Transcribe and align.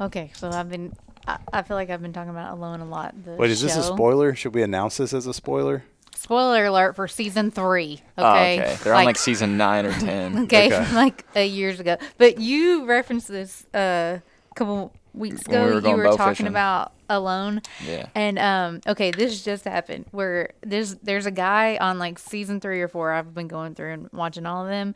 Okay, 0.00 0.30
so 0.34 0.50
I've 0.50 0.68
been. 0.70 0.92
I, 1.26 1.38
I 1.52 1.62
feel 1.62 1.76
like 1.76 1.90
I've 1.90 2.00
been 2.02 2.12
talking 2.12 2.30
about 2.30 2.52
Alone 2.56 2.80
a 2.80 2.84
lot. 2.86 3.14
The 3.24 3.32
Wait, 3.32 3.50
is 3.50 3.60
this 3.60 3.76
a 3.76 3.82
show. 3.82 3.94
spoiler? 3.94 4.34
Should 4.34 4.54
we 4.54 4.62
announce 4.62 4.96
this 4.96 5.12
as 5.12 5.26
a 5.26 5.34
spoiler? 5.34 5.84
Spoiler 6.14 6.64
alert 6.66 6.96
for 6.96 7.06
season 7.06 7.50
three. 7.50 8.00
Oh, 8.16 8.30
Okay, 8.30 8.60
okay. 8.60 8.76
They're 8.82 8.94
on 8.94 9.04
like 9.04 9.16
season 9.18 9.56
nine 9.56 9.86
or 9.86 9.92
ten. 9.92 10.38
okay, 10.44 10.66
Okay. 10.66 10.94
like 10.94 11.24
uh, 11.36 11.40
years 11.40 11.80
ago. 11.80 11.96
But 12.16 12.40
you 12.40 12.86
referenced 12.86 13.28
this 13.28 13.66
uh, 13.74 14.18
a 14.50 14.54
couple 14.54 14.92
weeks 15.14 15.46
ago. 15.46 15.64
we 15.66 15.72
were 15.74 15.88
you 15.88 15.96
were 15.96 16.16
talking 16.16 16.34
fishing. 16.34 16.46
about 16.46 16.92
Alone. 17.10 17.62
Yeah. 17.86 18.06
And 18.14 18.38
um, 18.38 18.80
okay, 18.86 19.10
this 19.10 19.42
just 19.42 19.64
happened 19.64 20.04
where 20.10 20.52
there's 20.60 20.96
there's 20.96 21.26
a 21.26 21.30
guy 21.30 21.78
on 21.78 21.98
like 21.98 22.18
season 22.18 22.60
three 22.60 22.82
or 22.82 22.88
four. 22.88 23.12
I've 23.12 23.34
been 23.34 23.48
going 23.48 23.74
through 23.74 23.92
and 23.92 24.08
watching 24.12 24.44
all 24.44 24.64
of 24.64 24.68
them, 24.68 24.94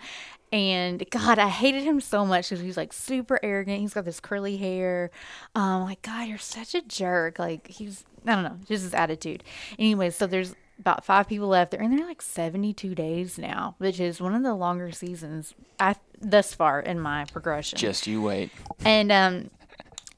and 0.53 1.03
God, 1.11 1.39
I 1.39 1.49
hated 1.49 1.85
him 1.85 2.01
so 2.01 2.27
much 2.27 2.51
because 2.51 2.63
he's 2.63 2.77
like 2.77 2.93
super 2.93 3.41
arrogant. 3.43 3.81
He's 3.81 3.95
got 3.95 4.05
this 4.05 4.21
curly 4.21 4.59
hair. 4.59 5.11
Um, 5.55 5.83
like 5.85 6.03
God, 6.03 6.29
you're 6.29 6.37
such 6.37 6.75
a 6.75 6.83
jerk. 6.83 7.39
Like 7.39 7.69
he's 7.69 8.05
I 8.27 8.35
don't 8.35 8.45
know, 8.45 8.59
just 8.69 8.83
his 8.83 8.95
attitude. 8.95 9.43
Anyway, 9.79 10.11
so 10.11 10.27
there's 10.27 10.55
about 10.79 11.05
five 11.05 11.29
people 11.29 11.49
left. 11.49 11.71
They're 11.71 11.83
in 11.83 11.97
there 11.97 12.07
like 12.07 12.21
72 12.21 12.95
days 12.95 13.39
now, 13.39 13.77
which 13.79 14.01
is 14.01 14.21
one 14.21 14.35
of 14.35 14.43
the 14.43 14.55
longer 14.55 14.93
seasons 14.93 15.55
I 15.81 15.95
thus 16.21 16.55
far 16.55 16.81
in 16.81 17.01
my 17.01 17.25
progression. 17.27 17.79
Just 17.79 18.07
you 18.07 18.21
wait. 18.21 18.51
And 18.85 19.11
um, 19.11 19.51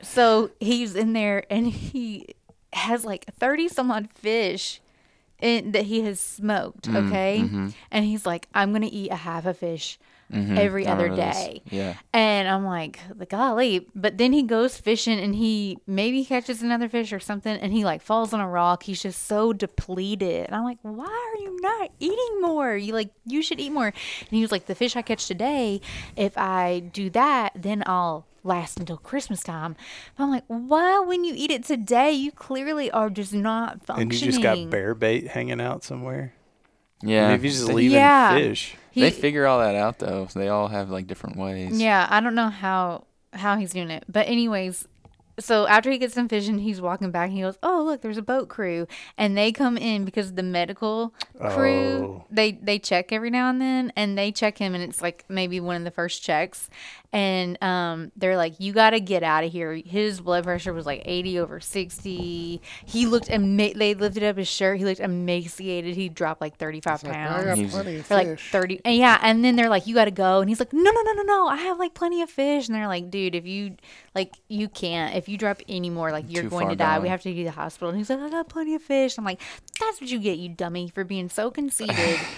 so 0.04 0.50
he's 0.60 0.94
in 0.94 1.12
there 1.12 1.44
and 1.50 1.66
he 1.68 2.26
has 2.72 3.04
like 3.04 3.24
30 3.38 3.68
some 3.68 3.90
odd 3.90 4.08
fish 4.12 4.80
in, 5.40 5.72
that 5.72 5.84
he 5.84 6.02
has 6.02 6.20
smoked. 6.20 6.88
Mm, 6.88 7.06
Okay. 7.08 7.40
mm-hmm. 7.42 7.68
And 7.90 8.04
he's 8.04 8.24
like, 8.26 8.48
I'm 8.54 8.70
going 8.70 8.82
to 8.82 8.88
eat 8.92 9.10
a 9.10 9.16
half 9.16 9.46
a 9.46 9.54
fish 9.54 9.98
every 10.32 10.84
I 10.84 10.92
other 10.92 11.08
day. 11.10 11.62
Yeah. 11.70 11.94
And 12.12 12.48
I'm 12.48 12.64
like, 12.64 12.98
the 13.14 13.26
golly. 13.26 13.86
But 13.94 14.18
then 14.18 14.32
he 14.32 14.42
goes 14.42 14.76
fishing 14.76 15.20
and 15.20 15.32
he 15.34 15.78
maybe 15.86 16.24
catches 16.24 16.60
another 16.60 16.88
fish 16.88 17.12
or 17.12 17.20
something 17.20 17.56
and 17.56 17.72
he 17.72 17.84
like 17.84 18.02
falls 18.02 18.32
on 18.32 18.40
a 18.40 18.48
rock. 18.48 18.82
He's 18.82 19.00
just 19.02 19.26
so 19.26 19.52
depleted. 19.52 20.46
And 20.46 20.56
I'm 20.56 20.64
like, 20.64 20.78
why 20.82 21.04
are 21.04 21.40
you 21.40 21.56
not 21.60 21.90
eating 22.00 22.40
more? 22.40 22.74
You 22.76 22.94
like, 22.94 23.10
you 23.24 23.42
should 23.42 23.60
eat 23.60 23.70
more. 23.70 23.86
And 23.88 24.28
he 24.30 24.40
was 24.40 24.50
like, 24.50 24.66
the 24.66 24.74
fish 24.74 24.96
I 24.96 25.02
catch 25.02 25.28
today, 25.28 25.80
if 26.16 26.36
I 26.36 26.80
do 26.80 27.10
that, 27.10 27.52
then 27.54 27.84
I'll 27.86 28.26
last 28.44 28.78
until 28.78 28.96
Christmas 28.98 29.42
time. 29.42 29.74
But 30.16 30.24
I'm 30.24 30.30
like, 30.30 30.44
why 30.46 31.00
when 31.00 31.24
you 31.24 31.34
eat 31.36 31.50
it 31.50 31.64
today, 31.64 32.12
you 32.12 32.30
clearly 32.30 32.90
are 32.90 33.10
just 33.10 33.32
not 33.32 33.84
functioning. 33.84 34.12
And 34.12 34.20
you 34.20 34.26
just 34.26 34.42
got 34.42 34.70
bear 34.70 34.94
bait 34.94 35.28
hanging 35.28 35.60
out 35.60 35.82
somewhere. 35.82 36.34
Yeah. 37.02 37.28
mean, 37.28 37.36
if 37.36 37.44
you 37.44 37.50
just 37.50 37.66
they, 37.66 37.72
leave 37.72 37.90
Yeah. 37.90 38.34
fish. 38.34 38.76
He- 38.92 39.00
they 39.00 39.10
figure 39.10 39.46
all 39.46 39.58
that 39.58 39.74
out 39.74 39.98
though. 39.98 40.28
They 40.34 40.48
all 40.48 40.68
have 40.68 40.90
like 40.90 41.06
different 41.06 41.36
ways. 41.36 41.80
Yeah, 41.80 42.06
I 42.08 42.20
don't 42.20 42.34
know 42.36 42.48
how 42.50 43.04
how 43.32 43.56
he's 43.56 43.72
doing 43.72 43.90
it, 43.90 44.04
but 44.08 44.28
anyways, 44.28 44.86
so 45.38 45.66
after 45.66 45.90
he 45.90 45.98
gets 45.98 46.14
done 46.14 46.28
fishing, 46.28 46.58
he's 46.58 46.80
walking 46.80 47.10
back 47.10 47.28
and 47.28 47.36
he 47.36 47.42
goes, 47.42 47.58
"Oh, 47.62 47.82
look, 47.84 48.02
there's 48.02 48.18
a 48.18 48.22
boat 48.22 48.48
crew," 48.48 48.86
and 49.18 49.36
they 49.36 49.50
come 49.52 49.76
in 49.76 50.04
because 50.04 50.34
the 50.34 50.42
medical 50.42 51.12
crew 51.50 52.20
Oh. 52.20 52.24
they 52.30 52.52
they 52.52 52.78
check 52.78 53.12
every 53.12 53.30
now 53.30 53.50
and 53.50 53.60
then, 53.60 53.92
and 53.96 54.16
they 54.16 54.30
check 54.32 54.58
him, 54.58 54.74
and 54.74 54.82
it's 54.84 55.02
like 55.02 55.24
maybe 55.28 55.60
one 55.60 55.76
of 55.76 55.84
the 55.84 55.90
first 55.90 56.22
checks, 56.22 56.70
and 57.12 57.62
um, 57.62 58.12
they're 58.16 58.36
like, 58.36 58.60
"You 58.60 58.72
got 58.72 58.90
to 58.90 59.00
get 59.00 59.22
out 59.22 59.44
of 59.44 59.52
here." 59.52 59.74
His 59.74 60.20
blood 60.20 60.44
pressure 60.44 60.72
was 60.72 60.86
like 60.86 61.02
80 61.04 61.38
over 61.38 61.60
60. 61.60 62.60
He 62.86 63.06
looked 63.06 63.30
ama- 63.30 63.74
They 63.74 63.94
lifted 63.94 64.22
up 64.22 64.36
his 64.36 64.48
shirt. 64.48 64.78
He 64.78 64.84
looked 64.84 65.00
emaciated. 65.00 65.96
He 65.96 66.08
dropped 66.08 66.40
like 66.40 66.56
35 66.56 67.02
pounds 67.02 67.58
He's- 67.58 68.06
for 68.06 68.14
like 68.14 68.38
30 68.38 68.80
and 68.84 68.96
yeah 68.96 69.18
and 69.22 69.44
then 69.44 69.56
they're 69.56 69.68
like 69.68 69.86
you 69.86 69.94
gotta 69.94 70.10
go 70.10 70.40
and 70.40 70.48
he's 70.48 70.58
like 70.60 70.72
no 70.72 70.90
no 70.90 71.00
no 71.02 71.12
no 71.12 71.22
no 71.22 71.48
i 71.48 71.56
have 71.56 71.78
like 71.78 71.94
plenty 71.94 72.22
of 72.22 72.30
fish 72.30 72.68
and 72.68 72.74
they're 72.74 72.86
like 72.88 73.10
dude 73.10 73.34
if 73.34 73.46
you 73.46 73.76
like 74.14 74.34
you 74.48 74.68
can't 74.68 75.14
if 75.14 75.28
you 75.28 75.36
drop 75.36 75.60
any 75.68 75.90
more 75.90 76.12
like 76.12 76.26
you're 76.28 76.44
Too 76.44 76.50
going 76.50 76.68
to 76.68 76.76
die 76.76 76.98
we 76.98 77.08
have 77.08 77.20
to 77.22 77.28
take 77.28 77.36
you 77.36 77.44
to 77.44 77.50
the 77.50 77.56
hospital 77.56 77.88
and 77.88 77.98
he's 77.98 78.10
like 78.10 78.20
i 78.20 78.28
got 78.30 78.48
plenty 78.48 78.74
of 78.74 78.82
fish 78.82 79.18
i'm 79.18 79.24
like 79.24 79.40
that's 79.80 80.00
what 80.00 80.10
you 80.10 80.18
get 80.18 80.38
you 80.38 80.48
dummy 80.48 80.88
for 80.88 81.04
being 81.04 81.28
so 81.28 81.50
conceited 81.50 82.20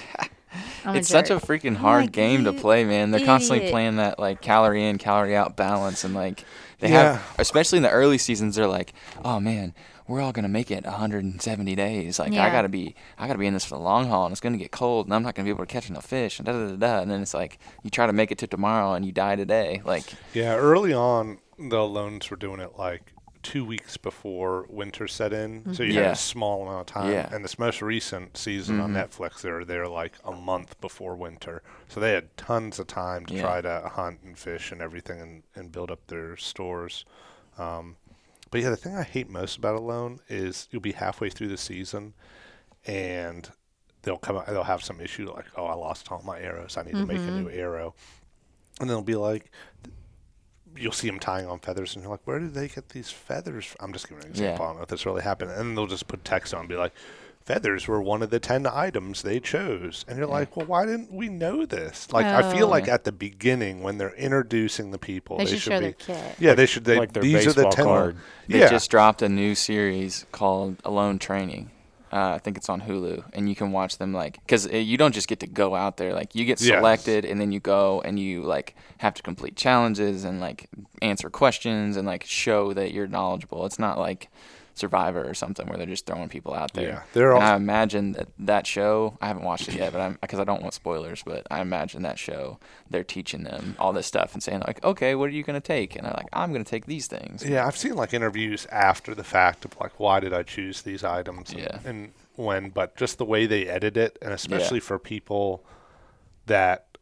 I'm 0.84 0.96
It's 0.96 1.08
such 1.08 1.30
a 1.30 1.36
freaking 1.36 1.76
hard 1.76 2.04
like, 2.04 2.12
game 2.12 2.44
to 2.44 2.52
play, 2.52 2.84
man. 2.84 3.10
They're 3.10 3.20
constantly 3.20 3.68
playing 3.68 3.96
that 3.96 4.18
like 4.18 4.40
calorie 4.40 4.84
in, 4.84 4.96
calorie 4.96 5.36
out 5.36 5.56
balance, 5.56 6.04
and 6.04 6.14
like 6.14 6.44
they 6.78 6.88
Yeah. 6.88 7.14
have, 7.14 7.34
especially 7.38 7.78
in 7.78 7.82
the 7.82 7.90
early 7.90 8.16
seasons, 8.16 8.56
they're 8.56 8.66
like, 8.68 8.94
oh 9.24 9.40
man, 9.40 9.74
we're 10.06 10.20
all 10.20 10.32
gonna 10.32 10.48
make 10.48 10.70
it 10.70 10.84
170 10.84 11.74
days. 11.74 12.18
Like 12.18 12.34
I 12.38 12.48
gotta 12.50 12.68
be, 12.68 12.94
I 13.18 13.26
gotta 13.26 13.38
be 13.38 13.46
in 13.46 13.54
this 13.54 13.64
for 13.64 13.74
the 13.74 13.80
long 13.82 14.06
haul, 14.06 14.26
and 14.26 14.32
it's 14.32 14.40
gonna 14.40 14.56
get 14.56 14.70
cold, 14.70 15.06
and 15.06 15.14
I'm 15.14 15.22
not 15.22 15.34
gonna 15.34 15.44
be 15.44 15.50
able 15.50 15.66
to 15.66 15.70
catch 15.72 15.90
enough 15.90 16.06
fish, 16.06 16.38
and 16.38 16.46
da 16.46 16.52
da 16.52 16.68
da 16.70 16.76
da. 16.76 17.00
And 17.02 17.10
then 17.10 17.20
it's 17.20 17.34
like 17.34 17.58
you 17.82 17.90
try 17.90 18.06
to 18.06 18.12
make 18.12 18.30
it 18.30 18.38
to 18.38 18.46
tomorrow, 18.46 18.94
and 18.94 19.04
you 19.04 19.12
die 19.12 19.36
today. 19.36 19.82
Like 19.84 20.14
Yeah, 20.32 20.54
early 20.56 20.92
on, 20.94 21.38
the 21.58 21.82
loans 21.86 22.30
were 22.30 22.36
doing 22.36 22.60
it 22.60 22.72
like 22.78 23.12
two 23.42 23.64
weeks 23.64 23.96
before 23.96 24.66
winter 24.68 25.06
set 25.06 25.32
in, 25.32 25.72
so 25.72 25.84
you 25.84 25.94
had 25.94 26.10
a 26.12 26.16
small 26.16 26.62
amount 26.62 26.80
of 26.90 26.94
time. 26.94 27.12
Yeah. 27.12 27.32
And 27.32 27.44
this 27.44 27.58
most 27.60 27.80
recent 27.80 28.36
season 28.36 28.80
on 28.80 28.92
Netflix, 28.92 29.40
they 29.42 29.50
were 29.50 29.64
there 29.64 29.86
like 29.86 30.14
a 30.24 30.32
month 30.32 30.80
before 30.80 31.14
winter, 31.14 31.62
so 31.88 32.00
they 32.00 32.12
had 32.12 32.36
tons 32.36 32.78
of 32.80 32.88
time 32.88 33.24
to 33.26 33.34
Yeah. 33.34 33.42
try 33.42 33.60
to 33.60 33.88
hunt 33.94 34.20
and 34.24 34.36
fish 34.36 34.72
and 34.72 34.82
everything, 34.82 35.20
and, 35.20 35.42
and 35.54 35.70
build 35.70 35.90
up 35.92 36.06
their 36.08 36.36
stores. 36.36 37.04
Um, 37.56 37.96
but 38.50 38.60
yeah, 38.62 38.70
the 38.70 38.76
thing 38.76 38.96
I 38.96 39.04
hate 39.04 39.30
most 39.30 39.56
about 39.58 39.76
Alone 39.76 40.18
is 40.28 40.66
you'll 40.72 40.82
be 40.82 40.92
halfway 40.92 41.30
through 41.30 41.48
the 41.48 41.56
season, 41.56 42.14
and 42.84 43.48
they'll 44.02 44.16
come 44.18 44.36
out, 44.36 44.46
they'll 44.46 44.64
have 44.64 44.82
some 44.82 45.00
issue 45.00 45.32
like, 45.32 45.46
oh, 45.56 45.66
I 45.66 45.74
lost 45.74 46.10
all 46.10 46.22
my 46.24 46.40
arrows, 46.40 46.76
I 46.76 46.82
need 46.82 46.94
to 46.94 47.06
make 47.06 47.18
a 47.18 47.30
new 47.30 47.48
arrow, 47.50 47.94
and 48.80 48.90
they'll 48.90 49.02
be 49.02 49.14
like, 49.14 49.52
you'll 50.78 50.92
see 50.92 51.06
them 51.08 51.18
tying 51.18 51.46
on 51.46 51.58
feathers, 51.60 51.94
and 51.94 52.02
you're 52.02 52.10
like, 52.10 52.20
where 52.24 52.38
did 52.38 52.54
they 52.54 52.68
get 52.68 52.90
these 52.90 53.10
feathers? 53.10 53.64
From? 53.66 53.76
I'm 53.86 53.92
just 53.92 54.08
giving 54.08 54.24
an 54.24 54.30
example. 54.30 54.64
Yeah. 54.64 54.64
I 54.64 54.68
don't 54.70 54.76
know 54.78 54.82
if 54.82 54.88
this 54.88 55.06
really 55.06 55.22
happened, 55.22 55.50
and 55.50 55.60
then 55.60 55.74
they'll 55.74 55.86
just 55.86 56.06
put 56.08 56.24
text 56.24 56.54
on, 56.54 56.60
and 56.60 56.68
be 56.68 56.76
like. 56.76 56.92
Feathers 57.44 57.86
were 57.86 58.02
one 58.02 58.24
of 58.24 58.30
the 58.30 58.40
ten 58.40 58.66
items 58.66 59.22
they 59.22 59.38
chose, 59.38 60.04
and 60.08 60.18
you're 60.18 60.26
like, 60.26 60.56
"Well, 60.56 60.66
why 60.66 60.84
didn't 60.84 61.12
we 61.12 61.28
know 61.28 61.64
this?" 61.64 62.12
Like, 62.12 62.26
I 62.26 62.52
feel 62.52 62.66
Oh. 62.66 62.70
like 62.70 62.88
at 62.88 63.04
the 63.04 63.12
beginning 63.12 63.84
when 63.84 63.98
they're 63.98 64.16
introducing 64.16 64.90
the 64.90 64.98
people, 64.98 65.38
They 65.38 65.44
they, 65.44 65.50
should 65.56 65.60
show 65.60 65.78
be, 65.78 65.94
yeah, 66.40 66.54
they 66.56 66.66
should. 66.66 66.84
They, 66.84 66.98
like 66.98 67.12
their 67.12 67.22
these 67.22 67.46
are 67.46 67.52
the 67.52 67.62
baseball 67.62 67.70
ten. 67.70 67.84
card. 67.84 68.16
They 68.48 68.58
yeah, 68.58 68.68
just 68.68 68.90
dropped 68.90 69.22
a 69.22 69.28
new 69.28 69.54
series 69.54 70.26
called 70.32 70.78
Alone 70.84 71.20
Training. 71.20 71.70
Uh, 72.12 72.34
I 72.34 72.38
think 72.38 72.56
it's 72.56 72.68
on 72.68 72.82
Hulu, 72.82 73.24
and 73.34 73.48
you 73.48 73.56
can 73.56 73.72
watch 73.72 73.98
them 73.98 74.12
like 74.12 74.34
because 74.46 74.66
you 74.66 74.96
don't 74.96 75.12
just 75.12 75.26
get 75.26 75.40
to 75.40 75.46
go 75.46 75.74
out 75.74 75.96
there. 75.96 76.12
Like 76.14 76.34
you 76.36 76.44
get 76.44 76.60
Yes. 76.60 76.78
selected, 76.78 77.24
and 77.24 77.40
then 77.40 77.50
you 77.50 77.58
go 77.60 78.00
and 78.02 78.18
you 78.18 78.42
like 78.44 78.76
have 78.98 79.14
to 79.14 79.22
complete 79.22 79.56
challenges 79.56 80.24
and 80.24 80.40
like 80.40 80.68
answer 81.02 81.28
questions 81.30 81.96
and 81.96 82.06
like 82.06 82.24
show 82.24 82.72
that 82.74 82.92
you're 82.92 83.08
knowledgeable. 83.08 83.66
It's 83.66 83.78
not 83.80 83.98
like 83.98 84.28
Survivor 84.76 85.26
or 85.26 85.32
something 85.32 85.66
where 85.66 85.78
they're 85.78 85.86
just 85.86 86.04
throwing 86.06 86.28
people 86.28 86.52
out 86.54 86.74
there. 86.74 86.86
Yeah, 86.88 87.02
they're 87.14 87.32
and 87.34 87.42
I 87.42 87.56
imagine 87.56 88.12
that 88.12 88.28
that 88.38 88.66
show. 88.66 89.16
I 89.22 89.26
haven't 89.28 89.44
watched 89.44 89.68
it 89.68 89.74
yet, 89.74 89.90
but 89.90 90.00
I'm 90.02 90.18
because 90.20 90.38
I 90.38 90.44
don't 90.44 90.60
want 90.60 90.74
spoilers. 90.74 91.22
But 91.24 91.46
I 91.50 91.62
imagine 91.62 92.02
that 92.02 92.18
show 92.18 92.58
they're 92.90 93.02
teaching 93.02 93.42
them 93.44 93.74
all 93.78 93.92
this 93.94 94.06
stuff 94.06 94.34
and 94.34 94.42
saying 94.42 94.62
like, 94.66 94.84
okay, 94.84 95.14
what 95.14 95.24
are 95.30 95.32
you 95.32 95.42
gonna 95.42 95.60
take? 95.62 95.96
And 95.96 96.06
I'm 96.06 96.12
like, 96.12 96.28
I'm 96.32 96.52
gonna 96.52 96.62
take 96.64 96.84
these 96.84 97.06
things. 97.06 97.42
Yeah, 97.44 97.66
I've 97.66 97.76
seen 97.76 97.94
like 97.96 98.12
interviews 98.12 98.66
after 98.70 99.14
the 99.14 99.24
fact 99.24 99.64
of 99.64 99.74
like 99.80 99.98
why 99.98 100.20
did 100.20 100.34
I 100.34 100.42
choose 100.42 100.82
these 100.82 101.02
items 101.02 101.50
and, 101.52 101.60
Yeah. 101.60 101.78
and 101.84 102.12
when, 102.34 102.68
but 102.68 102.96
just 102.96 103.16
the 103.16 103.24
way 103.24 103.46
they 103.46 103.66
edit 103.66 103.96
it, 103.96 104.18
and 104.20 104.32
especially 104.34 104.78
for 104.80 104.98
people 104.98 105.64
that 106.44 106.98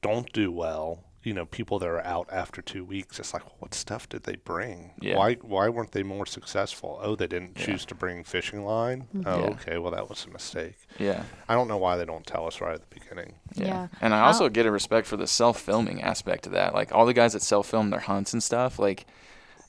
don't 0.00 0.32
do 0.32 0.50
well, 0.50 1.04
you 1.28 1.34
know, 1.34 1.44
people 1.44 1.78
that 1.78 1.86
are 1.88 2.04
out 2.04 2.26
after 2.32 2.62
two 2.62 2.84
weeks. 2.84 3.18
It's 3.18 3.34
like, 3.34 3.42
what 3.60 3.74
stuff 3.74 4.08
did 4.08 4.22
they 4.22 4.36
bring? 4.36 4.92
Yeah. 5.00 5.16
Why 5.18 5.34
why 5.34 5.68
weren't 5.68 5.92
they 5.92 6.02
more 6.02 6.24
successful? 6.26 6.98
Oh, 7.02 7.14
they 7.14 7.26
didn't 7.26 7.58
Yeah. 7.58 7.66
choose 7.66 7.84
to 7.86 7.94
bring 7.94 8.24
fishing 8.24 8.64
line. 8.64 9.06
Oh, 9.26 9.40
Yeah. 9.40 9.46
okay. 9.50 9.76
Well, 9.78 9.92
that 9.92 10.08
was 10.08 10.24
a 10.24 10.30
mistake. 10.30 10.76
Yeah. 10.98 11.24
I 11.48 11.54
don't 11.54 11.68
know 11.68 11.76
why 11.76 11.96
they 11.98 12.06
don't 12.06 12.26
tell 12.26 12.46
us 12.46 12.60
right 12.60 12.74
at 12.74 12.80
the 12.88 12.94
beginning. 12.98 13.34
Yeah. 13.54 13.88
And 14.00 14.14
I 14.14 14.20
I'll- 14.20 14.26
also 14.28 14.48
get 14.48 14.64
a 14.66 14.70
respect 14.70 15.06
for 15.06 15.16
the 15.18 15.26
self 15.26 15.60
filming 15.60 16.02
aspect 16.02 16.46
of 16.46 16.52
that. 16.52 16.74
Like 16.74 16.92
all 16.94 17.04
the 17.06 17.12
guys 17.14 17.34
that 17.34 17.42
self 17.42 17.68
film 17.68 17.90
their 17.90 18.00
hunts 18.00 18.32
and 18.32 18.42
stuff, 18.42 18.78
like 18.78 19.06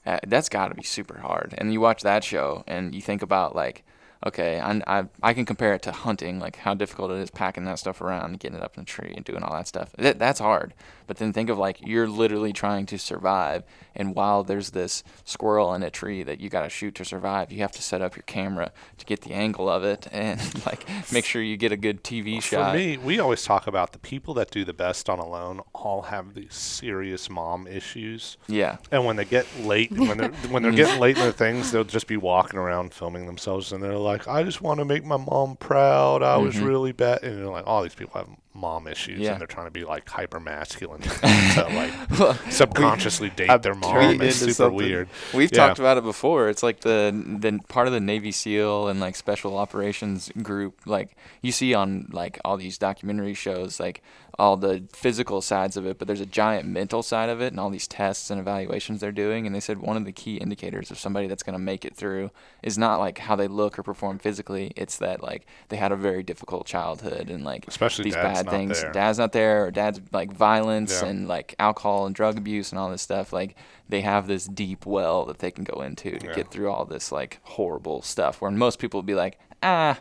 uh, 0.05 0.19
that's 0.27 0.47
got 0.49 0.69
to 0.69 0.75
be 0.75 0.83
super 0.83 1.19
hard. 1.19 1.53
And 1.57 1.73
you 1.73 1.81
watch 1.81 2.03
that 2.03 2.23
show 2.23 2.63
and 2.67 2.95
you 2.95 3.01
think 3.01 3.21
about 3.21 3.53
like, 3.55 3.83
okay, 4.25 4.59
I, 4.59 4.81
I 4.85 5.05
I 5.21 5.33
can 5.33 5.45
compare 5.45 5.73
it 5.73 5.81
to 5.83 5.91
hunting, 5.91 6.39
like 6.39 6.57
how 6.57 6.73
difficult 6.73 7.11
it 7.11 7.17
is 7.17 7.31
packing 7.31 7.65
that 7.65 7.79
stuff 7.79 8.01
around, 8.01 8.39
getting 8.39 8.57
it 8.57 8.63
up 8.63 8.75
in 8.77 8.83
a 8.83 8.85
tree, 8.85 9.13
and 9.15 9.23
doing 9.25 9.43
all 9.43 9.53
that 9.53 9.67
stuff. 9.67 9.91
That, 9.97 10.19
that's 10.19 10.39
hard. 10.39 10.73
But 11.07 11.17
then 11.17 11.33
think 11.33 11.49
of 11.49 11.57
like 11.57 11.79
you're 11.81 12.07
literally 12.07 12.53
trying 12.53 12.85
to 12.87 12.99
survive, 12.99 13.63
and 13.95 14.13
while 14.15 14.43
there's 14.43 14.71
this 14.71 15.03
squirrel 15.23 15.73
in 15.73 15.83
a 15.83 15.89
tree 15.89 16.23
that 16.23 16.39
you 16.39 16.49
got 16.49 16.63
to 16.63 16.69
shoot 16.69 16.95
to 16.95 17.05
survive, 17.05 17.51
you 17.51 17.59
have 17.59 17.71
to 17.73 17.81
set 17.81 18.01
up 18.01 18.15
your 18.15 18.23
camera 18.23 18.71
to 18.97 19.05
get 19.05 19.21
the 19.21 19.31
angle 19.31 19.69
of 19.69 19.83
it, 19.83 20.07
and 20.11 20.39
like 20.65 20.85
make 21.11 21.25
sure 21.25 21.41
you 21.41 21.57
get 21.57 21.71
a 21.71 21.77
good 21.77 22.03
TV 22.03 22.41
shot. 22.41 22.71
For 22.71 22.77
me, 22.77 22.97
we 22.97 23.19
always 23.19 23.43
talk 23.43 23.67
about 23.67 23.93
the 23.93 23.99
people 23.99 24.33
that 24.35 24.51
do 24.51 24.65
the 24.65 24.73
best 24.73 25.09
on 25.09 25.19
alone 25.19 25.61
all 25.73 26.03
have 26.03 26.33
these 26.33 26.53
serious 26.53 27.29
mom 27.29 27.67
issues. 27.67 28.37
yeah. 28.47 28.77
And 28.91 29.05
when 29.05 29.15
they 29.15 29.25
get 29.25 29.47
late, 29.61 29.91
when 29.91 30.17
they're 30.17 30.31
when 30.49 30.61
they're 30.63 30.71
getting 30.83 30.99
late 30.99 31.17
in 31.17 31.23
their 31.23 31.31
things, 31.31 31.71
they'll 31.71 31.83
just 31.83 32.07
be 32.07 32.17
walking 32.17 32.59
around 32.59 32.93
filming 32.93 33.25
themselves, 33.25 33.71
and 33.71 33.81
they're 33.81 33.97
like, 33.97 34.08
"I 34.27 34.43
just 34.43 34.61
want 34.61 34.79
to 34.79 34.85
make 34.85 35.05
my 35.05 35.17
mom 35.17 35.55
proud. 35.57 36.23
I 36.23 36.37
was 36.37 36.55
mm-hmm. 36.55 36.65
really 36.65 36.91
bad." 36.91 37.23
And 37.23 37.47
like, 37.49 37.65
"All 37.67 37.83
these 37.83 37.95
people 37.95 38.19
have 38.19 38.29
mom 38.53 38.87
issues, 38.87 39.19
Yeah. 39.19 39.31
and 39.31 39.39
they're 39.39 39.47
trying 39.47 39.67
to 39.67 39.71
be 39.71 39.85
like 39.85 40.09
hyper 40.09 40.39
masculine 40.39 41.01
to 41.01 41.09
like 42.27 42.51
subconsciously 42.51 43.29
date 43.29 43.49
I'm 43.49 43.61
their 43.61 43.75
mom. 43.75 44.21
It's 44.21 44.37
super 44.37 44.53
something. 44.53 44.75
weird." 44.75 45.09
We've 45.33 45.51
Yeah. 45.51 45.67
talked 45.67 45.79
about 45.79 45.97
it 45.97 46.03
before. 46.03 46.49
It's 46.49 46.63
like 46.63 46.81
the 46.81 47.11
the 47.39 47.59
part 47.67 47.87
of 47.87 47.93
the 47.93 47.99
Navy 47.99 48.31
SEAL 48.31 48.87
and 48.87 48.99
like 48.99 49.15
special 49.15 49.57
operations 49.57 50.31
group. 50.41 50.81
Like 50.85 51.15
you 51.41 51.51
see 51.51 51.73
on 51.73 52.09
like 52.11 52.39
all 52.43 52.57
these 52.57 52.77
documentary 52.77 53.33
shows, 53.33 53.79
like 53.79 54.01
all 54.39 54.55
the 54.57 54.83
physical 54.93 55.41
sides 55.41 55.75
of 55.77 55.85
it, 55.85 55.99
but 55.99 56.07
there's 56.07 56.21
a 56.21 56.25
giant 56.25 56.65
mental 56.67 57.03
side 57.03 57.29
of 57.29 57.41
it, 57.41 57.47
and 57.51 57.59
all 57.59 57.69
these 57.69 57.87
tests 57.87 58.29
and 58.31 58.39
evaluations 58.39 59.01
they're 59.01 59.11
doing. 59.11 59.45
And 59.45 59.53
they 59.53 59.59
said 59.59 59.79
one 59.79 59.97
of 59.97 60.05
the 60.05 60.11
key 60.11 60.37
indicators 60.37 60.89
of 60.89 60.97
somebody 60.97 61.27
that's 61.27 61.43
going 61.43 61.53
to 61.53 61.59
make 61.59 61.83
it 61.85 61.95
through 61.95 62.31
is 62.63 62.77
not 62.77 62.99
like 62.99 63.17
how 63.19 63.35
they 63.35 63.47
look 63.47 63.77
or 63.77 63.83
perform 63.83 64.17
physically. 64.17 64.71
It's 64.75 64.97
that 64.97 65.21
like 65.21 65.45
they 65.67 65.77
had 65.77 65.91
a 65.91 65.95
very 65.95 66.23
difficult 66.23 66.65
childhood 66.65 67.29
and 67.29 67.43
like 67.43 67.67
Especially 67.67 68.05
these 68.05 68.15
bad 68.15 68.49
things. 68.49 68.81
there. 68.81 68.91
Dad's 68.91 69.19
not 69.19 69.33
there, 69.33 69.65
or 69.65 69.71
dad's 69.71 69.99
like 70.13 70.31
violence 70.31 71.01
Yeah. 71.01 71.09
and 71.09 71.27
like 71.27 71.53
alcohol 71.59 72.05
and 72.05 72.15
drug 72.15 72.37
abuse 72.37 72.71
and 72.71 72.79
all 72.79 72.89
this 72.89 73.01
stuff. 73.01 73.33
Like 73.33 73.55
they 73.89 74.01
have 74.01 74.27
this 74.27 74.45
deep 74.45 74.85
well 74.85 75.25
that 75.25 75.39
they 75.39 75.51
can 75.51 75.63
go 75.65 75.81
into 75.81 76.17
to 76.17 76.27
Yeah. 76.27 76.33
get 76.33 76.49
through 76.51 76.69
all 76.71 76.85
this 76.85 77.11
like 77.11 77.39
horrible 77.43 78.01
stuff. 78.01 78.41
Where 78.41 78.51
most 78.51 78.79
people 78.79 78.99
would 78.99 79.05
be 79.07 79.15
like, 79.15 79.37
ah, 79.63 79.99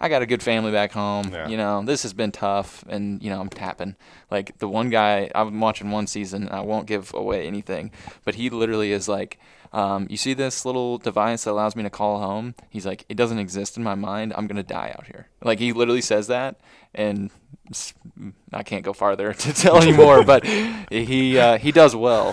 I 0.00 0.08
got 0.08 0.22
a 0.22 0.26
good 0.26 0.42
family 0.42 0.72
back 0.72 0.92
home. 0.92 1.30
Yeah. 1.32 1.48
You 1.48 1.56
know, 1.56 1.82
this 1.84 2.02
has 2.04 2.12
been 2.12 2.32
tough, 2.32 2.84
and 2.88 3.22
you 3.22 3.30
know, 3.30 3.40
I'm 3.40 3.48
tapping. 3.50 3.96
Like 4.30 4.58
the 4.58 4.68
one 4.68 4.88
guy 4.90 5.30
I'm 5.34 5.60
watching 5.60 5.90
one 5.90 6.06
season, 6.06 6.48
I 6.50 6.60
won't 6.60 6.86
give 6.86 7.12
away 7.14 7.46
anything, 7.46 7.90
but 8.24 8.34
he 8.36 8.50
literally 8.50 8.92
is 8.92 9.08
like. 9.08 9.38
Um, 9.72 10.08
you 10.10 10.16
see 10.16 10.34
this 10.34 10.64
little 10.64 10.98
device 10.98 11.44
that 11.44 11.52
allows 11.52 11.76
me 11.76 11.84
to 11.84 11.90
call 11.90 12.18
home? 12.20 12.56
He's 12.70 12.84
like, 12.84 13.04
it 13.08 13.16
doesn't 13.16 13.38
exist 13.38 13.76
in 13.76 13.84
my 13.84 13.94
mind. 13.94 14.32
I'm 14.36 14.48
gonna 14.48 14.64
die 14.64 14.92
out 14.98 15.06
here. 15.06 15.28
Like 15.44 15.60
he 15.60 15.72
literally 15.72 16.00
says 16.00 16.26
that, 16.26 16.58
and 16.92 17.30
I 18.52 18.64
can't 18.64 18.84
go 18.84 18.92
farther 18.92 19.32
to 19.44 19.52
tell 19.52 19.80
anymore. 19.80 20.24
but 20.24 20.44
he 20.44 21.38
uh, 21.38 21.58
he 21.58 21.70
does 21.70 21.94
well, 21.94 22.32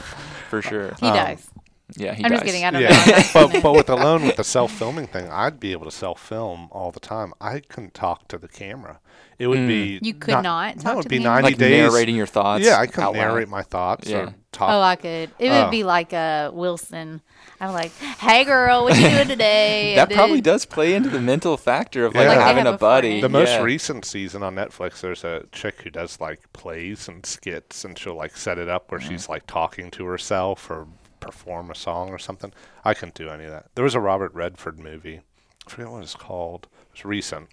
for 0.50 0.64
sure. 0.64 0.96
He 1.00 1.06
Um, 1.06 1.14
does. 1.16 1.50
Yeah, 1.96 2.14
he 2.14 2.24
I'm 2.24 2.32
does. 2.32 2.42
just 2.42 2.46
kidding. 2.46 2.66
I 2.66 2.72
don't 2.72 2.82
Yeah. 2.82 2.90
know. 2.90 3.24
But 3.52 3.62
but 3.64 3.74
with 3.74 3.90
alone 3.90 4.26
with 4.26 4.36
the 4.36 4.44
self 4.44 4.72
filming 4.74 5.08
thing, 5.08 5.30
I'd 5.30 5.60
be 5.60 5.72
able 5.72 5.86
to 5.86 5.92
self 5.92 6.20
film 6.22 6.68
all 6.72 6.92
the 6.92 7.00
time. 7.00 7.34
I 7.40 7.60
couldn't 7.62 7.94
talk 7.94 8.28
to 8.30 8.38
the 8.38 8.48
camera. 8.50 9.00
It 9.40 9.48
would 9.48 9.68
be 9.68 10.00
You 10.02 10.16
could 10.16 10.42
not 10.42 10.78
No, 10.78 10.82
talk 10.82 10.94
it 10.94 10.96
would 10.98 11.04
to 11.04 11.10
be 11.10 11.18
the 11.20 11.24
ninety 11.26 11.50
like 11.50 11.58
days. 11.58 11.92
narrating 11.92 12.16
your 12.16 12.26
thoughts. 12.26 12.66
Yeah, 12.66 12.78
I 12.80 12.88
couldn't 12.88 13.04
out 13.04 13.14
loud. 13.14 13.20
narrate 13.28 13.48
my 13.50 13.62
thoughts 13.62 14.10
Yeah. 14.10 14.18
or 14.18 14.36
talk. 14.52 14.70
Oh, 14.72 14.82
I 14.82 14.96
could. 14.96 15.30
It 15.40 15.50
would 15.50 15.66
Oh. 15.68 15.70
be 15.70 15.84
like 15.84 16.12
uh, 16.12 16.50
Wilson. 16.54 17.22
I'm 17.62 17.72
like, 17.74 17.92
"Hey, 18.20 18.44
girl, 18.44 18.84
what 18.84 18.96
you 18.98 19.10
doing 19.10 19.28
today?" 19.36 19.94
That 19.96 20.10
And 20.10 20.16
probably 20.18 20.42
then- 20.42 20.54
does 20.54 20.66
play 20.66 20.94
into 20.94 21.10
the 21.10 21.22
mental 21.22 21.56
factor 21.58 22.06
of 22.06 22.14
like 22.16 22.24
Yeah. 22.24 22.30
Like 22.30 22.38
they 22.40 22.44
having 22.44 22.68
a 22.68 22.72
a 22.74 22.78
buddy. 22.78 23.22
friend. 23.22 23.24
the 23.24 23.30
most 23.30 23.62
recent 23.62 24.06
season 24.06 24.42
on 24.44 24.56
Netflix, 24.56 25.02
there's 25.02 25.24
a 25.24 25.44
chick 25.52 25.82
who 25.84 25.90
does 25.92 26.20
like 26.20 26.52
plays 26.54 27.08
and 27.08 27.24
skits, 27.26 27.86
and 27.86 27.98
she'll 27.98 28.16
like 28.16 28.36
set 28.36 28.58
it 28.58 28.68
up 28.68 28.92
where 28.92 29.00
Mm-hmm. 29.00 29.10
she's 29.10 29.30
like 29.30 29.46
talking 29.48 29.90
to 29.92 30.06
herself 30.06 30.70
or 30.70 30.88
perform 31.20 31.72
a 31.72 31.76
song 31.76 32.10
or 32.10 32.18
something. 32.18 32.54
I 32.84 32.94
couldn't 32.94 33.16
do 33.16 33.30
any 33.30 33.46
of 33.46 33.52
that. 33.52 33.68
There 33.76 33.84
was 33.84 33.96
a 33.96 34.00
Robert 34.00 34.34
Redford 34.34 34.80
movie. 34.80 35.22
I 35.66 35.70
forget 35.70 35.92
what 35.92 36.04
it's 36.04 36.16
called. 36.16 36.68
It's 36.94 37.06
recent, 37.06 37.50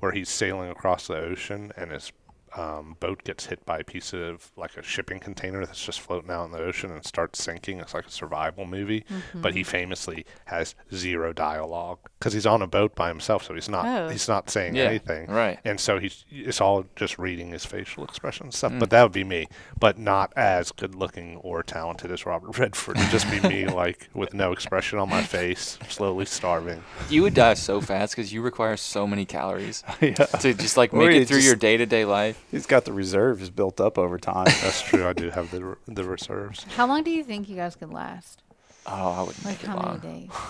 where 0.00 0.12
he's 0.12 0.28
sailing 0.28 0.70
across 0.70 1.06
the 1.06 1.16
ocean 1.16 1.72
and 1.76 1.90
his 1.90 2.12
um, 2.58 2.96
boat 3.00 3.22
gets 3.24 3.46
hit 3.46 3.64
by 3.64 3.78
a 3.78 3.84
piece 3.84 4.12
of 4.12 4.50
like 4.56 4.76
a 4.76 4.82
shipping 4.82 5.18
container 5.20 5.64
that's 5.64 5.84
just 5.84 6.00
floating 6.00 6.30
out 6.30 6.44
in 6.46 6.50
the 6.52 6.58
ocean 6.58 6.90
and 6.90 7.04
starts 7.04 7.42
sinking. 7.42 7.80
It's 7.80 7.94
like 7.94 8.06
a 8.06 8.10
survival 8.10 8.66
movie, 8.66 9.04
but 9.34 9.54
he 9.54 9.62
famously 9.62 10.26
has 10.46 10.74
zero 10.94 11.32
dialogue 11.32 11.98
because 12.18 12.32
he's 12.32 12.46
on 12.46 12.62
a 12.62 12.66
boat 12.66 12.94
by 12.94 13.08
himself, 13.08 13.44
so 13.44 13.54
he's 13.54 13.68
not 13.68 13.86
Oh. 13.86 14.08
he's 14.08 14.28
not 14.28 14.50
saying 14.50 14.74
Yeah, 14.74 14.84
anything. 14.84 15.28
right. 15.30 15.58
And 15.64 15.78
so 15.80 15.98
he's 15.98 16.24
it's 16.30 16.60
all 16.60 16.84
just 16.96 17.18
reading 17.18 17.50
his 17.50 17.64
facial 17.64 18.04
expression 18.04 18.46
and 18.46 18.52
Mm. 18.58 18.80
But 18.80 18.90
that 18.90 19.02
would 19.04 19.12
be 19.12 19.22
me, 19.24 19.46
but 19.78 19.98
not 19.98 20.32
as 20.36 20.72
good 20.72 20.94
looking 20.96 21.36
or 21.36 21.62
talented 21.62 22.10
as 22.10 22.26
Robert 22.26 22.58
Redford. 22.58 22.96
It'd 22.98 23.10
just 23.10 23.30
be 23.30 23.40
me, 23.48 23.66
like 23.82 24.08
with 24.14 24.34
no 24.34 24.50
expression 24.52 24.98
on 24.98 25.08
my 25.08 25.22
face, 25.22 25.78
slowly 25.88 26.24
starving. 26.24 26.82
You 27.08 27.22
would 27.22 27.34
die 27.34 27.54
so 27.54 27.80
fast 27.80 28.16
because 28.16 28.32
you 28.32 28.42
require 28.42 28.76
so 28.76 29.06
many 29.06 29.24
calories 29.24 29.84
yeah. 30.00 30.14
to 30.14 30.54
just 30.54 30.76
like 30.76 30.92
make 30.92 31.14
you 31.14 31.20
it 31.20 31.28
through 31.28 31.36
just- 31.36 31.46
your 31.46 31.54
day 31.56 31.76
to 31.76 31.86
day 31.86 32.04
life. 32.04 32.42
He's 32.50 32.66
got 32.66 32.84
the 32.86 32.92
reserves 32.92 33.50
built 33.50 33.80
up 33.80 33.98
over 33.98 34.18
time. 34.18 34.46
That's 34.46 34.80
true. 34.82 35.06
I 35.06 35.12
do 35.12 35.30
have 35.30 35.50
the 35.50 35.64
re- 35.64 35.76
the 35.86 36.04
reserves. 36.04 36.64
How 36.76 36.86
long 36.86 37.02
do 37.04 37.10
you 37.10 37.22
think 37.22 37.48
you 37.48 37.56
guys 37.56 37.76
could 37.76 37.92
last? 37.92 38.42
Oh, 38.86 39.10
I 39.12 39.22
wouldn't 39.22 39.44
Like 39.44 39.54
make 39.62 39.64
it 39.64 39.66
how 39.68 39.98
many 39.98 39.98
days? 40.00 40.30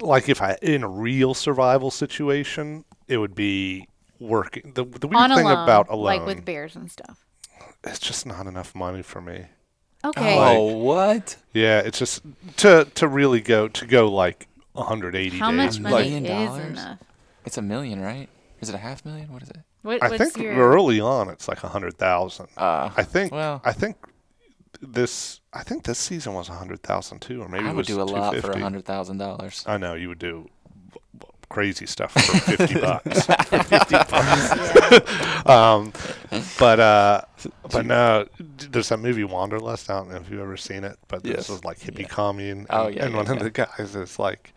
Like 0.00 0.28
if 0.28 0.42
I 0.42 0.56
in 0.62 0.82
a 0.82 0.88
real 0.88 1.32
survival 1.34 1.90
situation, 1.90 2.84
it 3.08 3.18
would 3.18 3.34
be 3.34 3.88
working. 4.18 4.72
The 4.74 4.84
the 4.84 5.06
weird 5.06 5.16
On 5.16 5.30
thing 5.30 5.46
alone, 5.46 5.62
about 5.64 5.88
alone, 5.90 6.04
like 6.04 6.26
with 6.26 6.44
bears 6.44 6.74
and 6.74 6.90
stuff. 6.90 7.24
it's 7.84 7.98
just 8.00 8.26
not 8.26 8.46
enough 8.46 8.74
money 8.74 9.02
for 9.02 9.20
me. 9.20 9.46
Okay. 10.04 10.36
Oh, 10.38 10.76
what? 10.78 11.36
Yeah, 11.52 11.78
it's 11.80 11.98
just 11.98 12.22
to 12.58 12.86
to 12.96 13.06
really 13.06 13.40
go 13.40 13.68
to 13.68 13.86
go 13.86 14.10
like 14.10 14.48
180 14.72 15.38
How 15.38 15.50
days. 15.52 15.78
much 15.78 15.80
money 15.92 16.10
million 16.10 16.26
is 16.26 16.48
dollars? 16.48 16.66
enough? 16.70 16.98
It's 17.44 17.58
a 17.58 17.62
million, 17.62 18.00
right? 18.00 18.28
Is 18.60 18.68
it 18.68 18.74
a 18.74 18.78
half 18.78 19.04
million? 19.04 19.32
What 19.32 19.42
is 19.42 19.50
it? 19.50 19.58
What, 19.82 20.02
I 20.02 20.16
think 20.16 20.36
your, 20.36 20.54
early 20.54 21.00
on 21.00 21.28
it's 21.28 21.48
like 21.48 21.62
a 21.64 21.68
hundred 21.68 21.98
thousand. 21.98 22.46
Uh, 22.56 22.90
I 22.96 23.02
think. 23.02 23.32
well- 23.32 23.60
I 23.64 23.72
think 23.72 23.96
this. 24.80 25.40
I 25.52 25.62
think 25.62 25.84
this 25.84 25.98
season 25.98 26.34
was 26.34 26.48
a 26.48 26.52
hundred 26.54 26.82
thousand 26.82 27.20
too, 27.20 27.42
or 27.42 27.48
maybe 27.48 27.64
I 27.66 27.70
it 27.70 27.74
would 27.74 27.78
was 27.78 27.86
do 27.88 28.00
a 28.00 28.04
lot 28.04 28.36
for 28.36 28.52
a 28.52 28.58
hundred 28.60 28.84
thousand 28.84 29.18
dollars. 29.18 29.64
I 29.66 29.76
know 29.76 29.94
you 29.94 30.08
would 30.08 30.18
do 30.18 30.48
crazy 31.48 31.84
stuff 31.84 32.12
for 32.12 32.20
fifty 32.56 32.80
bucks. 32.80 33.26
for 33.46 33.62
fifty 33.64 33.94
bucks. 33.94 35.46
um, 35.46 35.92
but 36.58 36.80
uh, 36.80 37.20
but 37.70 37.84
no, 37.84 38.26
there's 38.38 38.88
that 38.88 38.98
movie 38.98 39.24
Wanderlust. 39.24 39.90
I 39.90 39.94
don't 39.98 40.10
know 40.10 40.16
if 40.16 40.30
you've 40.30 40.40
ever 40.40 40.56
seen 40.56 40.84
it, 40.84 40.96
but 41.08 41.22
this 41.22 41.32
Yes. 41.32 41.48
was 41.50 41.64
like 41.64 41.78
hippie 41.80 42.00
Yeah. 42.02 42.08
commune. 42.08 42.66
Oh, 42.70 42.86
and- 42.86 42.94
yeah, 42.96 43.02
and 43.04 43.12
yeah, 43.12 43.16
one 43.22 43.30
of 43.30 43.40
the 43.42 43.50
guys 43.50 43.94
is 43.96 44.18
like. 44.18 44.54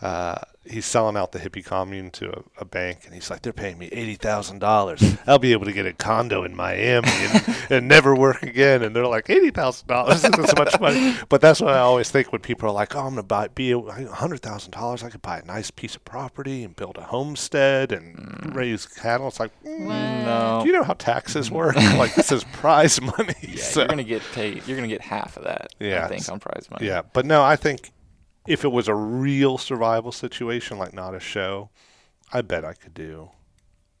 Uh, 0.00 0.36
he's 0.70 0.86
selling 0.86 1.16
out 1.16 1.32
the 1.32 1.38
hippie 1.38 1.64
commune 1.64 2.10
to 2.12 2.30
a, 2.30 2.42
a 2.60 2.64
bank, 2.64 3.00
and 3.04 3.14
he's 3.14 3.30
like, 3.30 3.42
"They're 3.42 3.52
paying 3.52 3.78
me 3.78 3.86
eighty 3.86 4.14
thousand 4.14 4.58
dollars. 4.60 5.02
I'll 5.26 5.38
be 5.38 5.52
able 5.52 5.64
to 5.66 5.72
get 5.72 5.86
a 5.86 5.92
condo 5.92 6.44
in 6.44 6.54
Miami 6.54 7.08
and, 7.08 7.56
and 7.70 7.88
never 7.88 8.14
work 8.14 8.42
again." 8.42 8.82
And 8.82 8.94
they're 8.94 9.06
like, 9.06 9.28
80000 9.30 9.86
dollars 9.86 10.16
isn't 10.24 10.46
so 10.48 10.54
much 10.56 10.78
money." 10.80 11.16
But 11.28 11.40
that's 11.40 11.60
what 11.60 11.74
I 11.74 11.78
always 11.80 12.10
think 12.10 12.32
when 12.32 12.40
people 12.40 12.68
are 12.68 12.72
like, 12.72 12.94
"Oh, 12.94 13.00
I'm 13.00 13.10
gonna 13.10 13.22
buy 13.22 13.48
be 13.48 13.72
a 13.72 13.80
hundred 13.80 14.40
thousand 14.42 14.72
dollars. 14.72 15.02
I 15.02 15.10
could 15.10 15.22
buy 15.22 15.38
a 15.38 15.44
nice 15.44 15.70
piece 15.70 15.96
of 15.96 16.04
property 16.04 16.64
and 16.64 16.74
build 16.76 16.96
a 16.98 17.02
homestead 17.02 17.92
and 17.92 18.54
raise 18.54 18.86
cattle." 18.86 19.28
It's 19.28 19.40
like, 19.40 19.52
mm, 19.64 19.78
No. 20.24 20.60
do 20.62 20.68
you 20.68 20.74
know 20.74 20.84
how 20.84 20.94
taxes 20.94 21.50
work? 21.50 21.76
like 21.96 22.14
this 22.14 22.30
is 22.32 22.44
prize 22.44 23.00
money. 23.00 23.34
Yeah, 23.42 23.62
so- 23.62 23.80
you're 23.80 23.88
gonna 23.88 24.04
get 24.04 24.22
paid. 24.32 24.66
You're 24.66 24.76
gonna 24.76 24.88
get 24.88 25.00
half 25.02 25.36
of 25.36 25.44
that. 25.44 25.72
Yeah, 25.78 26.04
I 26.04 26.08
think 26.08 26.28
on 26.28 26.40
prize 26.40 26.66
money. 26.70 26.86
Yeah, 26.86 27.02
but 27.12 27.24
no, 27.26 27.42
I 27.42 27.56
think 27.56 27.90
if 28.48 28.64
it 28.64 28.72
was 28.72 28.88
a 28.88 28.94
real 28.94 29.58
survival 29.58 30.10
situation, 30.10 30.78
like 30.78 30.94
not 30.94 31.14
a 31.14 31.20
show, 31.20 31.68
I 32.32 32.40
bet 32.40 32.64
I 32.64 32.72
could 32.72 32.94
do 32.94 33.30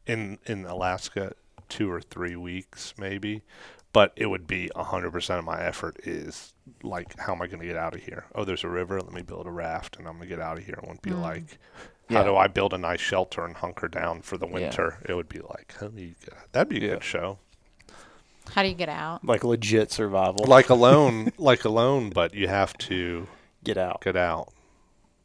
in 0.06 0.38
in 0.46 0.64
Alaska 0.64 1.34
two 1.68 1.90
or 1.90 2.00
three 2.00 2.34
weeks 2.34 2.94
maybe. 2.98 3.42
But 3.92 4.12
it 4.16 4.26
would 4.26 4.46
be 4.46 4.70
hundred 4.74 5.12
percent 5.12 5.38
of 5.38 5.44
my 5.44 5.62
effort 5.62 5.98
is 6.04 6.52
like, 6.82 7.18
how 7.18 7.34
am 7.34 7.42
I 7.42 7.46
going 7.46 7.60
to 7.60 7.66
get 7.66 7.76
out 7.76 7.94
of 7.94 8.02
here? 8.02 8.24
Oh, 8.34 8.44
there's 8.44 8.64
a 8.64 8.68
river. 8.68 9.00
Let 9.00 9.12
me 9.12 9.22
build 9.22 9.46
a 9.46 9.50
raft, 9.50 9.96
and 9.96 10.06
I'm 10.06 10.16
going 10.16 10.28
to 10.28 10.34
get 10.34 10.42
out 10.42 10.58
of 10.58 10.64
here. 10.64 10.74
It 10.74 10.82
wouldn't 10.82 11.02
be 11.02 11.10
mm. 11.10 11.22
like, 11.22 11.58
how 12.10 12.20
Yeah. 12.20 12.24
do 12.24 12.36
I 12.36 12.48
build 12.48 12.74
a 12.74 12.78
nice 12.78 13.00
shelter 13.00 13.44
and 13.44 13.56
hunker 13.56 13.88
down 13.88 14.20
for 14.22 14.36
the 14.36 14.46
winter? 14.46 14.98
It 15.08 15.14
would 15.14 15.28
be 15.28 15.40
like, 15.40 15.74
oh, 15.80 15.90
you 15.96 16.14
got- 16.24 16.52
that'd 16.52 16.68
be 16.68 16.78
a 16.78 16.80
Yeah. 16.80 16.94
good 16.94 17.04
show. 17.04 17.38
How 18.50 18.62
do 18.62 18.68
you 18.68 18.74
get 18.74 18.88
out? 18.90 19.24
Like 19.24 19.42
legit 19.42 19.90
survival. 19.90 20.44
like 20.46 20.68
alone, 20.68 21.32
like 21.38 21.64
alone, 21.64 22.10
but 22.10 22.34
you 22.34 22.46
have 22.48 22.76
to 22.78 23.26
get 23.74 23.78
out. 23.78 24.00
get 24.02 24.16
out. 24.16 24.52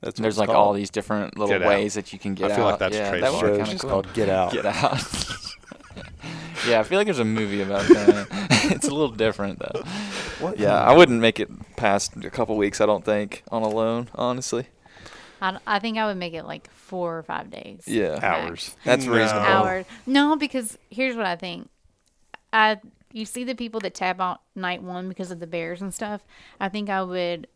That's 0.01 0.19
There's 0.19 0.37
like 0.37 0.47
called. 0.47 0.57
all 0.57 0.73
these 0.73 0.89
different 0.89 1.37
little 1.37 1.55
Get 1.55 1.61
out. 1.63 1.69
ways 1.69 1.93
that 1.93 2.11
you 2.11 2.19
can 2.19 2.33
get 2.33 2.45
out. 2.45 2.51
I 2.51 2.55
feel 2.55 2.65
out. 2.65 2.69
like 2.71 2.79
that's 2.79 2.95
yeah, 2.95 3.11
that 3.11 3.21
trademarked. 3.21 3.31
would 3.31 3.39
show 3.39 3.51
be 3.51 3.57
kind 3.63 3.73
of 3.73 3.79
cool. 3.79 3.89
called 3.89 4.13
Get 4.13 4.29
Out. 4.29 4.51
Get 4.51 4.65
out. 4.65 5.01
yeah, 6.67 6.79
I 6.79 6.83
feel 6.83 6.97
like 6.97 7.07
there's 7.07 7.19
a 7.19 7.25
movie 7.25 7.61
about 7.61 7.87
that. 7.87 8.27
it's 8.75 8.87
a 8.87 8.91
little 8.91 9.15
different 9.15 9.59
though. 9.59 9.81
What? 10.39 10.59
Yeah, 10.59 10.75
I 10.75 10.93
wouldn't 10.95 11.21
make 11.21 11.39
it 11.39 11.49
past 11.77 12.17
a 12.17 12.29
couple 12.29 12.57
weeks. 12.57 12.81
I 12.81 12.85
don't 12.85 13.05
think 13.05 13.43
on 13.49 13.61
alone, 13.63 14.09
honestly. 14.15 14.67
I, 15.41 15.57
I 15.65 15.79
think 15.79 15.97
I 15.97 16.05
would 16.05 16.17
make 16.17 16.33
it 16.33 16.43
like 16.43 16.69
four 16.71 17.17
or 17.17 17.23
five 17.23 17.49
days. 17.49 17.83
Yeah, 17.87 18.19
Hours. 18.21 18.75
that's 18.83 19.05
No. 19.05 19.13
reasonable. 19.13 19.45
Hours. 19.45 19.85
No, 20.05 20.35
because 20.35 20.77
here's 20.89 21.15
what 21.15 21.25
I 21.25 21.35
think. 21.37 21.69
I 22.51 22.79
you 23.13 23.25
see 23.25 23.43
the 23.43 23.55
people 23.55 23.79
that 23.81 23.93
tap 23.93 24.19
out 24.19 24.41
night 24.55 24.81
one 24.81 25.07
because 25.07 25.31
of 25.31 25.39
the 25.39 25.47
bears 25.47 25.81
and 25.81 25.93
stuff. 25.93 26.21
I 26.59 26.67
think 26.69 26.89
I 26.89 27.03
would 27.03 27.47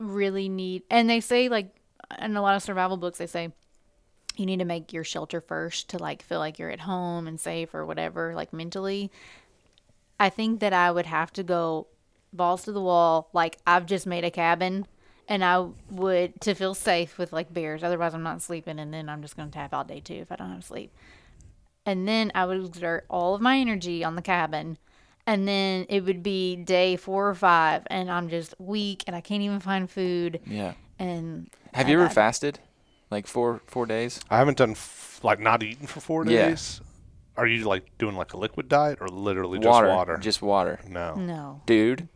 really 0.00 0.48
need, 0.48 0.82
and 0.90 1.08
they 1.08 1.20
say 1.20 1.48
like 1.48 1.76
in 2.18 2.36
a 2.36 2.42
lot 2.42 2.56
of 2.56 2.62
survival 2.62 2.96
books 2.96 3.18
they 3.18 3.26
say 3.26 3.52
you 4.36 4.46
need 4.46 4.58
to 4.58 4.64
make 4.64 4.92
your 4.92 5.04
shelter 5.04 5.40
first 5.40 5.90
to 5.90 5.98
like 5.98 6.22
feel 6.22 6.38
like 6.38 6.58
you're 6.58 6.70
at 6.70 6.80
home 6.80 7.26
and 7.26 7.38
safe 7.38 7.74
or 7.74 7.84
whatever, 7.84 8.34
like 8.34 8.52
mentally. 8.52 9.10
I 10.18 10.30
think 10.30 10.60
that 10.60 10.72
I 10.72 10.90
would 10.90 11.06
have 11.06 11.32
to 11.34 11.42
go 11.42 11.86
balls 12.32 12.64
to 12.64 12.72
the 12.72 12.80
wall, 12.80 13.28
like 13.32 13.58
I've 13.66 13.86
just 13.86 14.06
made 14.06 14.24
a 14.24 14.30
cabin 14.30 14.86
and 15.28 15.44
I 15.44 15.66
would 15.90 16.40
to 16.42 16.54
feel 16.54 16.74
safe 16.74 17.18
with 17.18 17.32
like 17.32 17.52
bears. 17.52 17.84
Otherwise 17.84 18.14
I'm 18.14 18.22
not 18.22 18.42
sleeping 18.42 18.78
and 18.78 18.92
then 18.94 19.08
I'm 19.08 19.22
just 19.22 19.36
gonna 19.36 19.50
tap 19.50 19.74
out 19.74 19.88
day 19.88 20.00
two 20.00 20.14
if 20.14 20.32
I 20.32 20.36
don't 20.36 20.52
have 20.52 20.64
sleep. 20.64 20.92
And 21.84 22.06
then 22.06 22.30
I 22.34 22.46
would 22.46 22.64
exert 22.64 23.04
all 23.08 23.34
of 23.34 23.40
my 23.40 23.58
energy 23.58 24.04
on 24.04 24.14
the 24.14 24.22
cabin. 24.22 24.78
And 25.30 25.46
then 25.46 25.86
it 25.88 26.00
would 26.04 26.24
be 26.24 26.56
day 26.56 26.96
four 26.96 27.28
or 27.28 27.36
five 27.36 27.82
and 27.86 28.10
I'm 28.10 28.28
just 28.28 28.52
weak 28.58 29.04
and 29.06 29.14
I 29.14 29.20
can't 29.20 29.42
even 29.42 29.60
find 29.60 29.88
food 29.88 30.40
Yeah. 30.44 30.72
and 30.98 31.48
Have 31.72 31.86
I- 31.86 31.90
you 31.90 32.00
ever 32.00 32.06
I- 32.10 32.12
fasted? 32.12 32.58
Like 33.12 33.28
four 33.28 33.60
four 33.68 33.86
days? 33.86 34.20
I 34.28 34.38
haven't 34.38 34.58
done 34.58 34.72
f- 34.72 35.20
like 35.22 35.38
not 35.38 35.62
eaten 35.62 35.86
for 35.86 36.00
four 36.00 36.26
Yeah. 36.26 36.48
days. 36.48 36.80
Are 37.36 37.46
you 37.46 37.64
like 37.64 37.84
doing 37.96 38.16
like 38.16 38.32
a 38.32 38.36
liquid 38.36 38.68
diet 38.68 38.98
or 39.00 39.06
literally 39.08 39.58
just 39.60 39.68
water, 39.68 39.88
water? 39.88 40.16
Just 40.16 40.42
water, 40.42 40.80
no. 40.88 41.14
No. 41.14 41.62
dude. 41.64 42.08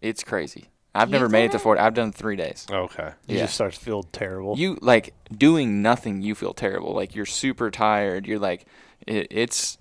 It's 0.00 0.24
crazy. 0.24 0.64
I've 0.96 1.02
You've 1.08 1.12
never 1.20 1.28
made 1.28 1.44
it 1.44 1.50
to 1.52 1.56
it? 1.58 1.60
four. 1.60 1.78
I've 1.78 1.94
done 1.94 2.10
three 2.10 2.34
days. 2.34 2.66
Okay. 2.70 3.10
You 3.28 3.36
Yeah. 3.36 3.42
just 3.42 3.54
start 3.54 3.74
to 3.74 3.80
feel 3.80 4.02
terrible. 4.02 4.58
You 4.58 4.78
like 4.82 5.14
doing 5.36 5.80
nothing. 5.80 6.22
You 6.22 6.34
feel 6.34 6.54
terrible. 6.54 6.92
Like 6.92 7.14
you're 7.14 7.26
super 7.44 7.70
tired. 7.70 8.26
You're 8.26 8.40
like, 8.40 8.66
it, 9.06 9.28
it's, 9.30 9.78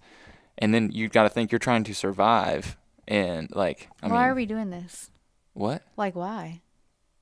and 0.57 0.73
then 0.73 0.91
you've 0.91 1.11
got 1.11 1.23
to 1.23 1.29
think 1.29 1.51
you're 1.51 1.59
trying 1.59 1.83
to 1.85 1.93
survive. 1.93 2.77
And 3.07 3.49
like, 3.55 3.89
I 4.03 4.07
why 4.07 4.13
mean, 4.13 4.21
are 4.31 4.35
we 4.35 4.45
doing 4.45 4.69
this? 4.69 5.09
what? 5.53 5.81
Like 5.95 6.15
why? 6.15 6.61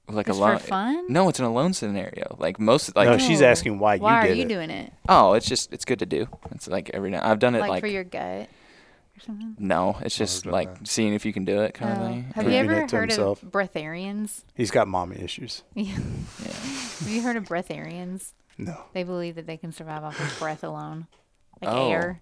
Like 0.07 0.27
Just 0.27 0.39
alone? 0.39 0.59
for 0.59 0.67
fun? 0.67 1.05
No, 1.11 1.29
it's 1.29 1.39
an 1.39 1.45
alone 1.45 1.73
scenario. 1.73 2.35
Like 2.39 2.59
most, 2.59 2.95
like 2.95 3.07
no, 3.09 3.17
she's 3.17 3.41
No. 3.41 3.47
asking 3.47 3.79
why, 3.79 3.95
you 3.95 3.99
do 3.99 4.05
it. 4.05 4.07
Why 4.07 4.13
you 4.13 4.17
are 4.25 4.27
did 4.27 4.37
you 4.37 4.45
it. 4.45 4.49
doing 4.49 4.69
it? 4.69 4.93
oh, 5.09 5.33
it's 5.33 5.45
just 5.47 5.73
it's 5.73 5.85
good 5.85 5.99
to 5.99 6.05
do. 6.05 6.27
It's 6.51 6.67
like 6.67 6.91
every 6.93 7.09
now. 7.09 7.21
I've 7.27 7.39
done 7.39 7.55
it 7.55 7.59
Like, 7.59 7.69
like, 7.69 7.81
for 7.81 7.87
your 7.87 8.03
gut 8.03 8.47
or 8.47 9.19
something? 9.25 9.55
no. 9.57 9.97
It's 10.01 10.15
just 10.17 10.43
done 10.43 10.53
like 10.53 10.77
that. 10.79 10.87
seeing 10.87 11.13
if 11.15 11.25
you 11.25 11.33
can 11.33 11.43
do 11.45 11.61
it, 11.61 11.73
kind 11.73 11.91
of 11.93 11.97
Oh. 11.99 12.05
thing. 12.07 12.23
Have 12.23 12.33
Proving 12.33 12.51
you 12.53 12.57
it 12.59 12.63
ever 12.77 12.87
to 12.87 12.95
heard 12.97 13.09
himself. 13.09 13.41
of 13.43 13.51
breatharians? 13.51 14.43
He's 14.53 14.69
got 14.71 14.87
mommy 14.87 15.17
issues. 15.21 15.63
Yeah. 15.73 15.85
Yeah. 16.43 16.51
Have 16.51 17.09
you 17.09 17.21
heard 17.23 17.35
of 17.37 17.43
breatharians? 17.45 18.33
No. 18.57 18.77
They 18.93 19.03
believe 19.03 19.35
that 19.35 19.47
they 19.47 19.57
can 19.57 19.71
survive 19.71 20.03
off 20.03 20.19
of 20.19 20.39
breath 20.39 20.63
alone, 20.63 21.07
like 21.61 21.71
Oh. 21.73 21.89
air. 21.91 22.21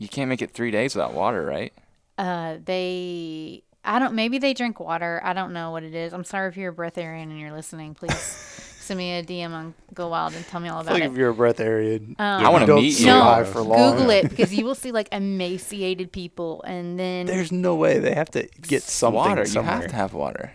You 0.00 0.08
can't 0.08 0.28
make 0.28 0.42
it 0.42 0.50
three 0.52 0.70
days 0.72 0.96
without 0.96 1.14
water, 1.14 1.44
right? 1.44 1.72
Uh, 2.18 2.56
they, 2.64 3.62
I 3.84 3.98
don't. 3.98 4.14
Maybe 4.14 4.38
they 4.38 4.52
drink 4.54 4.80
water. 4.80 5.20
I 5.22 5.32
don't 5.34 5.52
know 5.52 5.70
what 5.70 5.82
it 5.84 5.94
is. 5.94 6.12
I'm 6.12 6.24
sorry 6.24 6.48
if 6.48 6.56
you're 6.56 6.72
a 6.72 6.74
breatharian 6.74 7.24
and 7.24 7.38
you're 7.38 7.52
listening. 7.52 7.94
Please 7.94 8.14
send 8.80 8.98
me 8.98 9.12
a 9.18 9.22
DM 9.22 9.52
on 9.52 9.74
Go 9.94 10.08
Wild 10.08 10.34
and 10.34 10.44
tell 10.48 10.58
me 10.58 10.68
all 10.70 10.78
I 10.78 10.80
about 10.80 10.86
feel 10.88 10.94
like 10.94 11.02
it. 11.04 11.12
if 11.12 11.16
you're 11.18 11.28
a 11.28 11.32
Um, 11.32 11.38
breatharian, 11.38 12.14
I 12.18 12.48
wanna 12.48 12.66
meet 12.74 12.86
you. 12.98 13.06
survive 13.06 13.46
No, 13.46 13.52
for 13.52 13.60
long. 13.60 13.92
Google 13.92 14.10
it 14.10 14.28
because 14.30 14.52
you 14.54 14.64
will 14.64 14.74
see 14.74 14.90
like 14.90 15.08
emaciated 15.12 16.10
people, 16.12 16.62
and 16.62 16.98
then 16.98 17.26
There's 17.26 17.52
no 17.52 17.74
way 17.76 17.98
they 17.98 18.14
have 18.14 18.30
to 18.30 18.48
get 18.62 18.82
something 18.82 19.16
water. 19.16 19.44
somewhere. 19.44 19.76
You 19.76 19.80
have 19.82 19.90
to 19.90 19.96
have 19.96 20.14
water. 20.14 20.52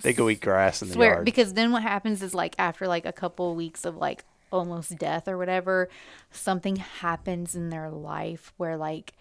They 0.00 0.12
go 0.14 0.28
eat 0.28 0.40
grass 0.40 0.82
in 0.82 0.88
the 0.88 0.94
swear 0.94 1.12
yard. 1.14 1.24
because 1.24 1.52
then 1.54 1.70
what 1.72 1.82
happens 1.82 2.22
is 2.22 2.34
like 2.34 2.54
after 2.58 2.88
like 2.88 3.06
a 3.06 3.12
couple 3.12 3.54
weeks 3.54 3.84
of 3.84 3.96
like 3.96 4.24
almost 4.52 4.96
death 4.98 5.26
or 5.26 5.36
whatever 5.38 5.88
something 6.30 6.76
happens 6.76 7.54
in 7.56 7.70
their 7.70 7.90
life 7.90 8.52
where 8.56 8.76
like 8.76 9.14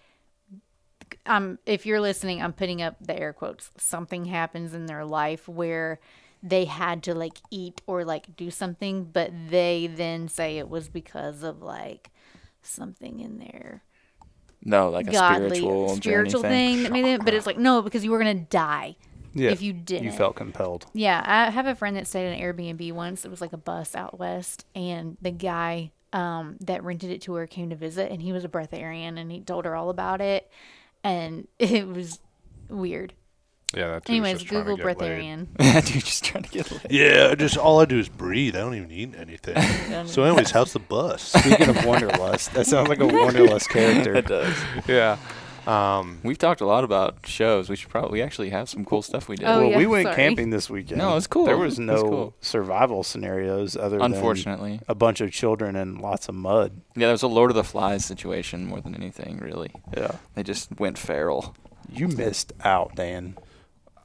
um 1.25 1.57
if 1.65 1.85
you're 1.85 2.01
listening 2.01 2.41
i'm 2.41 2.53
putting 2.53 2.81
up 2.81 2.95
the 3.01 3.17
air 3.17 3.33
quotes 3.33 3.69
something 3.77 4.25
happens 4.25 4.73
in 4.73 4.85
their 4.85 5.05
life 5.05 5.47
where 5.47 6.00
they 6.43 6.65
had 6.65 7.03
to 7.03 7.13
like 7.13 7.38
eat 7.51 7.81
or 7.88 8.03
like 8.03 8.35
do 8.35 8.50
something 8.50 9.03
but 9.05 9.31
they 9.50 9.88
then 9.88 10.27
say 10.27 10.57
it 10.57 10.69
was 10.69 10.89
because 10.89 11.43
of 11.43 11.61
like 11.61 12.09
something 12.61 13.19
in 13.19 13.39
their 13.39 13.83
No, 14.63 14.89
like 14.89 15.07
a 15.07 15.11
godly 15.11 15.57
spiritual, 15.57 15.95
spiritual 15.95 16.41
journey 16.41 16.55
thing 16.55 16.83
that 16.83 16.91
made 16.91 17.05
it 17.05 17.25
but 17.25 17.33
it's 17.33 17.45
like 17.45 17.57
no 17.57 17.81
because 17.81 18.03
you 18.03 18.11
were 18.11 18.17
gonna 18.19 18.33
die 18.35 18.95
yeah, 19.33 19.50
if 19.50 19.61
you 19.61 19.73
didn't 19.73 20.05
you 20.05 20.11
felt 20.11 20.35
compelled. 20.35 20.85
yeah, 20.93 21.23
I 21.25 21.50
have 21.50 21.65
a 21.65 21.75
friend 21.75 21.95
that 21.97 22.07
stayed 22.07 22.27
in 22.27 22.33
an 22.33 22.39
Airbnb 22.39 22.91
once. 22.93 23.25
It 23.25 23.31
was 23.31 23.41
like 23.41 23.53
a 23.53 23.57
bus 23.57 23.95
out 23.95 24.19
west, 24.19 24.65
and 24.75 25.17
the 25.21 25.31
guy 25.31 25.91
um, 26.13 26.57
that 26.61 26.83
rented 26.83 27.11
it 27.11 27.21
to 27.23 27.33
her 27.35 27.47
came 27.47 27.69
to 27.69 27.75
visit, 27.75 28.11
and 28.11 28.21
he 28.21 28.33
was 28.33 28.43
a 28.43 28.50
breatharian, 28.50 29.19
and 29.19 29.31
he 29.31 29.41
told 29.41 29.65
her 29.65 29.75
all 29.75 29.89
about 29.89 30.21
it, 30.21 30.50
and 31.03 31.47
it 31.59 31.88
was 31.88 32.19
weird. 32.69 33.13
Yeah. 33.73 33.88
That's 33.88 34.09
Anyways, 34.09 34.43
Google 34.43 34.77
breatharian. 34.77 35.47
Dude, 35.85 36.03
just 36.03 36.25
trying 36.25 36.43
to 36.43 36.50
get 36.50 36.69
laid. 36.71 36.88
Yeah, 36.89 37.33
just 37.35 37.57
all 37.57 37.79
I 37.79 37.85
do 37.85 38.00
is 38.00 38.09
breathe. 38.09 38.55
I 38.55 38.59
don't 38.59 38.75
even 38.75 38.91
eat 38.91 39.15
anything. 39.15 40.05
so, 40.07 40.23
anyways, 40.23 40.51
how's 40.51 40.73
the 40.73 40.79
bus? 40.79 41.21
Speaking 41.21 41.69
of 41.69 41.85
Wanderlust, 41.85 42.53
that 42.53 42.67
sounds 42.67 42.89
like 42.89 43.00
a 43.00 43.07
Wanderlust 43.07 43.69
character. 43.69 44.15
It 44.15 44.27
does. 44.27 44.55
yeah. 44.88 45.17
Um, 45.68 46.20
We've 46.24 46.38
talked 46.38 46.62
a 46.62 46.65
lot 46.65 46.84
about 46.84 47.25
shows. 47.27 47.70
We 47.70 47.75
should 47.75 47.89
probably 47.89 48.13
we 48.20 48.22
actually 48.22 48.50
have 48.50 48.68
some 48.70 48.84
cool 48.86 49.01
stuff 49.01 49.30
we 49.30 49.36
did. 49.36 49.46
Oh, 49.46 49.60
well, 49.62 49.70
yeah, 49.72 49.77
we 49.77 49.86
went 49.86 50.06
sorry. 50.06 50.15
camping 50.15 50.50
this 50.50 50.70
weekend. 50.70 50.98
No, 50.98 51.18
it's 51.18 51.27
cool. 51.27 51.46
There 51.46 51.58
was 51.58 51.74
It's 51.74 51.80
no 51.80 52.01
cool. 52.03 52.36
survival 52.41 53.03
scenarios 53.03 53.75
other 53.77 53.98
than 54.00 54.13
Unfortunately, 54.13 54.80
a 54.88 54.96
bunch 54.96 55.22
of 55.22 55.32
children 55.32 55.75
and 55.75 56.01
lots 56.01 56.27
of 56.30 56.36
mud. 56.36 56.82
yeah, 56.96 57.08
there 57.08 57.12
was 57.12 57.22
a 57.24 57.27
Lord 57.27 57.51
of 57.51 57.56
the 57.56 57.63
Flies 57.63 58.03
situation 58.06 58.65
more 58.65 58.82
than 58.82 58.96
anything. 58.96 59.38
Really, 59.38 59.72
Yeah, 59.96 60.15
they 60.36 60.44
just 60.44 60.80
went 60.80 60.98
feral. 60.98 61.56
you 61.89 62.08
missed 62.08 62.53
out, 62.63 62.96
Dan. 62.96 63.36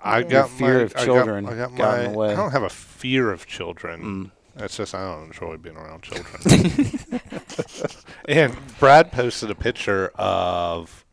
I 0.05 0.19
Your 0.21 0.29
got 0.29 0.51
fear 0.51 0.75
my, 0.75 0.81
of 0.83 0.93
I 0.93 0.99
got- 0.99 1.05
children 1.05 1.47
I 1.47 1.55
got, 1.55 1.75
got 1.75 1.99
in 2.01 2.05
my. 2.07 2.13
the 2.13 2.19
way. 2.19 2.33
I 2.33 2.37
don't 2.37 2.53
have 2.53 2.63
a 2.65 2.69
fear 2.69 3.33
of 3.33 3.47
children. 3.47 4.03
Mm. 4.03 4.31
It's 4.63 4.77
just 4.77 4.95
I 4.95 5.01
don't 5.11 5.27
enjoy 5.27 5.57
being 5.57 5.77
around 5.77 6.03
children. 6.03 7.01
and 8.29 8.57
Brad 8.79 9.13
posted 9.13 9.51
a 9.51 9.55
picture 9.55 10.13
of, 10.17 11.05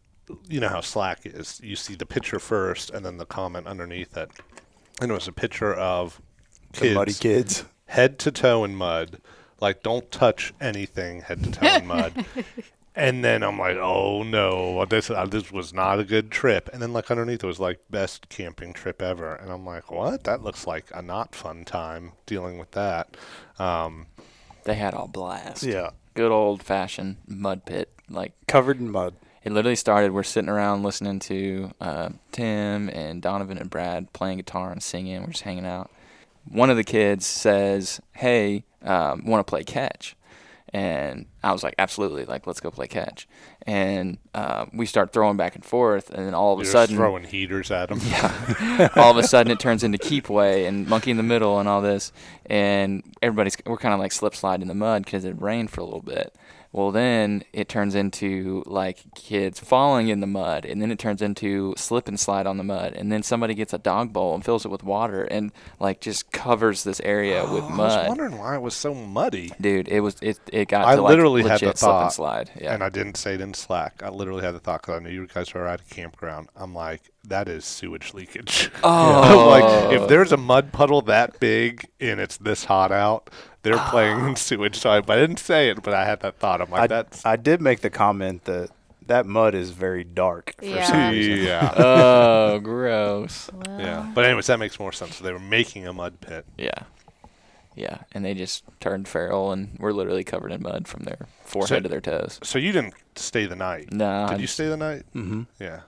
you 0.48 0.60
know 0.60 0.70
how 0.70 0.82
Slack 0.82 1.22
is. 1.26 1.60
You 1.64 1.76
see 1.76 1.96
the 1.96 2.06
picture 2.06 2.40
first, 2.40 2.90
and 2.90 3.06
then 3.06 3.18
the 3.18 3.26
comment 3.26 3.68
underneath 3.68 4.16
it, 4.18 4.30
and 5.02 5.12
it 5.12 5.14
was 5.14 5.28
a 5.28 5.32
picture 5.34 5.74
of 5.74 6.22
The 6.74 6.80
kids, 6.80 6.96
muddy 6.96 7.14
kids. 7.14 7.66
head 7.86 8.20
to 8.20 8.32
toe 8.32 8.64
in 8.64 8.76
mud. 8.76 9.20
Like 9.62 9.82
don't 9.84 10.12
touch 10.12 10.54
anything 10.60 11.22
head 11.22 11.44
to 11.44 11.52
toe 11.52 11.68
in 11.78 11.88
mud. 11.88 12.26
And 12.96 13.26
then 13.26 13.42
I'm 13.42 13.58
like, 13.58 13.78
oh 13.78 14.22
no, 14.22 14.86
this 14.86 15.10
uh, 15.10 15.26
this 15.26 15.52
was 15.52 15.74
not 15.74 16.00
a 16.00 16.04
good 16.04 16.30
trip. 16.30 16.70
And 16.72 16.80
then 16.80 16.94
like 16.94 17.10
underneath 17.10 17.44
it 17.44 17.48
was 17.48 17.60
like 17.60 17.80
best 17.90 18.30
camping 18.30 18.72
trip 18.72 19.02
ever. 19.02 19.34
And 19.34 19.52
I'm 19.52 19.66
like, 19.66 19.90
what? 19.90 20.26
That 20.26 20.44
looks 20.44 20.68
like 20.68 20.86
a 20.94 21.02
not 21.02 21.34
fun 21.34 21.66
time 21.66 22.12
dealing 22.28 22.60
with 22.60 22.70
that. 22.74 23.18
Um, 23.58 24.06
They 24.66 24.76
had 24.76 24.94
a 24.94 25.08
blast. 25.08 25.64
Yeah, 25.64 25.90
Good 26.14 26.32
old 26.32 26.62
fashioned 26.62 27.18
mud 27.28 27.66
pit. 27.66 27.92
Like 28.12 28.34
covered 28.48 28.80
in 28.80 28.92
mud. 28.92 29.16
It 29.44 29.52
literally 29.52 29.76
started. 29.76 30.14
We're 30.14 30.24
sitting 30.24 30.50
around 30.50 30.84
listening 30.84 31.20
to 31.20 31.72
uh, 31.82 32.10
Tim 32.32 32.90
and 32.90 33.22
Donovan 33.22 33.58
and 33.58 33.70
Brad 33.70 34.14
playing 34.14 34.38
guitar 34.38 34.72
and 34.72 34.82
singing. 34.82 35.22
We're 35.22 35.32
just 35.32 35.44
hanging 35.44 35.66
out. 35.66 35.92
One 36.50 36.70
of 36.70 36.78
the 36.78 36.84
kids 36.84 37.26
says, 37.26 38.02
"Hey, 38.14 38.64
um, 38.82 39.26
want 39.26 39.46
to 39.46 39.50
play 39.50 39.64
catch?" 39.64 40.16
And 40.70 41.28
I 41.44 41.52
was 41.52 41.62
like, 41.62 41.76
"Absolutely! 41.78 42.26
Like, 42.26 42.48
let's 42.48 42.60
go 42.60 42.72
play 42.72 42.88
catch." 42.88 43.28
And 43.66 44.18
uh, 44.34 44.66
we 44.74 44.86
start 44.86 45.14
throwing 45.14 45.38
back 45.38 45.56
and 45.56 45.64
forth, 45.64 46.10
and 46.10 46.26
then 46.26 46.34
all 46.34 46.54
of 46.54 46.60
you're 46.60 46.68
a 46.68 46.72
sudden, 46.72 46.96
throwing 46.96 47.24
heaters 47.24 47.70
at 47.70 47.90
them. 47.90 48.00
Yeah. 48.04 48.90
all 48.96 49.12
of 49.12 49.18
a 49.18 49.24
sudden 49.24 49.52
it 49.52 49.60
turns 49.60 49.84
into 49.84 49.98
keep 49.98 50.30
way 50.30 50.66
and 50.66 50.88
monkey 50.88 51.12
in 51.12 51.18
the 51.18 51.24
middle 51.24 51.60
and 51.60 51.70
all 51.70 51.82
this 51.82 52.12
and 52.46 53.04
everybody's 53.22 53.56
we're 53.66 53.78
kind 53.78 53.94
of 53.94 54.00
like 54.00 54.12
slip 54.12 54.36
slide 54.36 54.62
in 54.62 54.68
the 54.68 54.74
mud 54.74 55.06
because 55.06 55.26
it 55.26 55.40
rained 55.40 55.70
for 55.70 55.82
a 55.82 55.86
little 55.86 56.02
bit 56.02 56.34
well 56.74 56.92
then 56.92 57.44
it 57.54 57.70
turns 57.70 57.96
into 57.96 58.62
like 58.66 58.98
kids 59.16 59.60
falling 59.62 60.10
in 60.10 60.20
the 60.20 60.28
mud 60.28 60.66
and 60.66 60.82
then 60.82 60.92
it 60.92 61.00
turns 61.00 61.22
into 61.22 61.74
slip 61.78 62.10
and 62.10 62.20
slide 62.20 62.46
on 62.46 62.58
the 62.58 62.64
mud 62.64 62.92
and 62.94 63.10
then 63.12 63.24
somebody 63.24 63.54
gets 63.54 63.72
a 63.74 63.78
dog 63.78 64.12
bowl 64.12 64.36
and 64.36 64.44
fills 64.44 64.66
it 64.66 64.70
with 64.70 64.84
water 64.84 65.24
and 65.24 65.52
like 65.80 66.02
just 66.02 66.30
covers 66.34 66.84
this 66.84 67.00
area 67.02 67.44
with 67.54 67.64
mud. 67.70 67.92
I 67.92 68.00
was 68.00 68.08
wondering 68.10 68.38
why 68.38 68.56
it 68.56 68.62
was 68.62 68.74
so 68.76 68.94
muddy. 68.94 69.52
dude 69.62 69.88
it 69.88 70.02
was 70.02 70.18
it, 70.22 70.38
it 70.52 70.68
got 70.68 70.86
I 70.86 70.96
to 70.96 71.02
like 71.02 71.12
literally 71.12 71.44
had 71.44 71.62
the 71.62 71.68
legit 71.68 71.78
slip 71.78 71.92
and 71.92 72.00
thought, 72.02 72.14
slide. 72.14 72.52
Yeah. 72.60 72.74
and 72.74 72.84
I 72.84 72.90
didn't 72.90 73.16
say 73.16 73.36
it 73.36 73.42
in 73.42 73.54
Slack. 73.54 74.02
I 74.04 74.10
literally 74.10 74.44
had 74.44 74.56
the 74.56 74.60
thought 74.60 74.82
because 74.82 75.00
I 75.00 75.04
knew 75.04 75.10
you 75.12 75.28
guys 75.28 75.54
were 75.54 75.68
at 75.68 75.80
a 75.80 75.94
campground. 75.94 76.50
I'm 76.56 76.74
like, 76.74 77.13
that 77.26 77.48
is 77.48 77.66
sewage 77.66 78.14
leakage. 78.14 78.70
Oh. 78.84 79.48
like 79.50 79.94
if 80.02 80.08
there's 80.10 80.32
a 80.32 80.38
mud 80.38 80.72
puddle 80.74 81.02
that 81.04 81.40
big 81.40 81.88
and 82.00 82.20
it's 82.20 82.38
this 82.38 82.66
hot 82.66 82.92
out, 82.92 83.30
they're 83.62 83.78
playing 83.78 84.18
Ah. 84.22 84.28
in 84.30 84.36
sewage. 84.36 84.78
So 84.78 84.90
I, 84.92 85.02
but 85.02 85.18
I 85.18 85.22
didn't 85.22 85.40
say 85.40 85.70
it, 85.70 85.82
but 85.84 85.94
I 85.94 86.06
had 86.06 86.20
that 86.22 86.38
thought. 86.40 86.62
I'm 86.62 86.70
like, 86.70 86.82
I, 86.82 86.88
that's 86.88 87.26
I 87.26 87.36
did 87.38 87.62
make 87.62 87.80
the 87.82 87.90
comment 87.90 88.44
that 88.46 88.70
that 89.08 89.26
mud 89.26 89.54
is 89.56 89.72
very 89.72 90.04
dark. 90.04 90.54
For 90.60 90.66
Yeah. 90.66 90.84
some 90.86 91.12
reason. 91.12 91.38
yeah, 91.46 91.74
oh, 91.78 92.60
gross. 92.60 93.50
yeah. 93.68 94.12
But 94.14 94.26
anyways, 94.26 94.48
that 94.48 94.60
makes 94.60 94.80
more 94.80 94.92
sense. 94.92 95.18
So 95.18 95.24
they 95.24 95.32
were 95.34 95.40
making 95.40 95.88
a 95.88 95.94
mud 95.94 96.20
pit. 96.22 96.46
Yeah. 96.58 96.84
Yeah, 97.76 98.00
and 98.12 98.24
they 98.24 98.34
just 98.36 98.64
turned 98.80 99.08
feral 99.08 99.52
and 99.52 99.78
were 99.80 99.94
literally 99.94 100.24
covered 100.24 100.52
in 100.52 100.62
mud 100.62 100.88
from 100.88 101.04
their 101.06 101.26
forehead 101.44 101.82
to 101.84 101.90
their 101.90 102.02
toes. 102.02 102.40
So 102.44 102.60
you 102.60 102.72
didn't 102.72 102.94
stay 103.16 103.48
the 103.48 103.56
night. 103.56 103.92
No, 103.92 104.28
Did 104.28 104.34
I 104.34 104.36
you 104.36 104.42
just- 104.44 104.54
stay 104.54 104.68
the 104.68 104.78
night? 104.78 105.04
Mm-hmm. 105.16 105.44
Yeah, 105.60 105.80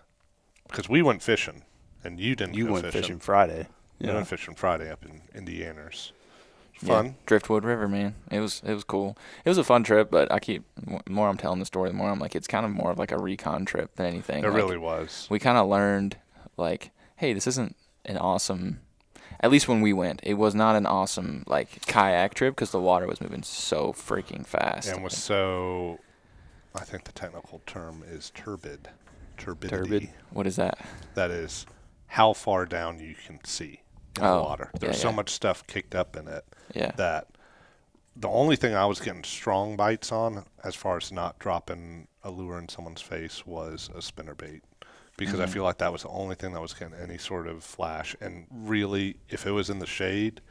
because 0.75 0.89
we 0.89 1.01
went 1.01 1.24
fishing, 1.24 1.63
and 2.03 2.20
you 2.20 2.36
didn't. 2.36 2.55
You 2.55 2.67
go 2.67 2.74
went 2.74 2.86
fishing. 2.88 3.01
fishing 3.01 3.20
Friday. 3.20 3.67
We 4.00 4.08
Yeah. 4.08 4.15
went 4.15 4.27
fishing 4.27 4.55
Friday 4.55 4.91
up 4.91 5.05
in 5.05 5.22
Indianers. 5.34 6.12
Yeah, 6.82 6.88
Fun. 6.89 7.15
Driftwood 7.25 7.63
River, 7.63 7.88
man. 7.88 8.15
It 8.29 8.41
was 8.41 8.62
it 8.65 8.74
was 8.74 8.84
cool. 8.84 9.17
It 9.46 9.50
was 9.50 9.58
a 9.58 9.63
fun 9.63 9.84
trip, 9.84 10.12
but 10.12 10.29
I 10.29 10.39
keep 10.39 10.65
more 11.10 11.29
I'm 11.29 11.38
telling 11.38 11.60
the 11.60 11.65
story, 11.65 11.89
the 11.89 11.96
more 11.96 12.10
I'm 12.10 12.20
like 12.20 12.36
it's 12.36 12.48
kind 12.48 12.65
of 12.65 12.72
more 12.72 12.91
of 12.91 13.00
like 13.00 13.13
a 13.13 13.17
recon 13.17 13.63
trip 13.63 13.96
than 13.96 14.08
anything. 14.08 14.44
It 14.44 14.48
Like, 14.48 14.55
really 14.58 14.77
was. 14.77 15.27
we 15.29 15.39
kind 15.39 15.58
of 15.58 15.67
learned 15.70 16.17
like, 16.58 16.91
hey, 17.15 17.32
this 17.32 17.48
isn't 17.48 17.77
an 18.03 18.17
awesome. 18.17 18.82
At 19.39 19.51
least 19.51 19.70
when 19.70 19.79
we 19.79 19.94
went, 19.94 20.20
it 20.24 20.34
was 20.34 20.53
not 20.53 20.75
an 20.75 20.86
awesome 20.86 21.46
like 21.48 21.86
kayak 21.86 22.34
trip 22.34 22.53
because 22.55 22.72
the 22.72 22.82
water 22.82 23.08
was 23.08 23.22
moving 23.22 23.44
so 23.44 23.94
freaking 23.94 24.46
fast. 24.46 24.89
and 24.89 25.01
was 25.01 25.15
so. 25.15 26.00
I 26.75 26.82
think 26.84 27.05
the 27.05 27.13
technical 27.13 27.62
term 27.65 28.03
is 28.05 28.32
turbid. 28.36 28.89
Turbidity. 29.38 29.77
Turbid. 30.08 30.10
what 30.32 30.48
is 30.48 30.56
that? 30.58 30.77
That 31.15 31.32
is 31.32 31.65
how 32.08 32.34
far 32.34 32.65
down 32.65 33.00
you 33.00 33.15
can 33.15 33.44
see 33.46 33.82
in 34.18 34.24
the 34.24 34.30
Oh, 34.30 34.44
water. 34.44 34.70
yeah, 34.74 34.80
There's 34.80 35.01
so 35.01 35.10
yeah. 35.10 35.15
much 35.15 35.30
stuff 35.30 35.65
kicked 35.68 35.96
up 35.96 36.15
in 36.15 36.27
it 36.27 36.46
Yeah. 36.74 36.92
that 36.98 37.27
the 38.15 38.30
only 38.30 38.56
thing 38.56 38.74
I 38.74 38.86
was 38.86 39.00
getting 39.01 39.24
strong 39.24 39.75
bites 39.75 40.12
on, 40.12 40.46
as 40.63 40.74
far 40.75 40.98
as 40.98 41.12
not 41.12 41.38
dropping 41.39 42.08
a 42.24 42.32
lure 42.32 42.58
in 42.58 42.70
someone's 42.70 43.01
face, 43.01 43.46
was 43.46 43.89
a 43.94 44.01
spinner 44.01 44.36
bait. 44.36 44.62
Because 45.18 45.36
Mm-hmm. 45.36 45.44
I 45.44 45.48
feel 45.48 45.63
like 45.63 45.77
that 45.80 45.92
was 45.92 46.04
the 46.04 46.10
only 46.10 46.36
thing 46.36 46.54
that 46.54 46.62
was 46.62 46.74
getting 46.74 46.94
any 46.96 47.18
sort 47.18 47.48
of 47.48 47.63
flash. 47.63 48.15
And 48.22 48.48
really, 48.51 49.18
if 49.30 49.46
it 49.46 49.51
was 49.51 49.70
in 49.70 49.80
the 49.80 49.86
shade, 49.86 50.42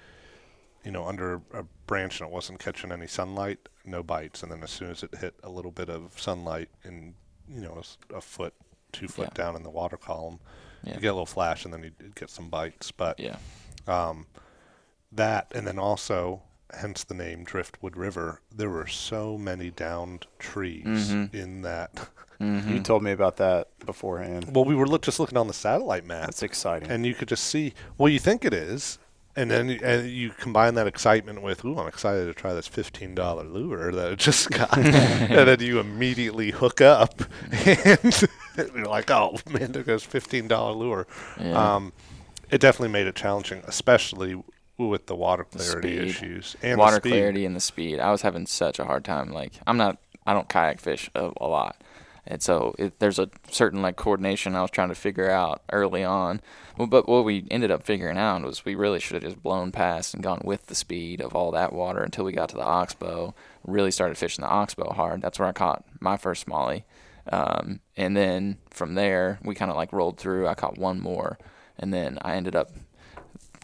you 0.84 0.90
know, 0.90 1.06
under 1.06 1.40
a 1.52 1.62
branch 1.86 2.20
and 2.20 2.28
it 2.28 2.32
wasn't 2.34 2.58
catching 2.60 2.92
any 2.92 3.06
sunlight, 3.06 3.58
no 3.86 4.02
bites. 4.02 4.42
And 4.42 4.52
then 4.52 4.62
as 4.62 4.70
soon 4.70 4.90
as 4.90 5.02
it 5.02 5.14
hit 5.16 5.34
a 5.42 5.48
little 5.50 5.70
bit 5.70 5.88
of 5.90 6.18
sunlight 6.20 6.68
and, 6.82 7.14
you 7.48 7.60
know, 7.62 7.80
a 8.14 8.20
foot, 8.20 8.52
two 8.94 9.08
foot 9.08 9.30
Yeah. 9.32 9.44
down 9.44 9.56
in 9.56 9.62
the 9.62 9.70
water 9.70 9.96
column, 9.96 10.40
Yeah. 10.82 10.94
you 10.94 11.00
get 11.00 11.08
a 11.08 11.12
little 11.12 11.26
flash 11.26 11.64
and 11.64 11.72
then 11.74 11.82
you 11.82 11.90
get 12.14 12.30
some 12.30 12.48
bites. 12.48 12.90
But 12.92 13.18
Yeah. 13.20 13.36
um, 13.86 14.26
that, 15.12 15.52
and 15.54 15.66
then 15.66 15.78
also, 15.78 16.42
hence 16.72 17.04
the 17.04 17.14
name 17.14 17.44
Driftwood 17.44 17.96
River, 17.96 18.40
there 18.54 18.70
were 18.70 18.86
so 18.86 19.36
many 19.38 19.70
downed 19.70 20.26
trees 20.38 21.10
Mhm. 21.10 21.34
in 21.34 21.62
that. 21.62 22.08
Mm-hmm. 22.40 22.72
You 22.74 22.80
told 22.82 23.02
me 23.04 23.12
about 23.12 23.36
that 23.36 23.68
beforehand. 23.86 24.54
Well, 24.54 24.64
we 24.64 24.74
were 24.74 24.86
look, 24.88 25.02
just 25.02 25.20
looking 25.20 25.38
on 25.38 25.46
the 25.46 25.54
satellite 25.54 26.04
map, 26.04 26.26
That's 26.26 26.42
exciting. 26.42 26.90
and 26.90 27.06
you 27.06 27.14
could 27.14 27.28
just 27.28 27.44
see. 27.44 27.74
Well, 27.96 28.08
you 28.08 28.18
think 28.18 28.44
it 28.44 28.52
is, 28.52 28.98
and 29.36 29.50
then 29.50 29.68
you, 29.68 29.80
and 29.82 30.08
you 30.08 30.30
combine 30.30 30.74
that 30.74 30.86
excitement 30.86 31.42
with, 31.42 31.64
"Ooh, 31.64 31.78
I'm 31.78 31.88
excited 31.88 32.26
to 32.26 32.34
try 32.34 32.52
this 32.54 32.66
fifteen 32.68 33.14
dollar 33.14 33.44
lure 33.44 33.92
that 33.92 34.12
I 34.12 34.14
just 34.14 34.50
got," 34.50 34.76
and 34.78 35.48
then 35.48 35.60
you 35.60 35.80
immediately 35.80 36.50
hook 36.50 36.80
up, 36.80 37.22
and 37.50 38.28
you're 38.56 38.86
like, 38.86 39.10
"Oh 39.10 39.36
man, 39.50 39.72
there 39.72 39.82
goes 39.82 40.04
fifteen 40.04 40.48
dollar 40.48 40.72
lure." 40.72 41.06
Yeah. 41.40 41.74
Um, 41.76 41.92
it 42.50 42.60
definitely 42.60 42.92
made 42.92 43.06
it 43.06 43.14
challenging, 43.16 43.62
especially 43.66 44.42
with 44.76 45.06
the 45.06 45.14
water 45.14 45.44
clarity 45.44 45.96
speed. 45.96 46.08
issues 46.08 46.56
and 46.62 46.78
water 46.78 46.96
the 47.00 47.08
clarity 47.08 47.44
and 47.46 47.54
the 47.54 47.60
speed. 47.60 47.98
I 47.98 48.10
was 48.10 48.22
having 48.22 48.46
such 48.46 48.78
a 48.78 48.84
hard 48.84 49.04
time. 49.04 49.30
Like 49.32 49.52
I'm 49.66 49.76
not, 49.76 49.98
I 50.26 50.32
don't 50.32 50.48
kayak 50.48 50.80
fish 50.80 51.10
a, 51.14 51.30
a 51.40 51.46
lot, 51.46 51.76
and 52.26 52.42
so 52.42 52.74
it, 52.78 52.98
there's 52.98 53.18
a 53.18 53.28
certain 53.50 53.82
like 53.82 53.96
coordination 53.96 54.54
I 54.54 54.62
was 54.62 54.70
trying 54.70 54.88
to 54.88 54.94
figure 54.94 55.30
out 55.30 55.62
early 55.72 56.04
on. 56.04 56.40
But 56.76 57.08
what 57.08 57.24
we 57.24 57.46
ended 57.50 57.70
up 57.70 57.84
figuring 57.84 58.18
out 58.18 58.42
was 58.42 58.64
we 58.64 58.74
really 58.74 59.00
should 59.00 59.22
have 59.22 59.30
just 59.30 59.42
blown 59.42 59.72
past 59.72 60.14
and 60.14 60.22
gone 60.22 60.40
with 60.44 60.66
the 60.66 60.74
speed 60.74 61.20
of 61.20 61.34
all 61.34 61.50
that 61.52 61.72
water 61.72 62.02
until 62.02 62.24
we 62.24 62.32
got 62.32 62.48
to 62.50 62.56
the 62.56 62.62
oxbow. 62.62 63.34
Really 63.64 63.90
started 63.90 64.18
fishing 64.18 64.42
the 64.42 64.48
oxbow 64.50 64.92
hard. 64.92 65.22
That's 65.22 65.38
where 65.38 65.48
I 65.48 65.52
caught 65.52 65.84
my 66.00 66.16
first 66.16 66.46
smallie. 66.46 66.84
Um, 67.30 67.80
and 67.96 68.16
then 68.16 68.58
from 68.70 68.94
there, 68.94 69.38
we 69.42 69.54
kind 69.54 69.70
of 69.70 69.76
like 69.76 69.92
rolled 69.92 70.18
through. 70.18 70.48
I 70.48 70.54
caught 70.54 70.78
one 70.78 71.00
more, 71.00 71.38
and 71.78 71.92
then 71.92 72.18
I 72.22 72.34
ended 72.34 72.56
up 72.56 72.72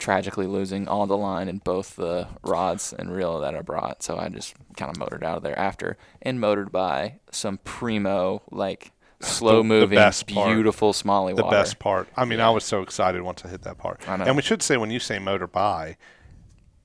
tragically 0.00 0.46
losing 0.46 0.88
all 0.88 1.06
the 1.06 1.16
line 1.16 1.48
in 1.48 1.58
both 1.58 1.94
the 1.96 2.26
rods 2.42 2.92
and 2.92 3.14
reel 3.14 3.38
that 3.40 3.54
I 3.54 3.60
brought. 3.60 4.02
So 4.02 4.18
I 4.18 4.28
just 4.28 4.54
kind 4.76 4.90
of 4.90 4.96
motored 4.98 5.22
out 5.22 5.36
of 5.36 5.42
there 5.44 5.58
after 5.58 5.96
and 6.22 6.40
motored 6.40 6.72
by 6.72 7.20
some 7.30 7.58
primo, 7.58 8.42
like 8.50 8.90
slow 9.20 9.62
moving, 9.62 9.98
beautiful 10.26 10.92
smallie 10.92 11.36
the 11.36 11.44
water. 11.44 11.56
best 11.56 11.78
part. 11.78 12.08
I 12.16 12.24
mean, 12.24 12.38
Yeah. 12.38 12.48
I 12.48 12.50
was 12.50 12.64
so 12.64 12.82
excited 12.82 13.22
once 13.22 13.44
I 13.44 13.48
hit 13.48 13.62
that 13.62 13.78
part. 13.78 14.08
I 14.08 14.16
know. 14.16 14.24
And 14.24 14.34
we 14.36 14.42
should 14.42 14.62
say 14.62 14.76
when 14.76 14.90
you 14.90 14.98
say 14.98 15.18
motor 15.18 15.46
by, 15.46 15.96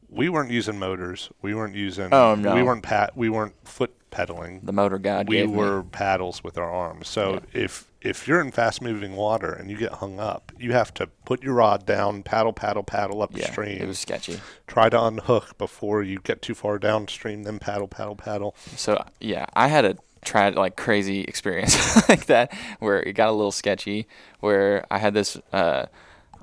we 0.10 0.30
weren't 0.30 0.52
using 0.52 0.78
motors. 0.78 1.30
We 1.42 1.56
weren't 1.56 1.76
using. 1.76 2.14
Oh, 2.14 2.36
no. 2.36 2.54
We 2.54 2.64
weren't 2.64 2.84
pat. 2.84 3.18
We 3.18 3.30
weren't 3.30 3.56
foot 3.68 3.94
pedaling. 4.16 4.62
The 4.64 4.72
motor 4.72 4.98
god 4.98 5.28
we 5.28 5.38
gave 5.38 5.50
me. 5.50 5.58
were 5.58 5.84
paddles 5.84 6.44
with 6.44 6.58
our 6.58 6.72
arms. 6.72 7.08
So 7.10 7.34
Yeah. 7.54 7.62
if 7.64 7.86
if 8.02 8.28
you're 8.28 8.40
in 8.40 8.52
fast 8.52 8.82
moving 8.84 9.16
water 9.16 9.52
and 9.52 9.70
you 9.72 9.76
get 9.78 9.94
hung 9.94 10.20
up, 10.20 10.52
you 10.60 10.74
have 10.74 10.94
to 10.94 11.08
put 11.26 11.42
your 11.44 11.56
rod 11.56 11.88
down, 11.88 12.22
paddle, 12.22 12.54
paddle, 12.54 12.84
paddle 12.84 13.18
Yeah, 13.18 13.24
upstream. 13.46 13.82
it 13.82 13.88
was 13.88 13.98
sketchy. 14.00 14.40
Try 14.68 14.90
to 14.90 15.04
unhook 15.04 15.58
before 15.58 16.04
you 16.04 16.20
get 16.20 16.42
too 16.44 16.54
far 16.54 16.78
downstream. 16.78 17.44
Then 17.44 17.58
paddle, 17.60 17.88
paddle, 17.88 18.16
paddle. 18.16 18.56
So 18.78 19.04
yeah, 19.20 19.48
I 19.56 19.68
had 19.70 19.86
a 19.86 19.98
tra- 20.24 20.52
like 20.52 20.76
crazy 20.78 21.22
experience 21.28 21.76
like 22.10 22.28
that 22.28 22.54
where 22.80 23.02
it 23.02 23.14
got 23.14 23.30
a 23.30 23.34
little 23.34 23.52
sketchy. 23.52 24.08
Where 24.40 24.86
I 24.92 25.00
had 25.00 25.14
this, 25.16 25.36
uh, 25.52 25.88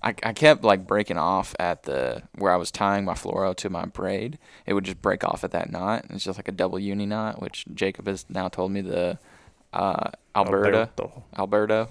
I 0.03 0.15
I 0.23 0.33
kept 0.33 0.65
like 0.65 0.87
breaking 0.87 1.19
off 1.19 1.55
at 1.59 1.85
the 1.85 2.23
where 2.35 2.53
I 2.53 2.57
was 2.57 2.71
tying 2.71 3.05
my 3.05 3.15
fluoro 3.15 3.55
to 3.57 3.71
my 3.71 3.85
braid. 3.85 4.39
It 4.67 4.75
would 4.75 4.85
just 4.85 5.01
break 5.01 5.25
off 5.25 5.45
at 5.45 5.53
that 5.53 5.71
knot. 5.71 6.07
It's 6.11 6.25
just 6.25 6.39
like 6.39 6.49
a 6.49 6.53
double 6.53 6.79
uni 6.79 7.07
knot, 7.07 7.41
which 7.41 7.65
Jacob 7.75 8.07
has 8.07 8.27
now 8.29 8.49
told 8.49 8.73
me 8.73 8.81
the 8.81 9.19
uh, 9.73 10.11
Alberta. 10.35 10.91
Alberto. 10.99 11.25
Alberto 11.39 11.89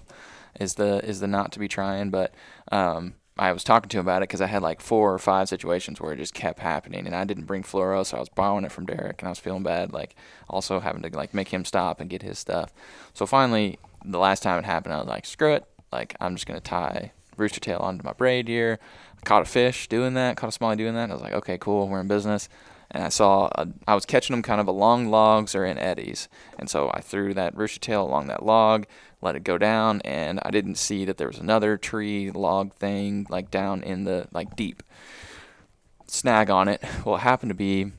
is 0.60 0.76
the 0.76 1.04
is 1.08 1.20
the 1.20 1.28
knot 1.28 1.52
to 1.54 1.60
be 1.60 1.68
trying, 1.68 2.10
but 2.10 2.34
um, 2.72 3.16
I 3.38 3.54
was 3.54 3.64
talking 3.64 3.90
to 3.90 3.98
him 3.98 4.06
about 4.06 4.22
it 4.22 4.30
because 4.30 4.42
I 4.42 4.48
had 4.48 4.62
like 4.62 4.82
four 4.82 5.14
or 5.14 5.20
five 5.20 5.48
situations 5.48 6.02
where 6.02 6.14
it 6.14 6.18
just 6.18 6.34
kept 6.34 6.60
happening, 6.60 7.06
and 7.06 7.16
I 7.16 7.24
didn't 7.24 7.46
bring 7.46 7.64
fluoro, 7.64 8.06
so 8.06 8.18
I 8.18 8.20
was 8.20 8.30
borrowing 8.30 8.66
it 8.66 8.72
from 8.72 8.86
Derek, 8.86 9.22
and 9.22 9.28
I 9.28 9.32
was 9.32 9.40
feeling 9.40 9.64
bad, 9.64 9.94
like 9.94 10.16
also 10.50 10.80
having 10.80 11.02
to 11.04 11.10
like 11.16 11.34
make 11.34 11.50
him 11.50 11.66
stop 11.66 12.00
and 12.02 12.10
get 12.10 12.22
his 12.22 12.38
stuff. 12.38 12.74
So 13.14 13.26
finally, 13.26 13.80
the 14.04 14.20
last 14.20 14.44
time 14.44 14.60
it 14.60 14.66
happened, 14.66 14.94
I 14.94 15.00
was 15.00 15.08
like, 15.08 15.26
screw 15.26 15.54
it, 15.54 15.66
like 15.94 16.16
I'm 16.20 16.36
just 16.36 16.46
gonna 16.46 16.60
tie 16.60 17.14
rooster 17.42 17.60
tail 17.60 17.80
onto 17.80 18.06
my 18.06 18.14
braid 18.14 18.48
here. 18.48 18.80
I 19.18 19.22
caught 19.26 19.42
a 19.42 19.46
fish 19.46 19.90
doing 19.90 20.14
that, 20.14 20.38
caught 20.38 20.56
a 20.56 20.58
smallie 20.58 20.78
doing 20.78 20.96
that. 20.96 21.10
I 21.10 21.14
was 21.14 21.22
like, 21.22 21.34
okay, 21.34 21.58
cool, 21.58 21.88
we're 21.88 22.00
in 22.00 22.08
business 22.08 22.48
and 22.92 23.04
I 23.04 23.10
saw 23.10 23.50
a, 23.56 23.68
I 23.88 23.96
was 23.96 24.06
catching 24.06 24.34
them 24.34 24.44
kind 24.44 24.62
of 24.62 24.68
along 24.68 25.10
logs 25.10 25.56
or 25.56 25.66
in 25.66 25.78
eddies, 25.78 26.28
and 26.60 26.70
so 26.70 26.92
I 26.94 27.00
threw 27.00 27.34
that 27.34 27.56
rooster 27.56 27.80
tail 27.80 28.04
along 28.06 28.28
that 28.28 28.46
log, 28.46 28.86
let 29.22 29.36
it 29.36 29.44
go 29.44 29.58
down, 29.58 30.02
and 30.02 30.40
I 30.44 30.52
didn't 30.52 30.76
see 30.76 31.06
that 31.06 31.18
there 31.18 31.28
was 31.28 31.40
another 31.40 31.78
tree 31.78 32.30
log 32.30 32.74
thing 32.74 33.26
like 33.30 33.50
down 33.50 33.82
in 33.82 34.04
the 34.04 34.28
like 34.34 34.56
deep 34.56 34.84
snag 36.06 36.50
on 36.50 36.68
it. 36.68 36.84
Well, 37.06 37.16
it 37.16 37.20
happened 37.20 37.50
to 37.52 37.56
be 37.56 37.94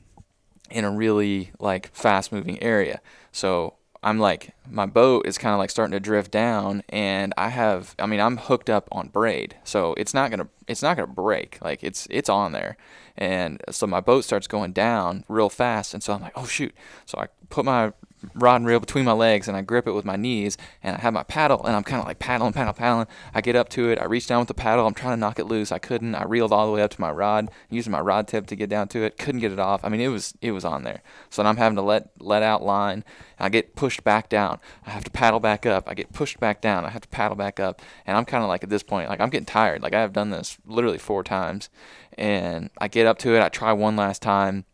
in 0.69 0.85
a 0.85 0.91
really 0.91 1.51
like 1.59 1.93
fast 1.93 2.31
moving 2.31 2.61
area, 2.61 3.01
so 3.31 3.73
I'm 4.03 4.19
like 4.19 4.53
my 4.69 4.85
boat 4.85 5.25
is 5.25 5.37
kind 5.37 5.53
of 5.53 5.59
like 5.59 5.69
starting 5.69 5.93
to 5.93 5.99
drift 5.99 6.31
down 6.31 6.83
and 6.89 7.33
I 7.37 7.49
have 7.49 7.95
I 7.97 8.05
mean 8.05 8.19
I'm 8.19 8.37
hooked 8.37 8.69
up 8.69 8.89
on 8.91 9.07
braid 9.07 9.55
so 9.63 9.93
it's 9.95 10.13
not 10.13 10.31
to 10.31 10.47
it's 10.67 10.83
not 10.83 10.97
to 10.97 11.07
break 11.07 11.57
like 11.61 11.83
it's 11.83 12.07
it's 12.09 12.29
on 12.29 12.51
there. 12.51 12.77
And 13.15 13.61
so 13.69 13.87
my 13.87 14.01
boat 14.01 14.23
starts 14.25 14.47
going 14.47 14.73
down 14.73 15.23
real 15.27 15.49
fast 15.49 15.93
and 15.93 16.03
so 16.03 16.13
I'm 16.13 16.21
like 16.21 16.33
oh 16.35 16.45
shoot. 16.45 16.73
So 17.05 17.17
I 17.17 17.27
put 17.49 17.65
my 17.65 17.93
rod 18.33 18.57
and 18.57 18.65
reel 18.65 18.79
between 18.79 19.05
my 19.05 19.11
legs 19.11 19.47
and 19.47 19.57
I 19.57 19.61
grip 19.61 19.87
it 19.87 19.93
with 19.93 20.05
my 20.05 20.15
knees 20.15 20.57
and 20.81 20.95
I 20.95 20.99
have 20.99 21.13
my 21.13 21.23
paddle 21.23 21.63
and 21.65 21.75
I'm 21.75 21.83
kind 21.83 22.01
of 22.01 22.07
like 22.07 22.19
paddling, 22.19 22.53
paddling, 22.53 22.75
paddling. 22.75 23.07
I 23.33 23.41
get 23.41 23.55
up 23.55 23.69
to 23.69 23.89
it. 23.89 23.99
I 23.99 24.05
reach 24.05 24.27
down 24.27 24.39
with 24.39 24.47
the 24.47 24.53
paddle. 24.53 24.85
I'm 24.85 24.93
trying 24.93 25.13
to 25.13 25.19
knock 25.19 25.39
it 25.39 25.45
loose. 25.45 25.71
I 25.71 25.79
couldn't. 25.79 26.15
I 26.15 26.23
reeled 26.23 26.51
all 26.51 26.65
the 26.65 26.71
way 26.71 26.81
up 26.81 26.91
to 26.91 27.01
my 27.01 27.11
rod, 27.11 27.49
using 27.69 27.91
my 27.91 28.01
rod 28.01 28.27
tip 28.27 28.47
to 28.47 28.55
get 28.55 28.69
down 28.69 28.87
to 28.89 29.03
it. 29.03 29.17
Couldn't 29.17 29.41
get 29.41 29.51
it 29.51 29.59
off. 29.59 29.83
I 29.83 29.89
mean, 29.89 30.01
it 30.01 30.07
was 30.07 30.33
it 30.41 30.51
was 30.51 30.65
on 30.65 30.83
there. 30.83 31.01
So 31.29 31.43
I'm 31.43 31.57
having 31.57 31.75
to 31.75 31.81
let 31.81 32.09
let 32.19 32.43
out 32.43 32.63
line. 32.63 33.03
I 33.39 33.49
get 33.49 33.75
pushed 33.75 34.03
back 34.03 34.29
down. 34.29 34.59
I 34.85 34.91
have 34.91 35.03
to 35.03 35.11
paddle 35.11 35.39
back 35.39 35.65
up. 35.65 35.89
I 35.89 35.93
get 35.93 36.13
pushed 36.13 36.39
back 36.39 36.61
down. 36.61 36.85
I 36.85 36.89
have 36.89 37.01
to 37.01 37.09
paddle 37.09 37.35
back 37.35 37.59
up. 37.59 37.81
And 38.05 38.17
I'm 38.17 38.25
kind 38.25 38.43
of 38.43 38.49
like 38.49 38.63
at 38.63 38.69
this 38.69 38.83
point, 38.83 39.09
like 39.09 39.19
I'm 39.19 39.29
getting 39.29 39.45
tired. 39.45 39.81
Like 39.81 39.93
I 39.93 40.01
have 40.01 40.13
done 40.13 40.29
this 40.29 40.57
literally 40.65 40.97
four 40.97 41.23
times. 41.23 41.69
And 42.17 42.69
I 42.77 42.87
get 42.87 43.07
up 43.07 43.17
to 43.19 43.35
it. 43.35 43.41
I 43.41 43.49
try 43.49 43.73
one 43.73 43.95
last 43.95 44.21
time. 44.21 44.65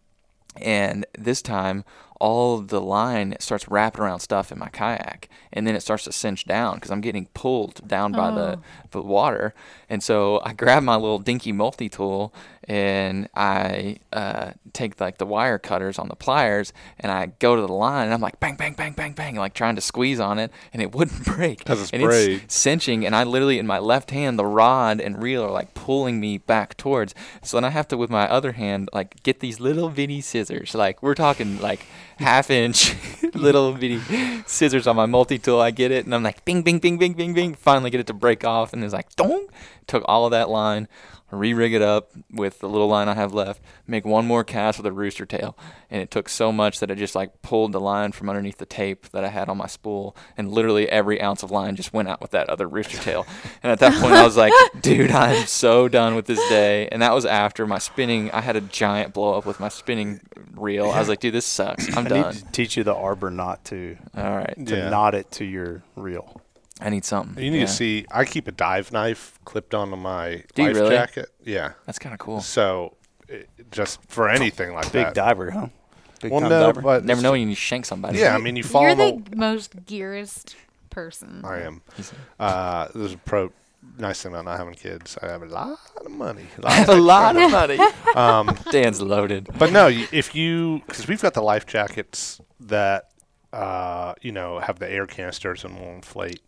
And 0.57 1.05
this 1.17 1.41
time, 1.41 1.85
all 2.19 2.59
the 2.59 2.81
line 2.81 3.35
starts 3.39 3.67
wrapping 3.69 4.01
around 4.01 4.19
stuff 4.19 4.51
in 4.51 4.59
my 4.59 4.69
kayak, 4.69 5.29
and 5.53 5.65
then 5.65 5.75
it 5.75 5.81
starts 5.81 6.03
to 6.03 6.11
cinch 6.11 6.45
down 6.45 6.75
because 6.75 6.91
I'm 6.91 7.01
getting 7.01 7.27
pulled 7.33 7.87
down 7.87 8.11
by 8.11 8.31
the, 8.31 8.57
oh. 8.57 8.61
the 8.91 9.01
water. 9.01 9.53
And 9.89 10.03
so 10.03 10.41
I 10.43 10.53
grab 10.53 10.83
my 10.83 10.95
little 10.95 11.19
dinky 11.19 11.51
multi 11.51 11.89
tool 11.89 12.33
and 12.65 13.27
I 13.35 13.97
uh, 14.13 14.51
take 14.73 14.99
like 14.99 15.17
the 15.17 15.25
wire 15.25 15.57
cutters 15.57 15.97
on 15.97 16.07
the 16.07 16.15
pliers 16.15 16.73
and 16.99 17.11
I 17.11 17.27
go 17.39 17.55
to 17.55 17.61
the 17.61 17.71
line 17.73 18.05
and 18.05 18.13
I'm 18.13 18.21
like 18.21 18.39
bang 18.39 18.55
bang 18.55 18.73
bang 18.73 18.93
bang 18.93 19.13
bang 19.13 19.35
like 19.35 19.53
trying 19.53 19.75
to 19.75 19.81
squeeze 19.81 20.19
on 20.19 20.37
it 20.39 20.51
and 20.73 20.81
it 20.81 20.91
wouldn't 20.95 21.25
break. 21.25 21.63
'Cause 21.65 21.81
it's 21.81 21.91
and 21.91 22.01
it's 22.03 22.53
cinching 22.53 23.05
and 23.05 23.15
I 23.15 23.23
literally 23.23 23.59
in 23.59 23.65
my 23.65 23.79
left 23.79 24.11
hand 24.11 24.37
the 24.37 24.45
rod 24.45 24.99
and 25.01 25.21
reel 25.21 25.43
are 25.43 25.51
like 25.51 25.73
pulling 25.73 26.19
me 26.19 26.37
back 26.37 26.77
towards. 26.77 27.15
So 27.41 27.57
then 27.57 27.63
I 27.65 27.69
have 27.69 27.87
to 27.89 27.97
with 27.97 28.09
my 28.09 28.27
other 28.29 28.51
hand 28.53 28.89
like 28.93 29.23
get 29.23 29.39
these 29.39 29.59
little 29.59 29.89
bitty 29.89 30.21
scissors. 30.21 30.75
Like 30.75 31.01
we're 31.01 31.15
talking 31.15 31.59
like 31.61 31.85
half 32.17 32.49
inch 32.51 32.93
little 33.33 33.73
bitty 33.73 33.99
scissors 34.45 34.85
on 34.85 34.95
my 34.95 35.05
multi 35.05 35.39
tool. 35.39 35.59
I 35.61 35.71
get 35.71 35.91
it 35.91 36.05
and 36.05 36.13
I'm 36.13 36.23
like 36.23 36.45
bing 36.45 36.61
bing 36.61 36.79
bing 36.79 36.97
bing 36.97 37.13
bing 37.13 37.33
bing. 37.33 37.55
Finally 37.55 37.89
get 37.89 37.99
it 38.01 38.07
to 38.07 38.13
break 38.13 38.43
off 38.45 38.73
and 38.73 38.83
it's 38.83 38.93
like 38.93 39.15
dong! 39.15 39.47
Took 39.87 40.03
all 40.07 40.25
of 40.25 40.31
that 40.31 40.49
line 40.49 40.87
re-rig 41.31 41.73
it 41.73 41.81
up 41.81 42.11
with 42.31 42.59
the 42.59 42.67
little 42.69 42.87
line 42.87 43.07
I 43.07 43.13
have 43.15 43.33
left, 43.33 43.61
make 43.87 44.05
one 44.05 44.25
more 44.25 44.43
cast 44.43 44.79
with 44.79 44.85
a 44.85 44.91
rooster 44.91 45.25
tail, 45.25 45.57
and 45.89 46.01
it 46.01 46.09
took 46.11 46.29
so 46.29 46.51
much 46.51 46.79
that 46.79 46.89
I 46.91 46.95
just 46.95 47.15
like 47.15 47.41
pulled 47.41 47.71
the 47.71 47.79
line 47.79 48.11
from 48.11 48.29
underneath 48.29 48.57
the 48.57 48.65
tape 48.65 49.09
that 49.09 49.23
I 49.23 49.27
had 49.29 49.49
on 49.49 49.57
my 49.57 49.67
spool, 49.67 50.15
and 50.37 50.51
literally 50.51 50.89
every 50.89 51.21
ounce 51.21 51.43
of 51.43 51.51
line 51.51 51.75
just 51.75 51.93
went 51.93 52.07
out 52.07 52.21
with 52.21 52.31
that 52.31 52.49
other 52.49 52.67
rooster 52.67 52.97
tail. 52.97 53.25
And 53.63 53.71
at 53.71 53.79
that 53.79 53.93
point, 54.01 54.13
I 54.13 54.23
was 54.23 54.37
like, 54.37 54.53
dude, 54.81 55.11
I'm 55.11 55.45
so 55.45 55.87
done 55.87 56.15
with 56.15 56.25
this 56.25 56.39
day. 56.49 56.87
And 56.91 57.01
that 57.01 57.13
was 57.13 57.25
after 57.25 57.67
my 57.67 57.77
spinning. 57.79 58.31
I 58.31 58.41
had 58.41 58.55
a 58.55 58.61
giant 58.61 59.13
blow 59.13 59.35
up 59.37 59.45
with 59.45 59.59
my 59.59 59.69
spinning 59.69 60.21
reel. 60.55 60.89
I 60.89 60.99
was 60.99 61.09
like, 61.09 61.19
dude, 61.19 61.33
this 61.33 61.45
sucks. 61.45 61.87
I'm 61.95 62.05
I 62.05 62.09
done. 62.09 62.33
need 62.33 62.39
to 62.39 62.51
teach 62.51 62.77
you 62.77 62.83
the 62.83 62.95
arbor 62.95 63.29
knot 63.29 63.65
to 63.65 63.97
All 64.17 64.23
right, 64.37 64.53
to 64.65 64.75
Yeah. 64.77 64.89
knot 64.89 65.15
it 65.15 65.29
to 65.33 65.45
your 65.45 65.83
reel. 65.95 66.41
I 66.79 66.89
need 66.89 67.03
something. 67.05 67.43
You 67.43 67.51
need 67.51 67.59
Yeah. 67.59 67.65
to 67.65 67.71
see. 67.71 68.05
I 68.11 68.25
keep 68.25 68.47
a 68.47 68.51
dive 68.51 68.91
knife 68.91 69.37
clipped 69.45 69.73
onto 69.73 69.95
my 69.97 70.43
Do 70.55 70.63
life 70.63 70.75
really? 70.75 70.95
jacket. 70.95 71.29
Yeah. 71.43 71.73
That's 71.85 71.99
kind 71.99 72.13
of 72.13 72.19
cool. 72.19 72.41
So, 72.41 72.95
it, 73.27 73.49
just 73.71 73.99
for 74.07 74.29
anything 74.29 74.73
like 74.73 74.85
Big 74.91 75.03
that. 75.05 75.07
Big 75.09 75.13
diver, 75.15 75.51
huh? 75.51 75.67
Big 76.21 76.31
Well, 76.31 76.41
no, 76.41 76.49
diver. 76.67 76.81
but 76.81 77.03
Never 77.05 77.17
it's 77.19 77.23
know 77.23 77.29
ju- 77.35 77.39
when 77.41 77.49
you 77.49 77.55
shank 77.55 77.85
somebody. 77.85 78.19
Yeah, 78.19 78.35
I 78.35 78.39
mean, 78.39 78.55
you 78.55 78.63
fall 78.63 78.81
You're 78.83 78.95
the 78.95 79.21
the. 79.29 79.35
most 79.35 79.85
gearist 79.85 80.55
person. 80.89 81.41
I 81.45 81.61
am. 81.61 81.81
He's- 81.95 82.13
Uh, 82.39 82.87
there's 82.95 83.13
a 83.13 83.17
pro. 83.17 83.51
Nice 83.97 84.21
thing 84.21 84.33
about 84.33 84.45
not 84.45 84.57
having 84.57 84.73
kids. 84.73 85.17
I 85.21 85.27
have 85.27 85.41
a 85.41 85.45
lot 85.45 85.79
of 86.05 86.11
money. 86.11 86.45
I 86.63 86.71
have 86.73 86.89
a 86.89 86.95
lot 86.95 87.35
of 87.35 87.51
money. 87.51 87.77
Um, 88.15 88.57
Dan's 88.71 89.01
loaded. 89.01 89.47
But 89.57 89.71
no, 89.71 89.87
if 89.87 90.33
you 90.35 90.81
because 90.87 91.07
we've 91.07 91.21
got 91.21 91.33
the 91.33 91.41
life 91.41 91.65
jackets 91.65 92.41
that 92.59 93.09
uh, 93.53 94.13
you 94.21 94.31
know 94.31 94.59
have 94.59 94.79
the 94.79 94.89
air 94.89 95.05
canisters 95.07 95.63
and 95.63 95.79
will 95.79 95.93
inflate, 95.93 96.41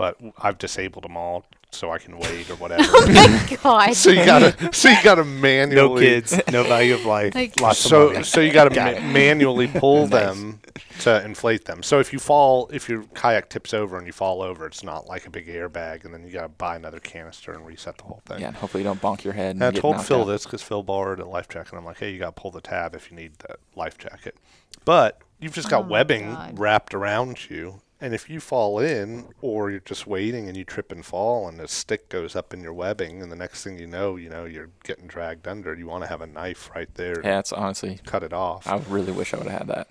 but 0.00 0.16
I've 0.38 0.56
disabled 0.56 1.04
them 1.04 1.14
all 1.14 1.44
so 1.72 1.90
I 1.92 1.98
can 1.98 2.18
wait 2.18 2.48
or 2.48 2.54
whatever. 2.62 2.82
Oh 2.86 3.06
my 3.12 3.56
God. 3.62 3.92
so 3.94 4.08
you 4.10 4.24
gotta 4.24 4.72
so 4.72 4.88
you 4.88 4.96
gotta 5.04 5.24
manually 5.48 5.74
no 5.74 5.98
kids, 6.00 6.40
no 6.50 6.62
value 6.64 6.94
of 6.94 7.04
life, 7.04 7.34
Like- 7.34 7.60
lots 7.60 7.84
of 7.84 7.90
So 7.90 8.06
money. 8.12 8.24
so 8.24 8.40
you 8.40 8.50
gotta 8.50 8.70
Got 8.74 9.02
ma- 9.02 9.08
manually 9.12 9.68
pull 9.68 10.06
Nice. 10.06 10.10
them 10.10 10.60
to 11.00 11.22
inflate 11.22 11.66
them. 11.66 11.82
So 11.82 11.98
if 12.00 12.14
you 12.14 12.18
fall, 12.18 12.70
if 12.72 12.88
your 12.88 13.02
kayak 13.14 13.50
tips 13.50 13.74
over 13.74 13.98
and 13.98 14.06
you 14.06 14.12
fall 14.14 14.40
over, 14.40 14.64
it's 14.66 14.82
not 14.82 15.06
like 15.06 15.26
a 15.26 15.30
big 15.30 15.48
airbag, 15.48 16.06
and 16.06 16.14
then 16.14 16.24
you 16.26 16.32
gotta 16.32 16.48
buy 16.48 16.76
another 16.76 16.98
canister 17.00 17.52
and 17.52 17.66
reset 17.66 17.98
the 17.98 18.04
whole 18.04 18.22
thing. 18.24 18.40
Yeah, 18.40 18.48
and 18.48 18.56
hopefully 18.56 18.82
you 18.82 18.88
don't 18.88 19.02
bonk 19.02 19.22
your 19.22 19.34
head. 19.34 19.50
And 19.56 19.62
And 19.62 19.68
I 19.68 19.70
get 19.72 19.80
told 19.82 19.96
knocked 19.96 20.08
Phil 20.08 20.22
out. 20.22 20.28
this 20.28 20.44
because 20.44 20.62
Phil 20.62 20.82
borrowed 20.82 21.20
a 21.20 21.26
life 21.26 21.48
jacket. 21.50 21.76
I'm 21.76 21.84
like, 21.84 21.98
hey, 21.98 22.10
you 22.10 22.18
got 22.18 22.34
to 22.34 22.40
pull 22.40 22.50
the 22.50 22.62
tab 22.62 22.94
if 22.94 23.10
you 23.10 23.16
need 23.18 23.32
that 23.48 23.58
life 23.76 23.98
jacket. 23.98 24.34
But 24.86 25.20
you've 25.40 25.52
just 25.54 25.68
got 25.68 25.84
Oh 25.84 25.88
webbing 25.88 26.32
God. 26.32 26.58
wrapped 26.58 26.94
around 26.94 27.50
you. 27.50 27.80
And 28.00 28.14
if 28.14 28.30
you 28.30 28.40
fall 28.40 28.78
in 28.78 29.28
or 29.42 29.70
you're 29.70 29.80
just 29.80 30.06
waiting 30.06 30.48
and 30.48 30.56
you 30.56 30.64
trip 30.64 30.90
and 30.90 31.04
fall 31.04 31.46
and 31.48 31.60
a 31.60 31.68
stick 31.68 32.08
goes 32.08 32.34
up 32.34 32.54
in 32.54 32.62
your 32.62 32.72
webbing 32.72 33.20
and 33.22 33.30
the 33.30 33.36
next 33.36 33.62
thing 33.62 33.78
you 33.78 33.86
know, 33.86 34.16
you 34.16 34.30
know, 34.30 34.44
you're 34.46 34.70
getting 34.84 35.06
dragged 35.06 35.46
under, 35.46 35.74
you 35.74 35.86
want 35.86 36.02
to 36.04 36.08
have 36.08 36.20
a 36.22 36.26
knife 36.26 36.70
right 36.74 36.92
there 36.94 37.20
Yeah, 37.22 37.38
it's 37.40 37.52
honestly 37.52 38.00
cut 38.06 38.22
it 38.22 38.32
off. 38.32 38.66
I 38.66 38.78
really 38.88 39.12
wish 39.12 39.34
I 39.34 39.36
would 39.38 39.46
have 39.48 39.58
had 39.58 39.68
that. 39.68 39.88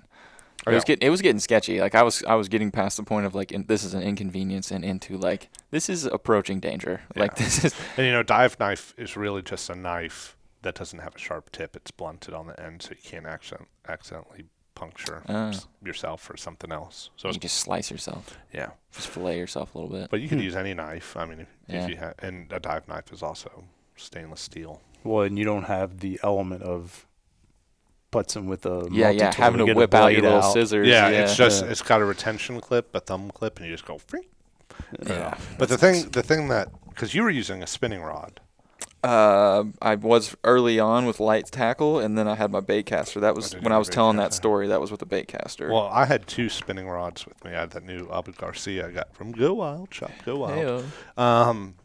It 0.67 0.71
Yeah. 0.71 0.75
was 0.75 0.83
getting 0.83 1.07
it 1.07 1.09
was 1.11 1.21
getting 1.21 1.39
sketchy. 1.39 1.79
Like 1.79 1.95
I 1.95 2.03
was 2.03 2.23
I 2.27 2.35
was 2.35 2.49
getting 2.49 2.71
past 2.71 2.97
the 2.97 3.03
point 3.03 3.25
of 3.25 3.33
like 3.35 3.51
in, 3.51 3.65
this 3.67 3.83
is 3.83 3.93
an 3.93 4.01
inconvenience 4.01 4.71
and 4.71 4.83
into 4.83 5.15
like 5.15 5.49
this 5.71 5.87
is 5.87 6.05
approaching 6.05 6.59
danger. 6.59 7.01
Like 7.15 7.35
this 7.35 7.63
is 7.63 7.73
And 7.95 8.05
you 8.07 8.11
know, 8.11 8.23
dive 8.23 8.59
knife 8.59 8.93
is 8.97 9.15
really 9.15 9.41
just 9.41 9.69
a 9.69 9.75
knife 9.75 10.35
that 10.63 10.75
doesn't 10.75 10.99
have 10.99 11.15
a 11.15 11.19
sharp 11.19 11.51
tip. 11.51 11.75
It's 11.77 11.91
blunted 11.91 12.33
on 12.33 12.47
the 12.47 12.59
end 12.61 12.81
so 12.81 12.89
you 12.91 12.97
can't 13.01 13.25
accident- 13.25 13.69
accidentally 13.87 14.45
puncture 14.79 15.21
Ah. 15.27 15.51
yourself 15.83 16.29
or 16.29 16.37
something 16.37 16.71
else. 16.71 17.09
So 17.17 17.27
you 17.27 17.29
it's, 17.35 17.37
just 17.39 17.57
slice 17.57 17.91
yourself, 17.91 18.37
yeah. 18.53 18.69
just 18.95 19.07
fillet 19.09 19.37
yourself 19.37 19.75
a 19.75 19.77
little 19.79 19.93
bit. 19.97 20.09
But 20.09 20.21
you 20.21 20.29
could 20.29 20.41
use 20.41 20.55
any 20.55 20.73
knife. 20.73 21.15
I 21.17 21.25
mean, 21.25 21.39
if, 21.41 21.47
Yeah. 21.67 21.83
if 21.83 21.89
you 21.89 21.97
have, 21.97 22.13
and 22.19 22.51
a 22.51 22.59
dive 22.59 22.87
knife 22.87 23.11
is 23.11 23.21
also 23.21 23.49
stainless 23.95 24.41
steel. 24.41 24.81
well, 25.03 25.23
and 25.27 25.37
you 25.39 25.45
don't 25.45 25.65
have 25.77 25.99
the 25.99 26.19
element 26.23 26.63
of 26.63 27.05
putzing 28.11 28.45
with 28.47 28.65
a 28.65 28.87
yeah, 28.91 29.09
yeah, 29.11 29.23
multi-tool 29.25 29.43
having 29.45 29.59
to 29.59 29.65
get 29.65 29.75
a 29.75 29.79
whip 29.79 29.93
out 29.93 30.07
your 30.11 30.21
blade 30.21 30.29
little 30.29 30.43
out. 30.43 30.53
scissors. 30.53 30.87
Yeah, 30.87 31.09
Yeah, 31.09 31.23
it's 31.23 31.35
just 31.35 31.63
Yeah. 31.63 31.71
it's 31.71 31.81
got 31.81 32.01
a 32.01 32.05
retention 32.05 32.59
clip, 32.61 32.95
a 32.95 32.99
thumb 32.99 33.29
clip, 33.31 33.57
and 33.57 33.65
you 33.67 33.73
just 33.73 33.85
go. 33.85 33.97
Free. 33.99 34.27
yeah. 35.05 35.37
But 35.57 35.69
the 35.69 35.77
thing, 35.77 36.09
the 36.09 36.23
thing 36.23 36.47
that 36.49 36.69
because 36.89 37.13
you 37.13 37.21
were 37.23 37.29
using 37.29 37.61
a 37.63 37.67
spinning 37.67 38.01
rod. 38.01 38.39
Uh, 39.01 39.63
I 39.81 39.95
was 39.95 40.35
early 40.43 40.79
on 40.79 41.05
with 41.05 41.19
light 41.19 41.45
tackle, 41.47 41.99
and 41.99 42.17
then 42.17 42.27
I 42.27 42.35
had 42.35 42.51
my 42.51 42.59
bait 42.59 42.85
caster. 42.85 43.21
That 43.21 43.33
was 43.33 43.53
you 43.53 43.61
when 43.61 43.71
I 43.71 43.77
was 43.77 43.87
telling 43.87 44.17
that 44.17 44.33
story. 44.33 44.67
That 44.67 44.81
was 44.81 44.91
with 44.91 44.99
the 44.99 45.05
bait 45.05 45.27
caster. 45.27 45.71
Well, 45.71 45.89
I 45.91 46.05
had 46.05 46.27
two 46.27 46.49
spinning 46.49 46.87
rods 46.87 47.25
with 47.25 47.43
me. 47.45 47.51
I 47.51 47.61
had 47.61 47.71
that 47.71 47.85
new 47.85 48.09
Abu 48.11 48.33
Garcia 48.33 48.87
I 48.87 48.91
got 48.91 49.13
from 49.13 49.31
Go 49.31 49.53
Wild 49.53 49.93
Shop. 49.93 50.11
Go 50.25 50.39
Wild. 50.39 50.83
Heyo. 51.17 51.21
Um, 51.21 51.75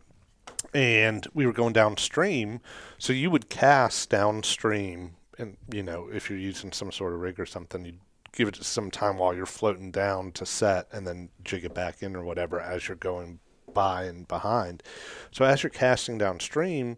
and 0.72 1.26
we 1.34 1.46
were 1.46 1.52
going 1.52 1.72
downstream, 1.72 2.60
so 2.98 3.12
you 3.12 3.30
would 3.30 3.48
cast 3.48 4.10
downstream, 4.10 5.14
and 5.38 5.56
you 5.70 5.84
know 5.84 6.08
if 6.12 6.28
you're 6.28 6.38
using 6.38 6.72
some 6.72 6.90
sort 6.90 7.12
of 7.12 7.20
rig 7.20 7.38
or 7.38 7.46
something, 7.46 7.84
you'd 7.84 8.00
give 8.32 8.48
it 8.48 8.56
some 8.56 8.90
time 8.90 9.18
while 9.18 9.32
you're 9.32 9.46
floating 9.46 9.92
down 9.92 10.32
to 10.32 10.44
set, 10.44 10.88
and 10.90 11.06
then 11.06 11.28
jig 11.44 11.64
it 11.64 11.74
back 11.74 12.02
in 12.02 12.16
or 12.16 12.24
whatever 12.24 12.60
as 12.60 12.88
you're 12.88 12.96
going 12.96 13.38
by 13.74 14.04
and 14.04 14.26
behind. 14.28 14.82
So 15.30 15.44
as 15.44 15.62
you're 15.62 15.70
casting 15.70 16.18
downstream, 16.18 16.96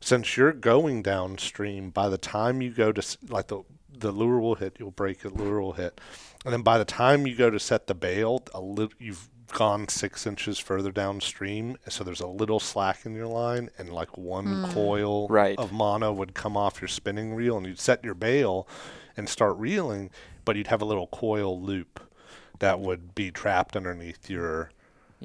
since 0.00 0.36
you're 0.36 0.52
going 0.52 1.02
downstream, 1.02 1.90
by 1.90 2.08
the 2.08 2.18
time 2.18 2.60
you 2.60 2.70
go 2.70 2.92
to 2.92 3.18
like 3.28 3.46
the 3.46 3.62
the 3.96 4.10
lure 4.10 4.40
will 4.40 4.56
hit, 4.56 4.76
you'll 4.78 4.90
break 4.90 5.24
it, 5.24 5.36
lure 5.36 5.60
will 5.60 5.74
hit, 5.74 6.00
and 6.44 6.52
then 6.52 6.62
by 6.62 6.76
the 6.76 6.84
time 6.84 7.26
you 7.26 7.36
go 7.36 7.50
to 7.50 7.60
set 7.60 7.86
the 7.86 7.94
bail, 7.94 8.42
a 8.52 8.60
little 8.60 8.92
you've 8.98 9.28
gone 9.52 9.86
six 9.86 10.26
inches 10.26 10.58
further 10.58 10.90
downstream, 10.90 11.76
so 11.88 12.02
there's 12.02 12.20
a 12.20 12.26
little 12.26 12.58
slack 12.58 13.04
in 13.04 13.14
your 13.14 13.26
line, 13.26 13.70
and 13.78 13.92
like 13.92 14.16
one 14.16 14.46
mm. 14.46 14.72
coil 14.72 15.28
Right. 15.28 15.58
of 15.58 15.72
mono 15.72 16.12
would 16.12 16.34
come 16.34 16.56
off 16.56 16.80
your 16.80 16.88
spinning 16.88 17.34
reel, 17.34 17.56
and 17.56 17.66
you'd 17.66 17.78
set 17.78 18.02
your 18.02 18.14
bail 18.14 18.66
and 19.16 19.28
start 19.28 19.56
reeling, 19.58 20.10
but 20.44 20.56
you'd 20.56 20.68
have 20.68 20.82
a 20.82 20.86
little 20.86 21.06
coil 21.06 21.60
loop 21.60 22.00
that 22.58 22.80
would 22.80 23.14
be 23.14 23.30
trapped 23.30 23.76
underneath 23.76 24.30
your 24.30 24.70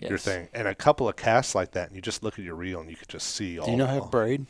your 0.02 0.12
Yes. 0.12 0.24
thing, 0.24 0.48
and 0.54 0.68
a 0.68 0.76
couple 0.76 1.08
of 1.10 1.16
casts 1.16 1.56
like 1.56 1.72
that, 1.72 1.88
and 1.88 1.96
you 1.96 2.02
just 2.02 2.24
look 2.24 2.38
at 2.40 2.46
your 2.46 2.56
reel, 2.56 2.80
and 2.82 2.90
you 2.90 2.96
could 2.96 3.10
just 3.10 3.28
see 3.36 3.58
all. 3.60 3.66
Do 3.66 3.72
you 3.72 3.78
not 3.78 3.90
all- 3.90 4.02
have 4.02 4.12
braid? 4.12 4.46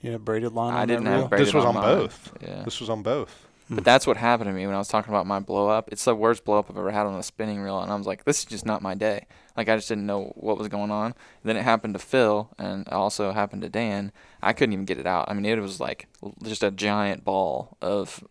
You 0.00 0.12
have 0.12 0.24
braided 0.24 0.52
line 0.52 0.72
I 0.74 0.82
on 0.82 0.88
didn't 0.88 1.06
have 1.06 1.18
reel? 1.20 1.28
braid. 1.28 1.42
This 1.42 1.52
was 1.54 1.64
on 1.64 1.76
on 1.76 1.82
both. 1.82 2.32
Yeah. 2.40 2.62
This 2.64 2.80
was 2.80 2.88
on 2.88 3.02
both. 3.02 3.46
Hmm. 3.68 3.74
But 3.76 3.84
that's 3.84 4.06
what 4.06 4.16
happened 4.16 4.48
to 4.48 4.54
me 4.54 4.66
when 4.66 4.74
I 4.74 4.78
was 4.78 4.88
talking 4.88 5.12
about 5.12 5.26
my 5.26 5.38
blow 5.40 5.68
up. 5.68 5.88
It's 5.92 6.04
the 6.04 6.14
worst 6.14 6.44
blow 6.44 6.58
up 6.58 6.66
I've 6.70 6.76
ever 6.78 6.90
had 6.90 7.06
on 7.06 7.14
a 7.14 7.22
spinning 7.22 7.60
reel, 7.60 7.78
and 7.80 7.92
I 7.92 7.94
was 7.94 8.06
like, 8.06 8.24
"This 8.24 8.38
is 8.40 8.44
just 8.46 8.64
not 8.66 8.82
my 8.82 8.94
day." 8.94 9.26
Like 9.56 9.68
I 9.68 9.76
just 9.76 9.88
didn't 9.88 10.06
know 10.06 10.32
what 10.36 10.56
was 10.58 10.68
going 10.68 10.90
on. 10.90 11.14
then 11.44 11.56
it 11.56 11.62
happened 11.62 11.92
to 11.94 11.98
Phil, 12.00 12.48
and 12.58 12.86
it 12.86 12.92
also 12.92 13.32
happened 13.32 13.60
to 13.62 13.68
Dan. 13.68 14.10
I 14.42 14.52
couldn't 14.54 14.72
even 14.72 14.86
get 14.86 14.98
it 14.98 15.06
out. 15.06 15.26
I 15.30 15.34
mean, 15.34 15.44
it 15.44 15.58
was 15.60 15.78
like 15.80 16.08
just 16.42 16.62
a 16.62 16.70
giant 16.70 17.24
ball 17.24 17.76
of 17.82 18.24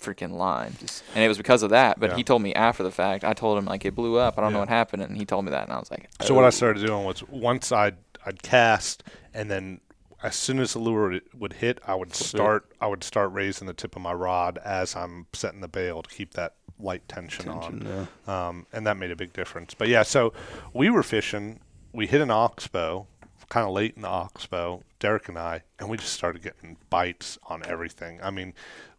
freaking 0.00 0.32
line, 0.32 0.74
and 1.14 1.24
it 1.24 1.28
was 1.28 1.36
because 1.38 1.62
of 1.62 1.70
that. 1.70 1.98
But 2.00 2.10
Yeah. 2.10 2.16
he 2.16 2.24
told 2.24 2.42
me 2.42 2.52
after 2.54 2.82
the 2.82 2.90
fact. 2.90 3.24
I 3.24 3.32
told 3.32 3.58
him 3.58 3.64
like 3.64 3.84
it 3.84 3.94
blew 3.94 4.16
up. 4.18 4.38
I 4.38 4.42
don't 4.42 4.52
know 4.52 4.58
what 4.60 4.68
happened, 4.68 5.02
and 5.02 5.16
he 5.16 5.24
told 5.24 5.44
me 5.44 5.50
that, 5.50 5.64
and 5.64 5.72
I 5.72 5.78
was 5.78 5.90
like, 5.90 6.08
So 6.22 6.34
what 6.34 6.44
"Oh." 6.44 6.48
I 6.48 6.50
started 6.50 6.84
doing 6.86 7.04
was 7.04 7.22
once 7.28 7.72
I'd 7.72 7.96
I'd 8.24 8.42
cast, 8.42 9.04
and 9.32 9.50
then 9.50 9.80
as 10.22 10.34
soon 10.34 10.58
as 10.58 10.72
the 10.72 10.78
lure 10.80 11.10
would- 11.10 11.22
would 11.38 11.52
hit, 11.54 11.78
I 11.86 11.94
would 11.94 12.14
start 12.14 12.70
I 12.80 12.86
would 12.88 13.04
start 13.04 13.32
raising 13.32 13.66
the 13.66 13.74
tip 13.74 13.94
of 13.96 14.02
my 14.02 14.12
rod 14.12 14.58
as 14.64 14.96
I'm 14.96 15.26
setting 15.32 15.60
the 15.60 15.68
bail 15.68 16.02
to 16.02 16.10
keep 16.10 16.34
that 16.34 16.54
light 16.78 17.06
tension, 17.08 17.48
on. 17.48 18.06
Yeah. 18.26 18.48
um, 18.48 18.66
and 18.72 18.86
that 18.86 18.96
made 18.96 19.10
a 19.10 19.16
big 19.16 19.32
difference. 19.32 19.72
But 19.74 19.88
yeah, 19.88 20.02
so 20.02 20.32
we 20.74 20.90
were 20.90 21.02
fishing. 21.02 21.60
We 21.92 22.06
hit 22.06 22.20
an 22.20 22.30
oxbow, 22.30 23.06
kind 23.48 23.66
of 23.66 23.72
late 23.72 23.94
in 23.96 24.02
the 24.02 24.08
oxbow, 24.08 24.82
Derek 24.98 25.28
and 25.28 25.38
I, 25.38 25.62
and 25.78 25.88
we 25.88 25.96
just 25.96 26.12
started 26.12 26.42
getting 26.42 26.76
bites 26.90 27.38
on 27.44 27.62
everything. 27.64 28.20
I 28.22 28.30
mean, 28.30 28.52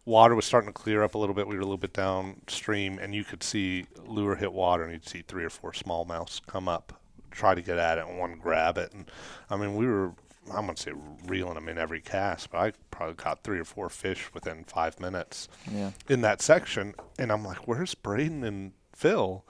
water 0.08 0.34
was 0.34 0.44
starting 0.46 0.68
to 0.68 0.72
clear 0.72 1.02
up 1.02 1.14
a 1.14 1.18
little 1.18 1.34
bit. 1.34 1.46
We 1.46 1.54
were 1.54 1.60
a 1.60 1.64
little 1.64 1.76
bit 1.76 1.92
downstream, 1.92 2.98
and 2.98 3.14
you 3.14 3.24
could 3.24 3.42
see 3.42 3.86
lure 4.06 4.34
hit 4.36 4.52
water, 4.52 4.82
and 4.82 4.92
you'd 4.92 5.06
see 5.08 5.22
three 5.22 5.44
or 5.44 5.50
four 5.50 5.72
smallmouths 5.72 6.40
come 6.46 6.68
up, 6.68 6.98
try 7.30 7.54
to 7.54 7.62
get 7.62 7.78
at 7.78 7.98
it, 7.98 8.06
and 8.08 8.18
one 8.18 8.36
grab 8.38 8.78
it. 8.78 8.92
And 8.92 9.10
I 9.50 9.56
mean, 9.56 9.76
we 9.76 9.86
were 9.86 10.12
I'm 10.50 10.64
gonna 10.64 10.78
say 10.78 10.92
reeling 11.26 11.54
them 11.54 11.68
in 11.68 11.76
every 11.76 12.00
cast, 12.00 12.50
but 12.50 12.58
I 12.58 12.72
probably 12.90 13.16
caught 13.16 13.44
three 13.44 13.58
or 13.60 13.64
four 13.66 13.90
fish 13.90 14.30
within 14.32 14.64
five 14.64 14.98
minutes 14.98 15.46
Yeah. 15.70 15.90
in 16.08 16.22
that 16.22 16.40
section, 16.40 16.94
and 17.18 17.30
I'm 17.30 17.44
like, 17.44 17.68
"Where's 17.68 17.94
Brayden 17.94 18.42
and 18.44 18.72
Phil?" 18.94 19.44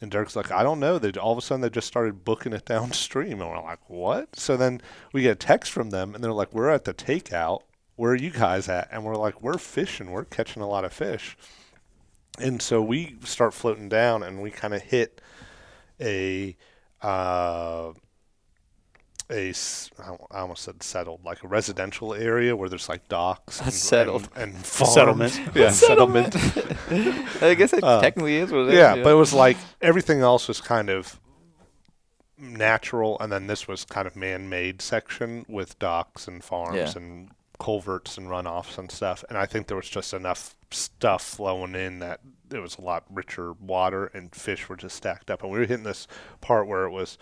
And 0.00 0.12
Derek's 0.12 0.36
like, 0.36 0.52
"I 0.52 0.62
don't 0.62 0.78
know." 0.78 0.98
They 1.00 1.10
all 1.18 1.32
of 1.32 1.38
a 1.38 1.42
sudden 1.42 1.60
they 1.60 1.70
just 1.70 1.88
started 1.88 2.24
booking 2.24 2.52
it 2.52 2.64
downstream, 2.66 3.40
and 3.40 3.50
we're 3.50 3.60
like, 3.62 3.80
"What?" 3.90 4.36
So 4.36 4.56
then 4.56 4.80
we 5.12 5.22
get 5.22 5.32
a 5.32 5.34
text 5.34 5.72
from 5.72 5.90
them, 5.90 6.14
and 6.14 6.22
they're 6.22 6.32
like, 6.32 6.52
"We're 6.54 6.70
at 6.70 6.84
the 6.84 6.94
takeout. 6.94 7.62
Where 7.96 8.12
are 8.12 8.16
you 8.16 8.30
guys 8.30 8.68
at?" 8.68 8.88
And 8.92 9.04
we're 9.04 9.16
like, 9.16 9.40
"We're 9.42 9.58
fishing. 9.58 10.10
We're 10.10 10.24
catching 10.24 10.62
a 10.62 10.68
lot 10.68 10.84
of 10.84 10.92
fish." 10.92 11.36
And 12.38 12.60
so 12.60 12.82
we 12.82 13.16
start 13.24 13.54
floating 13.54 13.88
down, 13.88 14.22
and 14.22 14.42
we 14.42 14.50
kind 14.50 14.74
of 14.74 14.82
hit 14.82 15.20
a. 16.00 16.56
Uh, 17.02 17.92
a 19.30 19.50
s- 19.50 19.90
I 19.98 20.08
al- 20.08 20.26
I 20.30 20.38
almost 20.40 20.62
said 20.64 20.82
settled, 20.82 21.24
like 21.24 21.42
a 21.42 21.48
residential 21.48 22.12
area 22.12 22.54
where 22.54 22.68
there's 22.68 22.88
like 22.90 23.08
docks 23.08 23.58
and, 23.60 23.72
Settled. 23.72 24.28
and, 24.36 24.52
and 24.54 24.66
farms. 24.66 24.92
Settlement. 24.94 25.40
yeah, 25.54 25.70
settlement. 25.70 26.36
I 27.42 27.54
guess 27.54 27.72
it 27.72 27.80
technically 27.80 28.36
is 28.36 28.52
what 28.52 28.68
it 28.68 28.68
is. 28.68 28.74
Uh, 28.74 28.76
Yeah, 28.96 29.02
but 29.02 29.10
it 29.12 29.14
was 29.14 29.32
like 29.32 29.56
everything 29.80 30.20
else 30.20 30.46
was 30.46 30.60
kind 30.60 30.90
of 30.90 31.18
natural, 32.38 33.18
and 33.20 33.32
then 33.32 33.46
this 33.46 33.66
was 33.68 33.84
kind 33.84 34.06
of 34.06 34.14
man-made 34.16 34.82
section 34.82 35.46
with 35.48 35.78
docks 35.78 36.26
and 36.28 36.42
farms 36.44 36.76
Yeah. 36.76 36.92
and 36.96 37.30
culverts 37.58 38.16
and 38.18 38.28
runoffs 38.28 38.78
and 38.78 38.90
stuff. 38.90 39.24
And 39.28 39.38
I 39.38 39.46
think 39.46 39.66
there 39.68 39.76
was 39.76 39.88
just 39.88 40.12
enough 40.14 40.54
stuff 40.70 41.22
flowing 41.22 41.74
in 41.74 42.00
that 42.00 42.20
it 42.52 42.58
was 42.58 42.76
a 42.78 42.80
lot 42.82 43.04
richer 43.10 43.52
water, 43.54 44.06
and 44.06 44.34
fish 44.34 44.68
were 44.68 44.76
just 44.76 44.96
stacked 44.96 45.30
up. 45.30 45.42
And 45.42 45.50
we 45.52 45.58
were 45.58 45.66
hitting 45.66 45.84
this 45.84 46.06
part 46.40 46.66
where 46.66 46.84
it 46.84 46.90
was, 46.90 47.18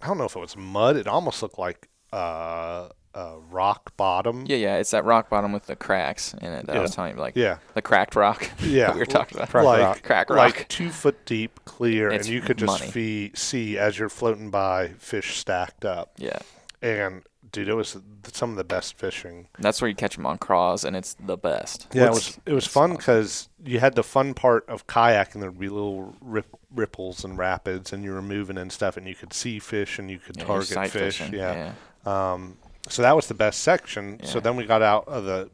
I 0.00 0.06
don't 0.06 0.18
know 0.18 0.24
if 0.24 0.36
it 0.36 0.40
was 0.40 0.56
mud. 0.56 0.96
It 0.96 1.06
almost 1.06 1.42
looked 1.42 1.58
like 1.58 1.88
uh, 2.12 2.88
uh, 3.14 3.34
rock 3.50 3.96
bottom. 3.96 4.44
yeah, 4.46 4.56
yeah. 4.56 4.76
It's 4.76 4.90
that 4.92 5.04
rock 5.04 5.28
bottom 5.30 5.52
with 5.52 5.66
the 5.66 5.76
cracks 5.76 6.32
in 6.34 6.52
it 6.52 6.66
that 6.66 6.76
I 6.76 6.80
was 6.80 6.94
telling 6.94 7.14
you, 7.16 7.20
like 7.20 7.36
Yeah. 7.36 7.58
the 7.74 7.82
cracked 7.82 8.14
rock. 8.16 8.48
Yeah, 8.60 8.86
that 8.86 8.94
we 8.94 9.00
were 9.00 9.06
talking 9.06 9.36
about. 9.38 9.50
Crack 9.50 9.64
like, 9.64 9.80
rock. 9.80 10.02
Crack 10.02 10.30
rock. 10.30 10.38
like 10.38 10.68
two 10.68 10.90
foot 10.90 11.24
deep, 11.26 11.60
clear, 11.64 12.10
It's 12.10 12.26
and 12.26 12.34
you 12.34 12.40
could 12.42 12.58
just 12.58 12.80
money. 12.80 12.90
fee- 12.90 13.32
see 13.34 13.76
as 13.78 13.98
you're 13.98 14.08
floating 14.10 14.50
by 14.50 14.88
fish 14.98 15.36
stacked 15.36 15.84
up. 15.84 16.12
yeah, 16.18 16.38
And 16.80 17.22
dude, 17.52 17.68
it 17.68 17.74
was 17.74 17.96
some 18.32 18.50
of 18.50 18.56
the 18.56 18.64
best 18.64 18.98
fishing. 18.98 19.46
that's 19.58 19.80
where 19.80 19.88
you 19.88 19.94
catch 19.94 20.16
them 20.16 20.26
on 20.26 20.38
craws, 20.38 20.84
and 20.84 20.96
it's 20.96 21.14
the 21.14 21.36
best. 21.36 21.86
Yeah, 21.92 22.06
it 22.06 22.10
was 22.10 22.38
it 22.46 22.52
was 22.52 22.64
it's 22.64 22.72
fun 22.72 22.90
awesome. 22.90 22.96
because 22.96 23.48
you 23.64 23.78
had 23.78 23.94
the 23.94 24.02
fun 24.02 24.34
part 24.34 24.68
of 24.68 24.86
kayaking. 24.86 25.40
There'd 25.40 25.58
be 25.58 25.68
little 25.68 26.14
rip, 26.20 26.46
ripples 26.74 27.24
and 27.24 27.38
rapids, 27.38 27.92
and 27.92 28.02
you 28.02 28.12
were 28.12 28.22
moving 28.22 28.58
and 28.58 28.72
stuff, 28.72 28.96
and 28.96 29.06
you 29.06 29.14
could 29.14 29.32
see 29.32 29.58
fish 29.58 29.98
and 29.98 30.10
you 30.10 30.18
could 30.18 30.36
Yeah, 30.38 30.44
target 30.44 30.90
fish. 30.90 31.18
fishing, 31.18 31.34
Yeah. 31.34 31.72
Um, 32.04 32.58
so 32.88 33.02
that 33.02 33.14
was 33.14 33.26
the 33.28 33.34
best 33.34 33.60
section. 33.60 34.18
So 34.24 34.40
then 34.40 34.56
we 34.56 34.64
got 34.66 34.82
out 34.82 35.06
of 35.06 35.24
the 35.24 35.50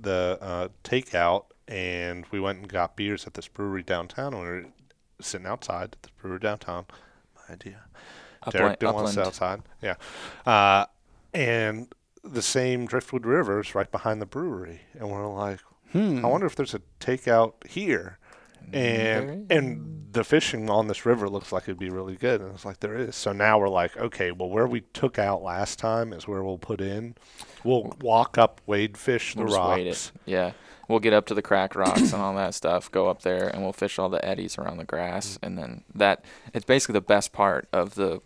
the 0.00 0.38
uh, 0.40 0.68
takeout, 0.82 1.44
and 1.68 2.24
we 2.32 2.40
went 2.40 2.58
and 2.58 2.68
got 2.68 2.96
beers 2.96 3.26
at 3.26 3.34
this 3.34 3.46
brewery 3.46 3.82
downtown. 3.84 4.34
And 4.34 4.42
we 4.42 4.48
were 4.48 4.64
sitting 5.20 5.46
outside 5.46 5.90
at 5.92 6.02
the 6.02 6.08
brewery 6.20 6.40
downtown. 6.40 6.86
My 7.36 7.54
idea. 7.54 7.84
Derek 8.50 8.72
Upland, 8.72 8.78
didn't 8.80 8.94
want 8.96 9.06
us 9.06 9.16
upland. 9.16 9.26
outside. 9.28 9.62
Yeah. 9.80 9.94
Uh, 10.52 10.86
and 11.34 11.92
the 12.24 12.42
same 12.42 12.86
Driftwood 12.86 13.26
Rivers 13.26 13.74
right 13.74 13.90
behind 13.90 14.20
the 14.22 14.26
brewery. 14.26 14.82
And 14.98 15.10
we're 15.10 15.26
like, 15.26 15.60
Hmm. 15.92 16.24
I 16.24 16.28
wonder 16.28 16.46
if 16.46 16.56
there's 16.56 16.72
a 16.74 16.80
takeout 17.00 17.66
here. 17.68 18.18
And 18.72 19.50
and 19.52 20.06
the 20.12 20.24
fishing 20.24 20.70
on 20.70 20.86
this 20.88 21.04
river 21.04 21.28
looks 21.28 21.52
like 21.52 21.64
it'd 21.64 21.78
be 21.78 21.90
really 21.90 22.16
good. 22.16 22.40
And 22.40 22.54
it's 22.54 22.64
like 22.64 22.80
there 22.80 22.96
is. 22.96 23.14
So 23.16 23.32
now 23.32 23.58
we're 23.58 23.68
like, 23.68 23.96
okay, 23.96 24.30
well 24.30 24.48
where 24.48 24.66
we 24.66 24.80
took 24.92 25.18
out 25.18 25.42
last 25.42 25.78
time 25.78 26.12
is 26.12 26.26
where 26.28 26.42
we'll 26.42 26.58
put 26.58 26.80
in. 26.80 27.16
We'll 27.64 27.94
walk 28.00 28.38
up, 28.38 28.60
wade 28.66 28.96
fish 28.96 29.34
the 29.34 29.40
We'll 29.40 29.48
just 29.48 29.58
rocks. 29.58 29.76
wait 29.76 29.86
it. 29.88 30.12
Yeah. 30.24 30.52
We'll 30.92 31.00
get 31.00 31.14
up 31.14 31.24
to 31.28 31.34
the 31.34 31.40
cracked 31.40 31.74
rocks 31.74 32.12
and 32.12 32.20
all 32.20 32.34
that 32.34 32.52
stuff, 32.52 32.90
go 32.90 33.08
up 33.08 33.22
there 33.22 33.48
and 33.48 33.62
we'll 33.62 33.72
fish 33.72 33.98
all 33.98 34.10
the 34.10 34.22
eddies 34.22 34.58
around 34.58 34.76
the 34.76 34.84
grass 34.84 35.38
mm. 35.38 35.46
and 35.46 35.56
then 35.56 35.84
that 35.94 36.22
it's 36.52 36.66
basically 36.66 36.92
the 36.92 37.00
best 37.00 37.32
part 37.32 37.66
of 37.72 37.94
the 37.94 38.20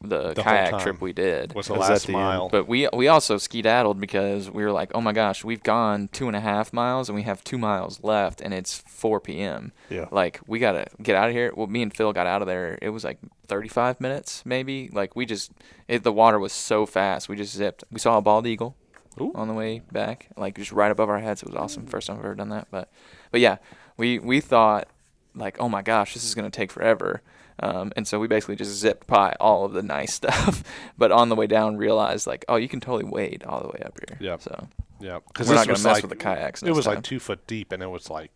the, 0.00 0.34
The 0.34 0.42
kayak 0.42 0.80
trip 0.80 1.00
we 1.00 1.12
did. 1.12 1.54
Was 1.54 1.66
the 1.66 1.74
Was 1.74 1.88
last 1.88 2.08
mile. 2.08 2.48
But 2.48 2.68
we 2.68 2.88
we 2.92 3.08
also 3.08 3.36
skedaddled 3.36 4.00
because 4.00 4.48
we 4.48 4.62
were 4.62 4.70
like, 4.70 4.92
oh 4.94 5.00
my 5.00 5.12
gosh, 5.12 5.42
we've 5.42 5.62
gone 5.62 6.08
two 6.12 6.28
and 6.28 6.36
a 6.36 6.40
half 6.40 6.72
miles 6.72 7.08
and 7.08 7.16
we 7.16 7.22
have 7.22 7.42
two 7.42 7.58
miles 7.58 8.00
left 8.04 8.40
and 8.40 8.54
it's 8.54 8.78
4 8.78 9.18
p.m. 9.20 9.72
Yeah. 9.90 10.06
Like 10.12 10.40
we 10.46 10.60
gotta 10.60 10.86
get 11.02 11.16
out 11.16 11.28
of 11.28 11.34
here. 11.34 11.52
Well, 11.56 11.66
me 11.66 11.82
and 11.82 11.92
Phil 11.92 12.12
got 12.12 12.28
out 12.28 12.42
of 12.42 12.46
there. 12.46 12.78
It 12.80 12.90
was 12.90 13.02
like 13.02 13.18
35 13.48 14.00
minutes 14.00 14.44
maybe. 14.44 14.88
Like 14.92 15.16
we 15.16 15.26
just 15.26 15.50
it, 15.88 16.04
the 16.04 16.12
water 16.12 16.38
was 16.38 16.52
so 16.52 16.86
fast. 16.86 17.28
We 17.28 17.34
just 17.34 17.54
zipped. 17.54 17.82
We 17.90 17.98
saw 17.98 18.18
a 18.18 18.22
bald 18.22 18.46
eagle 18.46 18.76
Ooh. 19.20 19.32
on 19.34 19.48
the 19.48 19.54
way 19.54 19.82
back, 19.92 20.28
like 20.36 20.56
just 20.56 20.72
right 20.72 20.90
above 20.90 21.08
our 21.08 21.20
heads. 21.20 21.42
It 21.42 21.48
was 21.48 21.56
awesome. 21.56 21.86
First 21.86 22.06
time 22.06 22.18
I've 22.18 22.24
ever 22.24 22.34
done 22.34 22.50
that. 22.50 22.68
But 22.70 22.90
but 23.30 23.40
yeah, 23.40 23.56
we 23.96 24.18
we 24.18 24.40
thought 24.40 24.88
like, 25.34 25.56
oh 25.60 25.68
my 25.68 25.82
gosh, 25.82 26.14
this 26.14 26.24
is 26.24 26.34
gonna 26.34 26.50
take 26.50 26.70
forever. 26.70 27.22
Um, 27.60 27.92
and 27.96 28.06
so 28.06 28.18
we 28.18 28.26
basically 28.26 28.56
just 28.56 28.72
zipped 28.72 29.06
by 29.06 29.36
all 29.38 29.64
of 29.64 29.72
the 29.72 29.82
nice 29.82 30.14
stuff, 30.20 30.64
but 30.98 31.12
on 31.12 31.28
the 31.28 31.36
way 31.36 31.46
down 31.46 31.76
realized 31.76 32.26
like, 32.26 32.44
oh, 32.48 32.56
you 32.56 32.68
can 32.68 32.80
totally 32.80 33.04
wade 33.04 33.44
all 33.44 33.60
the 33.60 33.68
way 33.68 33.82
up 33.84 33.98
here. 34.08 34.18
Yeah. 34.20 34.38
So 34.38 34.68
yeah. 35.00 35.20
Because 35.26 35.48
we're 35.48 35.54
not 35.54 35.66
gonna 35.66 35.78
mess 35.78 35.84
like, 35.84 36.02
with 36.02 36.10
the 36.10 36.16
kayaks. 36.16 36.62
it 36.62 36.70
was 36.70 36.86
next 36.86 36.86
like 36.86 37.04
two 37.04 37.20
foot 37.20 37.46
deep 37.46 37.72
and 37.72 37.82
it 37.82 37.88
was 37.88 38.10
like 38.10 38.30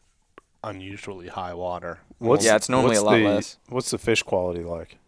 unusually 0.64 1.28
high 1.28 1.54
water. 1.54 2.00
What's, 2.18 2.44
Yeah, 2.44 2.56
it's 2.56 2.68
normally 2.68 2.96
a 2.96 3.02
lot 3.02 3.16
the, 3.16 3.24
less. 3.24 3.58
What's 3.68 3.90
the 3.90 3.98
fish 3.98 4.22
quality 4.22 4.64
like? 4.64 4.98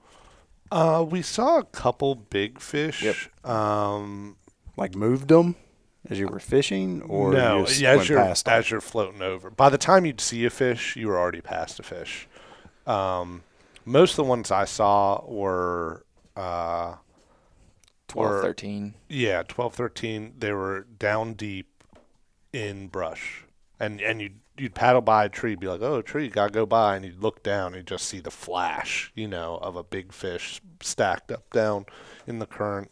Uh, 0.73 1.05
we 1.09 1.21
saw 1.21 1.59
a 1.59 1.65
couple 1.65 2.15
big 2.15 2.61
fish. 2.61 3.03
Yep. 3.03 3.17
Um, 3.45 4.37
Like 4.81 4.97
moved 4.97 5.29
them 5.29 5.57
as 6.09 6.19
you 6.19 6.27
were 6.27 6.41
fishing, 6.41 7.03
or 7.03 7.33
no, 7.35 7.59
you 7.61 7.67
just 7.67 7.83
as 7.83 7.97
went 7.99 8.09
you're 8.09 8.19
past 8.19 8.49
'em? 8.49 8.55
as 8.55 8.71
you're 8.71 8.81
floating 8.81 9.21
over. 9.21 9.51
By 9.51 9.69
the 9.69 9.77
time 9.79 10.07
you'd 10.07 10.21
see 10.23 10.45
a 10.47 10.51
fish, 10.51 10.97
you 10.97 11.07
were 11.09 11.19
already 11.19 11.43
past 11.43 11.79
a 11.79 11.83
fish. 11.83 12.27
Um, 12.87 13.43
most 13.85 14.13
of 14.13 14.17
the 14.17 14.25
ones 14.25 14.51
I 14.51 14.65
saw 14.65 15.23
were, 15.27 16.07
uh, 16.35 16.95
12, 18.09 18.31
were- 18.31 18.43
13. 18.43 18.95
yeah, 19.09 19.43
12, 19.47 19.75
13. 19.75 20.35
They 20.39 20.53
were 20.53 20.87
down 20.99 21.35
deep 21.35 21.85
in 22.53 22.89
brush, 22.89 23.45
and 23.79 24.01
and 24.01 24.21
you'd 24.23 24.41
you'd 24.57 24.75
paddle 24.75 25.01
by 25.03 25.25
a 25.25 25.29
tree, 25.29 25.55
be 25.55 25.67
like, 25.69 25.81
oh, 25.83 25.97
a 25.97 26.03
tree, 26.03 26.29
gotta 26.29 26.53
go 26.53 26.65
by, 26.67 26.97
and 26.97 27.05
you'd 27.05 27.23
look 27.23 27.43
down 27.43 27.69
and 27.69 27.77
you'd 27.77 27.87
just 27.87 28.07
see 28.07 28.21
the 28.21 28.31
flash, 28.31 29.11
you 29.15 29.29
know, 29.29 29.57
of 29.59 29.77
a 29.77 29.83
big 29.83 30.13
fish 30.13 30.61
stacked 30.81 31.31
up 31.31 31.51
down 31.51 31.85
in 32.27 32.39
the 32.41 32.47
current. 32.47 32.91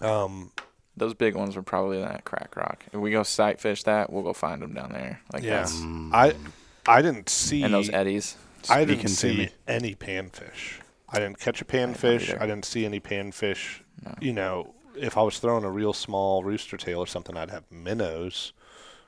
Um, 0.00 0.52
Those 0.98 1.14
big 1.14 1.34
ones 1.34 1.56
were 1.56 1.62
probably 1.62 2.00
that 2.00 2.24
crack 2.24 2.56
rock. 2.56 2.84
If 2.92 3.00
we 3.00 3.10
go 3.10 3.22
sight 3.22 3.60
fish 3.60 3.82
that, 3.84 4.12
we'll 4.12 4.22
go 4.22 4.32
find 4.32 4.60
them 4.62 4.74
down 4.74 4.92
there. 4.92 5.20
Like 5.32 5.42
Yeah, 5.42 5.58
that's 5.58 5.74
I 5.80 6.30
mm. 6.32 6.50
I 6.86 7.02
didn't 7.02 7.28
see 7.28 7.62
and 7.62 7.72
those 7.72 7.90
eddies. 7.90 8.36
I 8.68 8.84
didn't 8.84 9.08
see 9.08 9.36
me. 9.36 9.48
any 9.66 9.94
panfish. 9.94 10.80
I 11.08 11.18
didn't 11.20 11.38
catch 11.38 11.60
a 11.62 11.64
panfish. 11.64 12.28
either. 12.30 12.42
I 12.42 12.46
didn't 12.46 12.64
see 12.64 12.84
any 12.84 13.00
panfish. 13.00 13.80
No. 14.04 14.14
You 14.20 14.32
know, 14.32 14.74
if 14.96 15.16
I 15.16 15.22
was 15.22 15.38
throwing 15.38 15.64
a 15.64 15.70
real 15.70 15.92
small 15.92 16.42
rooster 16.44 16.76
tail 16.76 16.98
or 16.98 17.06
something, 17.06 17.36
I'd 17.36 17.50
have 17.50 17.64
minnows 17.70 18.52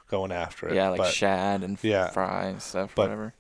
going 0.09 0.33
after 0.33 0.69
it. 0.69 0.75
Yeah, 0.75 0.89
like 0.91 0.99
but 0.99 1.13
shad 1.13 1.63
and 1.63 1.79
Yeah. 1.83 2.09
fry 2.11 2.47
and 2.47 2.63
stuff, 2.63 2.93
But- 2.95 3.03
whatever. 3.11 3.35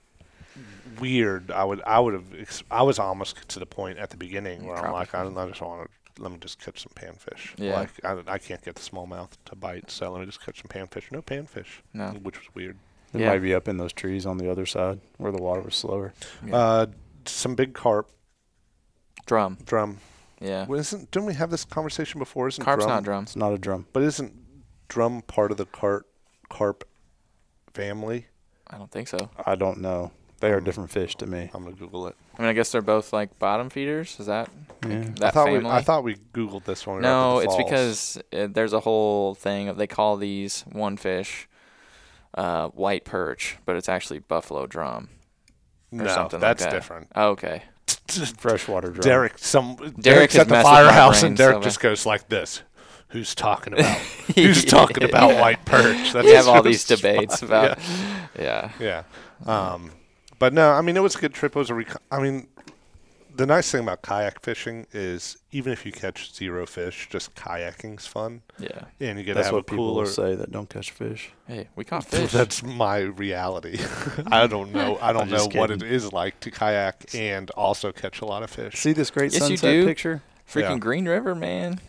weird. 1.00 1.50
I 1.50 1.64
would 1.64 1.80
I 1.82 2.00
would 2.00 2.14
have 2.14 2.62
I 2.70 2.82
was 2.82 2.98
almost 2.98 3.48
to 3.48 3.58
the 3.58 3.66
point 3.66 3.98
at 3.98 4.10
the 4.10 4.16
beginning 4.16 4.62
mm, 4.62 4.66
where 4.66 4.76
I'm 4.76 4.92
like 4.92 5.14
I, 5.14 5.22
I 5.22 5.48
just 5.48 5.60
want 5.60 5.88
to 5.88 5.88
let 6.20 6.30
me 6.32 6.38
just 6.38 6.58
catch 6.60 6.82
some 6.82 6.92
panfish. 6.94 7.54
Yeah. 7.56 7.74
Like 7.80 7.90
I, 8.04 8.34
I 8.34 8.38
can't 8.38 8.62
get 8.62 8.74
the 8.76 8.80
smallmouth 8.82 9.30
to 9.46 9.56
bite, 9.56 9.90
so 9.90 10.10
let 10.12 10.20
me 10.20 10.26
just 10.26 10.44
catch 10.44 10.60
some 10.62 10.68
panfish. 10.68 11.10
No 11.10 11.22
panfish. 11.22 11.80
No. 11.92 12.08
Which 12.22 12.38
was 12.38 12.54
weird. 12.54 12.76
It 13.12 13.20
Yeah. 13.20 13.28
might 13.30 13.40
be 13.40 13.54
up 13.54 13.66
in 13.66 13.76
those 13.78 13.92
trees 13.92 14.26
on 14.26 14.38
the 14.38 14.50
other 14.50 14.66
side 14.66 15.00
where 15.18 15.32
the 15.32 15.42
water 15.42 15.60
was 15.62 15.74
slower. 15.74 16.12
Yeah. 16.46 16.54
Uh, 16.56 16.86
some 17.24 17.54
big 17.54 17.74
carp 17.74 18.10
Drum. 19.26 19.58
drum. 19.64 19.98
Yeah. 20.40 20.66
Well, 20.66 20.78
isn't 20.80 21.10
didn't 21.10 21.26
we 21.26 21.34
have 21.34 21.50
this 21.50 21.64
conversation 21.64 22.18
before? 22.18 22.48
Isn't 22.48 22.64
Carp's 22.64 22.84
drum, 22.84 22.94
not 22.96 23.02
drum. 23.04 23.22
It's 23.24 23.36
not 23.36 23.52
a 23.52 23.58
drum. 23.58 23.86
But 23.92 24.02
isn't 24.04 24.32
drum 24.88 25.22
part 25.22 25.50
of 25.50 25.56
the 25.56 25.66
carp 25.66 26.06
carp 26.48 26.88
family? 27.74 28.26
I 28.66 28.78
don't 28.78 28.90
think 28.90 29.08
so. 29.08 29.30
I 29.44 29.54
don't 29.56 29.78
know. 29.80 30.12
They 30.40 30.50
are 30.52 30.60
different 30.60 30.90
fish 30.90 31.16
to 31.16 31.26
me. 31.26 31.50
I'm 31.52 31.64
gonna 31.64 31.76
Google 31.76 32.06
it. 32.06 32.16
I 32.40 32.42
mean, 32.44 32.50
I 32.50 32.54
guess 32.54 32.72
they're 32.72 32.80
both 32.80 33.12
like 33.12 33.38
bottom 33.38 33.68
feeders. 33.68 34.18
Is 34.18 34.24
that 34.26 34.48
Yeah. 34.88 35.00
that 35.16 35.24
I 35.24 35.30
thought 35.30 35.44
family? 35.48 35.60
we 35.60 35.68
I 35.68 35.82
thought 35.82 36.04
we 36.04 36.14
Googled 36.32 36.64
this 36.64 36.86
one. 36.86 37.02
no, 37.02 37.40
it's 37.40 37.54
because 37.54 38.16
uh, 38.32 38.46
there's 38.50 38.72
a 38.72 38.80
whole 38.80 39.34
thing 39.34 39.68
of 39.68 39.76
they 39.76 39.86
call 39.86 40.16
these 40.16 40.62
one 40.72 40.96
fish 40.96 41.46
uh, 42.34 42.68
white 42.68 43.04
perch, 43.04 43.58
but 43.66 43.76
it's 43.76 43.90
actually 43.90 44.20
buffalo 44.20 44.66
drum 44.66 45.10
or 45.92 45.98
no, 46.04 46.06
something 46.08 46.40
that's 46.40 46.62
like 46.62 46.70
that. 46.70 46.76
different. 46.76 47.08
Oh, 47.14 47.28
okay. 47.32 47.62
Freshwater 48.38 48.88
drum. 48.88 49.02
Derek, 49.02 49.36
some 49.36 49.76
Derek 49.76 49.96
Derek's 50.00 50.32
has 50.34 50.40
at 50.42 50.48
the 50.48 50.54
messed 50.54 50.64
with 50.64 50.72
my 50.72 50.82
firehouse, 50.84 51.22
and 51.22 51.36
Derek 51.36 51.56
so 51.56 51.60
just 51.62 51.80
goes 51.80 52.06
like 52.06 52.30
this. 52.30 52.62
Who's 53.08 53.34
talking 53.34 53.74
about? 53.74 53.98
Who's 54.34 54.64
talking 54.64 55.02
about 55.02 55.38
white 55.38 55.62
perch? 55.66 56.14
That's 56.14 56.24
We 56.24 56.30
have 56.32 56.48
all 56.48 56.62
these 56.62 56.84
debates 56.86 57.40
fun. 57.40 57.48
about. 57.48 57.78
Yeah. 58.38 58.70
Yeah. 58.80 59.02
yeah. 59.46 59.72
Um, 59.72 59.90
but 60.40 60.52
no, 60.52 60.70
I 60.72 60.80
mean 60.80 60.96
it 60.96 61.02
was 61.02 61.14
a 61.14 61.18
good 61.18 61.32
trip. 61.34 61.54
It 61.54 61.58
was 61.58 61.70
a 61.70 61.74
rec- 61.74 62.02
I 62.10 62.18
mean, 62.20 62.48
the 63.36 63.46
nice 63.46 63.70
thing 63.70 63.82
about 63.84 64.02
kayak 64.02 64.40
fishing 64.42 64.86
is 64.92 65.36
even 65.52 65.72
if 65.72 65.86
you 65.86 65.92
catch 65.92 66.34
zero 66.34 66.66
fish, 66.66 67.08
just 67.10 67.34
kayaking's 67.36 68.06
fun, 68.06 68.42
Yeah. 68.58 68.86
and 69.00 69.16
you 69.18 69.24
get 69.24 69.32
to 69.32 69.34
That's 69.34 69.46
have 69.46 69.54
a 69.54 69.56
what 69.58 69.66
people 69.68 69.86
cooler. 69.86 70.02
will 70.02 70.10
say 70.10 70.34
that 70.34 70.50
don't 70.50 70.68
catch 70.68 70.90
fish. 70.90 71.30
Hey, 71.46 71.68
we 71.76 71.84
caught 71.84 72.04
fish. 72.10 72.32
That's 72.32 72.62
my 72.64 72.98
reality. 72.98 73.78
I 74.26 74.46
don't 74.48 74.72
know. 74.72 74.98
I 75.00 75.12
don't 75.12 75.22
I'm 75.22 75.30
know 75.30 75.36
just 75.36 75.54
what 75.54 75.70
it 75.70 75.78
kidding. 75.80 75.94
is 75.94 76.12
like 76.12 76.40
to 76.40 76.50
kayak 76.50 77.14
and 77.14 77.48
also 77.50 77.92
catch 77.92 78.20
a 78.20 78.26
lot 78.26 78.42
of 78.42 78.50
fish. 78.50 78.74
See 78.74 78.92
this 78.92 79.10
great 79.10 79.32
Yes, 79.32 79.42
you 79.48 79.56
sunset 79.56 79.72
do. 79.72 79.86
picture? 79.86 80.22
Freaking 80.50 80.70
Yeah. 80.76 80.78
Green 80.78 81.06
River, 81.08 81.34
man. 81.36 81.80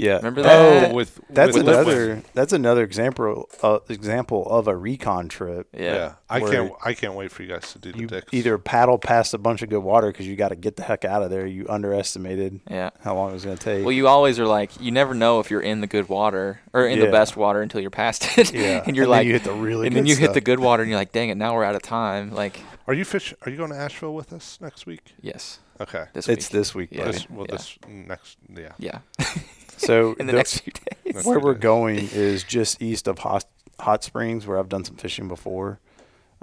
Yeah. 0.00 0.16
Remember 0.16 0.42
that? 0.42 0.52
oh, 0.58 0.80
that? 0.80 0.94
with 0.94 1.20
That's 1.30 1.56
with 1.56 1.68
another. 1.68 2.22
That's 2.34 2.52
another 2.52 2.82
example. 2.84 3.48
Uh, 3.62 3.78
example 3.88 4.46
of 4.48 4.66
a 4.68 4.76
recon 4.76 5.28
trip. 5.28 5.68
Yeah. 5.72 5.80
Yeah, 5.94 6.12
I 6.28 6.40
can't. 6.40 6.72
I 6.84 6.94
can't 6.94 7.14
wait 7.14 7.30
for 7.30 7.42
you 7.42 7.48
guys 7.48 7.72
to 7.72 7.78
do 7.78 7.92
the 7.92 7.98
You 7.98 8.06
dicks. 8.06 8.32
either 8.32 8.56
paddle 8.58 8.98
past 8.98 9.34
a 9.34 9.38
bunch 9.38 9.62
of 9.62 9.68
good 9.68 9.82
water 9.82 10.08
because 10.10 10.26
you 10.26 10.36
got 10.36 10.48
to 10.48 10.56
get 10.56 10.76
the 10.76 10.82
heck 10.82 11.04
out 11.04 11.22
of 11.22 11.30
there. 11.30 11.46
You 11.46 11.66
underestimated 11.68 12.60
Yeah. 12.70 12.90
how 13.02 13.14
long 13.14 13.30
it 13.30 13.34
was 13.34 13.44
going 13.44 13.56
to 13.58 13.62
take. 13.62 13.84
Well, 13.84 13.92
you 13.92 14.08
always 14.08 14.38
are 14.38 14.46
like, 14.46 14.80
you 14.80 14.90
never 14.90 15.14
know 15.14 15.40
if 15.40 15.50
you're 15.50 15.60
in 15.60 15.80
the 15.80 15.86
good 15.86 16.08
water 16.08 16.60
or 16.72 16.86
in 16.86 16.98
the 17.00 17.10
best 17.10 17.36
water 17.36 17.60
until 17.62 17.80
you're 17.80 17.90
past 17.90 18.38
it. 18.38 18.52
yeah, 18.54 18.82
and 18.86 18.96
you're 18.96 19.04
then 19.06 19.10
like, 19.10 19.26
you 19.26 19.32
hit 19.34 19.44
the 19.44 19.52
really. 19.52 19.86
and 19.86 19.96
then 19.96 20.04
good 20.04 20.10
you 20.10 20.16
hit 20.16 20.32
the 20.34 20.40
good 20.40 20.60
water, 20.60 20.82
and 20.82 20.90
you're 20.90 20.98
like, 20.98 21.12
dang 21.12 21.28
it, 21.28 21.36
now 21.36 21.54
we're 21.54 21.64
out 21.64 21.74
of 21.74 21.82
time. 21.82 22.32
Like, 22.32 22.60
Are 22.86 22.94
you 22.94 23.04
fish? 23.04 23.34
Are 23.44 23.50
you 23.50 23.56
going 23.56 23.70
to 23.70 23.76
Asheville 23.76 24.14
with 24.14 24.32
us 24.32 24.58
next 24.60 24.86
week? 24.86 25.14
yes, 25.20 25.58
Okay. 25.80 26.04
this 26.12 26.28
It's 26.28 26.46
week. 26.48 26.52
this 26.52 26.74
week. 26.74 26.88
Yeah. 26.92 27.04
This, 27.04 27.28
well, 27.30 27.46
yeah. 27.48 27.56
this 27.56 27.78
next. 27.88 28.38
Yeah. 28.54 28.72
Yeah, 28.78 28.98
So 29.80 30.12
in 30.18 30.26
the 30.26 30.32
the- 30.32 30.36
next 30.38 30.60
few 30.60 30.72
days. 30.72 31.24
Where 31.24 31.40
we're 31.40 31.54
going 31.54 32.08
is 32.12 32.44
just 32.44 32.80
east 32.80 33.08
of 33.08 33.18
Hot, 33.20 33.44
Hot 33.80 34.04
Springs, 34.04 34.46
where 34.46 34.58
I've 34.58 34.68
done 34.68 34.84
some 34.84 34.94
fishing 34.96 35.26
before. 35.26 35.80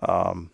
Um, 0.03 0.51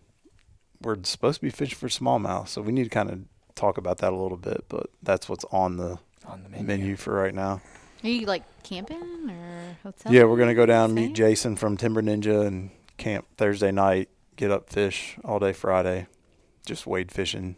we're 0.81 0.97
supposed 1.03 1.39
to 1.39 1.41
be 1.41 1.49
fishing 1.49 1.77
for 1.77 1.87
smallmouth, 1.87 2.47
so 2.47 2.61
we 2.61 2.71
need 2.71 2.83
to 2.83 2.89
kind 2.89 3.09
of 3.09 3.19
talk 3.55 3.77
about 3.77 3.97
that 3.99 4.13
a 4.13 4.15
little 4.15 4.37
bit. 4.37 4.65
But 4.69 4.87
that's 5.01 5.27
what's 5.27 5.45
on 5.51 5.77
the 5.77 5.97
On 6.27 6.43
the 6.43 6.49
menu, 6.49 6.65
menu. 6.67 6.95
for 6.95 7.13
right 7.13 7.33
now. 7.33 7.61
Are 8.03 8.09
you 8.09 8.25
like 8.27 8.43
camping 8.63 9.29
or 9.29 9.77
hotel? 9.81 10.13
Yeah, 10.13 10.25
we're 10.25 10.37
gonna 10.37 10.53
go 10.55 10.65
down 10.65 10.93
meet 10.93 11.13
Jason 11.13 11.55
from 11.55 11.77
Timber 11.77 12.01
Ninja 12.03 12.45
and 12.45 12.69
camp 12.97 13.25
Thursday 13.37 13.71
night. 13.71 14.09
Get 14.35 14.51
up 14.51 14.69
fish 14.69 15.17
all 15.23 15.39
day 15.39 15.53
Friday, 15.53 16.07
just 16.65 16.85
wade 16.85 17.11
fishing. 17.11 17.55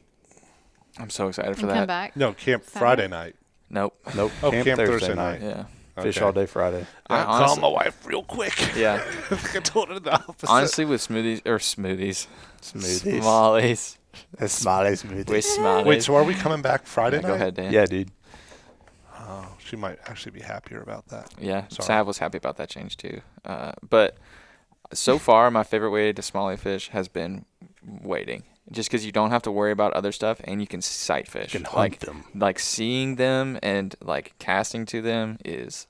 I'm 0.97 1.09
so 1.09 1.27
excited 1.27 1.55
for 1.55 1.61
and 1.61 1.69
come 1.69 1.77
that. 1.79 1.87
back. 1.87 2.15
No, 2.15 2.31
camp 2.33 2.63
Saturday? 2.63 2.79
Friday 2.79 3.07
night. 3.07 3.35
Nope. 3.75 3.93
Nope, 4.15 4.31
Oh, 4.41 4.49
camp, 4.51 4.65
camp 4.65 4.77
Thursday, 4.79 4.91
Thursday 4.93 5.13
night. 5.15 5.41
night. 5.41 5.55
Yeah. 5.97 6.01
Fish 6.03 6.17
Okay. 6.17 6.25
all 6.25 6.31
day 6.33 6.45
Friday. 6.45 6.85
I 7.07 7.21
I 7.21 7.23
call 7.23 7.33
honestly- 7.35 7.61
my 7.61 7.67
wife 7.67 8.05
real 8.05 8.23
quick. 8.23 8.53
Yeah. 8.75 9.01
I 9.31 9.59
told 9.59 9.89
her 9.89 9.99
the 9.99 10.13
opposite. 10.13 10.49
Honestly, 10.49 10.85
with 10.85 11.01
smoothies 11.07 11.41
or 11.45 11.57
smoothies, 11.57 12.27
Smoothies. 12.61 13.21
smallies, 13.21 13.97
That's 14.39 14.53
Smiley 14.53 14.91
smoothies. 14.91 15.29
with 15.29 15.45
smallies. 15.45 15.85
Wait, 15.85 16.03
so 16.03 16.15
are 16.15 16.23
we 16.23 16.33
coming 16.33 16.61
back 16.61 16.85
Friday 16.85 17.17
Yeah, 17.17 17.21
night? 17.21 17.27
go 17.29 17.33
ahead, 17.35 17.53
Dan. 17.55 17.71
Yeah, 17.71 17.85
dude. 17.85 18.11
Oh, 19.19 19.47
she 19.59 19.75
might 19.75 19.99
actually 20.07 20.31
be 20.33 20.41
happier 20.41 20.81
about 20.81 21.07
that. 21.09 21.33
Yeah, 21.39 21.67
Sorry. 21.69 21.85
Sav 21.87 22.07
was 22.07 22.17
happy 22.19 22.37
about 22.37 22.57
that 22.57 22.69
change 22.69 22.97
too. 22.97 23.21
Uh, 23.43 23.71
but 23.89 24.17
so 24.93 25.17
far, 25.17 25.49
my 25.51 25.63
favorite 25.63 25.89
way 25.91 26.13
to 26.13 26.21
smalley 26.21 26.57
fish 26.57 26.89
has 26.89 27.07
been 27.07 27.45
waiting, 27.83 28.43
just 28.71 28.89
because 28.89 29.05
you 29.05 29.11
don't 29.11 29.31
have 29.31 29.43
to 29.43 29.51
worry 29.51 29.71
about 29.71 29.93
other 29.93 30.11
stuff 30.11 30.41
and 30.43 30.59
you 30.61 30.67
can 30.67 30.81
sight 30.81 31.27
fish. 31.27 31.53
You 31.53 31.59
can 31.59 31.65
hunt 31.65 31.77
like 31.77 31.99
them. 31.99 32.23
like 32.33 32.59
seeing 32.59 33.15
them 33.15 33.59
and 33.61 33.95
like 34.01 34.33
casting 34.39 34.85
to 34.87 35.01
them 35.01 35.37
is 35.45 35.87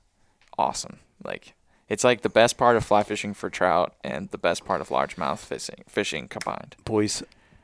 awesome. 0.58 0.98
Like 1.24 1.54
it's 1.88 2.04
like 2.04 2.22
the 2.22 2.28
best 2.28 2.56
part 2.58 2.76
of 2.76 2.84
fly 2.84 3.02
fishing 3.02 3.32
for 3.34 3.48
trout 3.48 3.94
and 4.04 4.30
the 4.30 4.38
best 4.38 4.64
part 4.64 4.80
of 4.80 4.88
largemouth 4.88 5.38
fishing 5.38 5.84
fishing 5.88 6.28
combined. 6.28 6.76
Boys, 6.84 7.22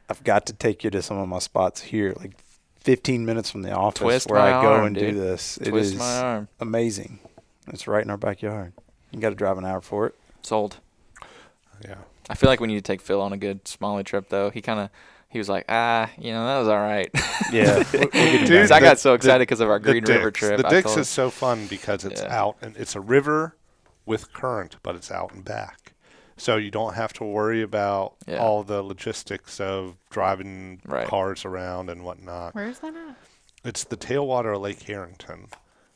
I've 0.08 0.24
got 0.24 0.46
to 0.46 0.52
take 0.52 0.84
you 0.84 0.90
to 0.90 1.02
some 1.02 1.18
of 1.18 1.28
my 1.28 1.38
spots 1.40 1.82
here, 1.82 2.14
like 2.18 2.32
15 2.80 3.24
minutes 3.24 3.50
from 3.50 3.62
the 3.62 3.72
office 3.72 4.00
Twist 4.00 4.30
where 4.30 4.40
I 4.40 4.62
go 4.62 4.72
arm, 4.72 4.86
and 4.86 4.94
dude. 4.94 5.14
do 5.14 5.20
this. 5.20 5.56
It 5.58 5.70
Twist 5.70 5.92
is 5.94 5.98
my 5.98 6.18
arm. 6.20 6.48
amazing. 6.60 7.18
It's 7.68 7.86
right 7.86 8.02
in 8.02 8.10
our 8.10 8.16
backyard. 8.16 8.72
You 9.12 9.20
got 9.20 9.28
to 9.30 9.34
drive 9.36 9.58
an 9.58 9.64
hour 9.64 9.80
for 9.80 10.06
it. 10.06 10.14
Sold. 10.42 10.78
Yeah. 11.84 11.96
I 12.32 12.34
feel 12.34 12.48
like 12.48 12.60
we 12.60 12.66
need 12.66 12.76
to 12.76 12.80
take 12.82 13.00
Phil 13.00 13.20
on 13.20 13.32
a 13.32 13.36
good 13.36 13.68
smalley 13.68 14.02
trip 14.04 14.28
though. 14.30 14.50
He 14.50 14.60
kind 14.62 14.80
of 14.80 14.90
he 15.28 15.38
was 15.38 15.48
like, 15.48 15.64
ah, 15.68 16.10
you 16.18 16.32
know, 16.32 16.46
that 16.46 16.58
was 16.58 16.68
all 16.68 16.78
right. 16.80 17.08
Yeah, 17.50 17.82
we'll, 17.92 18.08
we'll 18.12 18.46
Dude, 18.46 18.68
So 18.68 18.74
I 18.74 18.80
got 18.80 18.98
so 18.98 19.14
excited 19.14 19.40
because 19.40 19.60
of 19.60 19.68
our 19.70 19.78
Green 19.78 20.04
River 20.04 20.30
trip. 20.30 20.58
The 20.60 20.66
I 20.66 20.70
Dix 20.70 20.96
is 20.96 21.08
so 21.08 21.30
fun 21.30 21.66
because 21.68 22.04
it's 22.04 22.20
Yeah. 22.22 22.38
out 22.40 22.56
and 22.60 22.76
it's 22.76 22.94
a 22.96 23.00
river 23.00 23.56
with 24.04 24.32
current, 24.32 24.76
but 24.82 24.94
it's 24.96 25.10
out 25.10 25.32
and 25.32 25.44
back. 25.44 25.94
So 26.36 26.56
you 26.56 26.70
don't 26.70 26.94
have 26.94 27.12
to 27.14 27.24
worry 27.24 27.62
about 27.62 28.14
Yeah. 28.26 28.38
all 28.38 28.62
the 28.62 28.82
logistics 28.82 29.60
of 29.60 29.96
driving 30.10 30.80
Right. 30.86 31.06
cars 31.06 31.44
around 31.44 31.88
and 31.88 32.02
whatnot. 32.04 32.54
Where 32.54 32.66
is 32.68 32.78
that 32.80 32.94
at? 32.94 33.16
It's 33.64 33.84
the 33.84 33.96
tailwater 33.96 34.54
of 34.56 34.60
Lake 34.62 34.82
Herrington 34.82 35.46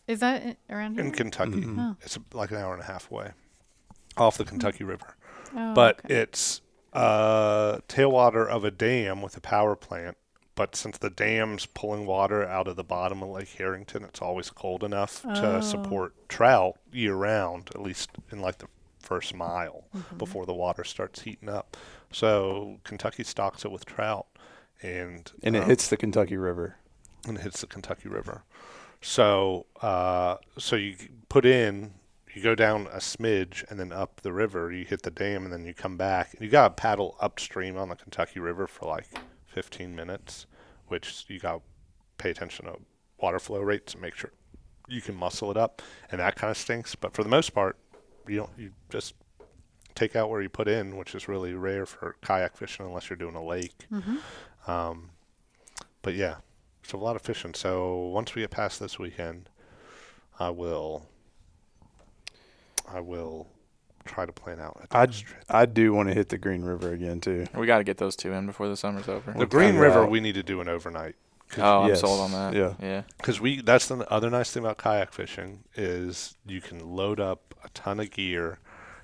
Is 0.06 0.20
that 0.20 0.56
around 0.70 0.94
here? 0.94 1.04
in 1.04 1.10
Kentucky. 1.10 1.50
Mm-hmm. 1.62 1.78
Oh. 1.80 1.96
It's 2.02 2.18
like 2.32 2.50
an 2.52 2.58
hour 2.58 2.72
and 2.74 2.82
a 2.82 2.86
half 2.86 3.10
away 3.10 3.32
off 4.16 4.38
the 4.38 4.44
Kentucky 4.44 4.84
River. 4.84 5.15
Oh, 5.56 5.74
but 5.74 6.00
okay. 6.04 6.14
it's 6.22 6.60
uh, 6.92 7.78
tailwater 7.88 8.46
of 8.48 8.64
a 8.64 8.70
dam 8.70 9.22
with 9.22 9.36
a 9.36 9.40
power 9.40 9.74
plant. 9.76 10.16
But 10.54 10.74
since 10.74 10.96
the 10.96 11.10
dam's 11.10 11.66
pulling 11.66 12.06
water 12.06 12.46
out 12.46 12.66
of 12.66 12.76
the 12.76 12.84
bottom 12.84 13.22
of 13.22 13.28
Lake 13.28 13.50
Herrington, 13.58 14.04
it's 14.04 14.22
always 14.22 14.48
cold 14.50 14.82
enough 14.84 15.20
to 15.22 15.56
Oh. 15.56 15.60
support 15.60 16.14
trout 16.30 16.76
year 16.92 17.14
round, 17.14 17.68
at 17.74 17.82
least 17.82 18.10
in 18.32 18.40
like 18.40 18.58
the 18.58 18.68
first 19.00 19.34
mile 19.34 19.84
Mm-hmm. 19.94 20.16
before 20.16 20.46
the 20.46 20.54
water 20.54 20.82
starts 20.82 21.20
heating 21.22 21.48
up. 21.50 21.76
So 22.10 22.78
Kentucky 22.84 23.22
stocks 23.24 23.64
it 23.66 23.70
with 23.70 23.84
trout, 23.84 24.26
and 24.82 25.30
and 25.42 25.56
it 25.56 25.62
um, 25.64 25.68
hits 25.68 25.88
the 25.88 25.96
Kentucky 25.98 26.36
River. 26.38 26.76
and 27.28 27.36
it 27.36 27.42
hits 27.42 27.60
the 27.60 27.66
Kentucky 27.66 28.08
River. 28.08 28.42
So, 29.02 29.66
uh, 29.82 30.36
so 30.58 30.76
you 30.76 30.96
put 31.28 31.44
in, 31.44 31.92
you 32.36 32.42
go 32.42 32.54
down 32.54 32.86
a 32.92 32.98
smidge 32.98 33.64
and 33.70 33.80
then 33.80 33.92
up 33.92 34.20
the 34.20 34.32
river. 34.32 34.70
You 34.70 34.84
hit 34.84 35.02
the 35.02 35.10
dam 35.10 35.44
and 35.44 35.52
then 35.52 35.64
you 35.64 35.72
come 35.72 35.96
back. 35.96 36.36
You 36.38 36.48
got 36.48 36.76
to 36.76 36.80
paddle 36.80 37.16
upstream 37.18 37.78
on 37.78 37.88
the 37.88 37.96
Kentucky 37.96 38.40
River 38.40 38.66
for 38.66 38.86
like 38.86 39.06
15 39.46 39.96
minutes, 39.96 40.46
which 40.88 41.24
you 41.28 41.40
got 41.40 41.52
to 41.54 41.60
pay 42.18 42.30
attention 42.30 42.66
to 42.66 42.74
water 43.18 43.38
flow 43.38 43.60
rates 43.60 43.94
and 43.94 44.02
make 44.02 44.14
sure 44.14 44.32
you 44.86 45.00
can 45.00 45.14
muscle 45.14 45.50
it 45.50 45.56
up. 45.56 45.80
And 46.10 46.20
that 46.20 46.36
kind 46.36 46.50
of 46.50 46.58
stinks. 46.58 46.94
But 46.94 47.14
for 47.14 47.22
the 47.22 47.30
most 47.30 47.54
part, 47.54 47.78
you 48.28 48.36
don't. 48.36 48.50
You 48.58 48.72
just 48.90 49.14
take 49.94 50.14
out 50.14 50.28
where 50.28 50.42
you 50.42 50.50
put 50.50 50.68
in, 50.68 50.98
which 50.98 51.14
is 51.14 51.28
really 51.28 51.54
rare 51.54 51.86
for 51.86 52.16
kayak 52.20 52.54
fishing 52.54 52.84
unless 52.84 53.08
you're 53.08 53.16
doing 53.16 53.34
a 53.34 53.42
lake. 53.42 53.86
Um, 54.66 55.10
but 56.02 56.14
yeah, 56.14 56.36
so 56.82 56.98
a 56.98 57.00
lot 57.00 57.16
of 57.16 57.22
fishing. 57.22 57.54
So 57.54 57.96
once 57.96 58.34
we 58.34 58.42
get 58.42 58.50
past 58.50 58.78
this 58.78 58.98
weekend, 58.98 59.48
I 60.38 60.50
will, 60.50 61.06
I 62.86 63.00
will 63.00 63.48
try 64.04 64.24
to 64.24 64.32
plan 64.32 64.60
out 64.60 64.76
a 64.90 64.96
I 64.96 65.06
trip. 65.06 65.44
I 65.48 65.66
do 65.66 65.92
want 65.92 66.08
to 66.08 66.14
hit 66.14 66.28
the 66.28 66.38
Green 66.38 66.62
River 66.62 66.92
again 66.92 67.20
too. 67.20 67.46
We 67.54 67.66
got 67.66 67.78
to 67.78 67.84
get 67.84 67.98
those 67.98 68.16
two 68.16 68.32
in 68.32 68.46
before 68.46 68.68
the 68.68 68.76
summer's 68.76 69.08
over. 69.08 69.32
The 69.36 69.46
Green 69.46 69.76
River, 69.76 70.04
out- 70.04 70.10
we 70.10 70.20
need 70.20 70.34
to 70.36 70.42
do 70.42 70.60
an 70.60 70.68
overnight 70.68 71.16
oh, 71.58 71.82
I'm 71.82 71.88
Yes. 71.88 72.00
sold 72.00 72.20
on 72.20 72.32
that. 72.32 72.54
Yeah. 72.54 72.74
Yeah. 72.80 73.02
because 73.18 73.40
we. 73.40 73.60
That's 73.60 73.86
the 73.88 74.08
other 74.10 74.30
nice 74.30 74.50
thing 74.52 74.62
about 74.62 74.78
kayak 74.78 75.12
fishing 75.12 75.64
is 75.74 76.36
you 76.46 76.60
can 76.60 76.78
load 76.96 77.20
up 77.20 77.54
a 77.64 77.68
ton 77.70 78.00
of 78.00 78.10
gear. 78.10 78.58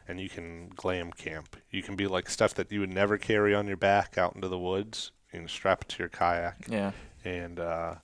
And 0.09 0.21
you 0.21 0.29
can 0.29 0.69
glam 0.75 1.13
camp. 1.13 1.57
You 1.71 1.81
can 1.81 1.95
be 1.95 2.09
like 2.09 2.29
stuff 2.29 2.55
that 2.55 2.73
you 2.73 2.81
would 2.81 2.91
never 2.93 3.17
carry 3.17 3.55
on 3.55 3.69
your 3.69 3.77
back 3.77 4.19
out 4.19 4.35
into 4.35 4.49
the 4.49 4.59
woods. 4.59 5.13
You 5.33 5.39
can 5.39 5.49
strap 5.49 5.83
it 5.83 5.89
to 5.91 5.99
your 6.01 6.09
kayak. 6.09 6.67
Yeah. 6.69 6.91
and 7.25 7.61
uh, 7.61 7.95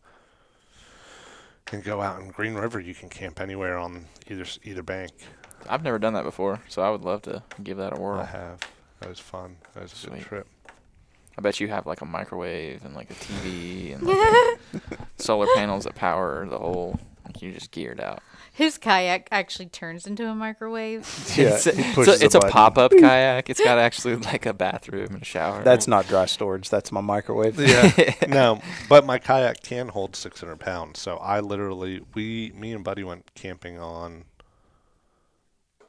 and 1.72 1.82
go 1.82 2.00
out 2.00 2.20
in 2.20 2.28
Green 2.30 2.54
River. 2.54 2.78
You 2.80 2.94
can 2.94 3.08
camp 3.08 3.40
anywhere 3.40 3.76
on 3.76 4.06
either 4.28 4.44
either 4.62 4.82
bank. 4.82 5.12
I've 5.68 5.82
never 5.82 5.98
done 5.98 6.14
that 6.14 6.24
before, 6.24 6.60
so 6.68 6.82
I 6.82 6.90
would 6.90 7.02
love 7.02 7.22
to 7.22 7.42
give 7.62 7.76
that 7.78 7.92
a 7.92 7.96
I 7.96 7.98
whirl. 7.98 8.20
I 8.20 8.24
have. 8.24 8.58
That 9.00 9.08
was 9.08 9.20
fun. 9.20 9.56
That 9.74 9.82
was 9.84 9.92
a 9.92 9.96
Sweet. 9.96 10.12
good 10.14 10.22
trip. 10.22 10.46
I 11.36 11.40
bet 11.40 11.60
you 11.60 11.68
have 11.68 11.86
like 11.86 12.00
a 12.00 12.04
microwave 12.06 12.84
and 12.84 12.94
like 12.94 13.10
a 13.10 13.14
TV 13.14 13.94
and 13.94 14.02
like 14.02 14.58
solar 15.18 15.46
panels 15.54 15.84
that 15.84 15.94
power 15.94 16.46
the 16.48 16.58
whole. 16.58 16.98
Like 17.24 17.42
you 17.42 17.52
just 17.52 17.70
geared 17.72 18.00
out. 18.00 18.22
His 18.54 18.78
kayak 18.78 19.28
actually 19.30 19.66
turns 19.66 20.06
into 20.06 20.26
a 20.26 20.34
microwave. 20.34 21.06
Yeah, 21.36 21.50
it's 21.54 21.66
a, 21.66 21.72
he 21.76 21.82
so 21.82 21.94
pushes 21.94 22.22
a 22.22 22.24
it's 22.24 22.34
a 22.34 22.38
button. 22.40 22.52
pop-up 22.52 22.90
kayak. 22.90 23.50
It's 23.50 23.60
got 23.62 23.78
actually 23.78 24.16
like 24.16 24.46
a 24.46 24.54
bathroom 24.54 25.08
and 25.12 25.22
a 25.22 25.24
shower. 25.24 25.62
That's 25.62 25.86
not 25.86 26.08
dry 26.08 26.24
storage. 26.26 26.70
That's 26.70 26.90
my 26.90 27.02
microwave. 27.02 27.60
Yeah. 27.60 28.14
no, 28.26 28.60
but 28.88 29.04
my 29.04 29.18
kayak 29.18 29.62
can 29.62 29.88
hold 29.88 30.16
600 30.16 30.58
pounds. 30.58 30.98
So 31.00 31.18
I 31.18 31.38
literally, 31.40 32.00
we, 32.14 32.50
me 32.56 32.72
and 32.72 32.82
Buddy 32.82 33.04
went 33.04 33.32
camping 33.34 33.78
on. 33.78 34.24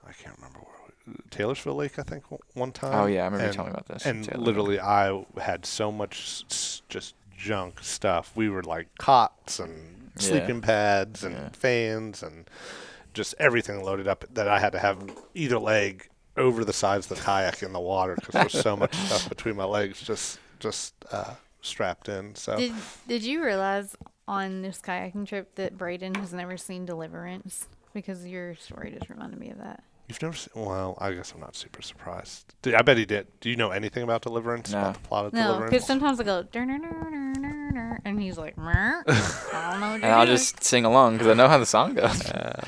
I 0.10 0.14
can't 0.14 0.36
remember 0.38 0.60
where. 0.60 0.68
we- 1.07 1.14
Taylorsville 1.32 1.76
Lake, 1.76 1.97
I 1.97 2.03
think, 2.03 2.24
one 2.53 2.72
time. 2.72 2.93
Oh, 2.93 3.05
yeah, 3.07 3.22
I 3.22 3.26
remember 3.26 3.47
you 3.47 3.53
telling 3.53 3.72
me 3.72 3.76
about 3.76 3.88
this. 3.88 4.05
And 4.05 4.24
Taylor. 4.26 4.43
literally, 4.43 4.80
I 4.80 5.26
had 5.41 5.66
so 5.66 5.91
much 5.91 6.20
s- 6.22 6.43
s- 6.51 6.82
just 6.88 7.16
junk 7.36 7.80
stuff. 7.82 8.32
We 8.36 8.49
were 8.49 8.62
like 8.64 8.88
cots 8.99 9.60
and 9.60 10.12
Yeah. 10.18 10.22
sleeping 10.22 10.62
pads 10.62 11.24
and 11.24 11.36
Yeah. 11.36 11.49
fans 11.49 12.22
and 12.22 12.47
just 13.14 13.34
everything 13.39 13.84
loaded 13.84 14.07
up 14.07 14.24
that 14.34 14.47
I 14.47 14.60
had 14.60 14.72
to 14.74 14.80
have 14.80 14.99
either 15.34 15.57
leg 15.57 16.10
over 16.38 16.64
the 16.64 16.74
sides 16.74 17.10
of 17.10 17.18
the 17.18 17.24
kayak 17.24 17.64
in 17.64 17.74
the 17.74 17.80
water 17.80 18.16
because 18.16 18.34
there's 18.34 18.62
so 18.64 18.76
much 18.78 18.93
stuff 19.07 19.30
between 19.30 19.55
my 19.55 19.64
legs. 19.66 20.01
Just, 20.01 20.39
just 20.60 20.93
uh, 21.12 21.34
strapped 21.62 22.07
in. 22.07 22.36
So 22.36 22.55
Did 22.57 22.74
Did 23.07 23.24
you 23.24 23.43
realize 23.43 23.95
on 24.28 24.62
this 24.62 24.80
kayaking 24.80 25.28
trip 25.28 25.55
that 25.55 25.76
Brayden 25.78 26.18
has 26.18 26.34
never 26.34 26.55
seen 26.55 26.86
Deliverance? 26.86 27.68
Because 27.93 28.28
your 28.28 28.53
story 28.55 28.91
just 28.91 29.10
reminded 29.10 29.39
me 29.39 29.49
of 29.49 29.57
that. 29.57 29.84
You've 30.10 30.22
never 30.22 30.36
seen. 30.36 30.51
Well, 30.66 30.97
I 30.99 31.12
guess 31.14 31.32
I'm 31.34 31.39
not 31.39 31.55
super 31.55 31.82
surprised. 31.82 32.53
Did, 32.62 32.74
I 32.76 32.82
bet 32.82 32.97
he 32.97 33.05
did. 33.05 33.28
Do 33.39 33.49
you 33.49 33.55
know 33.55 33.70
anything 33.72 34.03
about 34.03 34.22
Deliverance? 34.24 34.72
No. 34.74 34.80
About 34.80 34.93
the 34.95 34.99
plot 35.07 35.26
of 35.28 35.34
No, 35.34 35.43
Deliverance? 35.47 35.72
because 35.72 35.86
sometimes 35.86 36.20
I 36.20 36.24
go, 36.24 36.43
"Dur, 36.43 36.66
dur, 36.66 36.78
dur, 36.80 36.89
dur, 36.89 37.34
dur, 37.36 37.72
dur," 37.72 37.99
and 38.03 38.22
he's 38.22 38.38
like, 38.38 38.57
"Mer." 38.57 39.03
I 39.07 39.72
don't 39.72 39.80
know 39.80 39.88
what 39.91 39.95
And 40.03 40.05
I'll 40.05 40.26
just 40.26 40.62
sing 40.64 40.84
along 40.84 41.14
because 41.14 41.28
I 41.28 41.34
know 41.36 41.47
how 41.47 41.57
the 41.60 41.66
song 41.66 41.93
goes. 41.93 42.22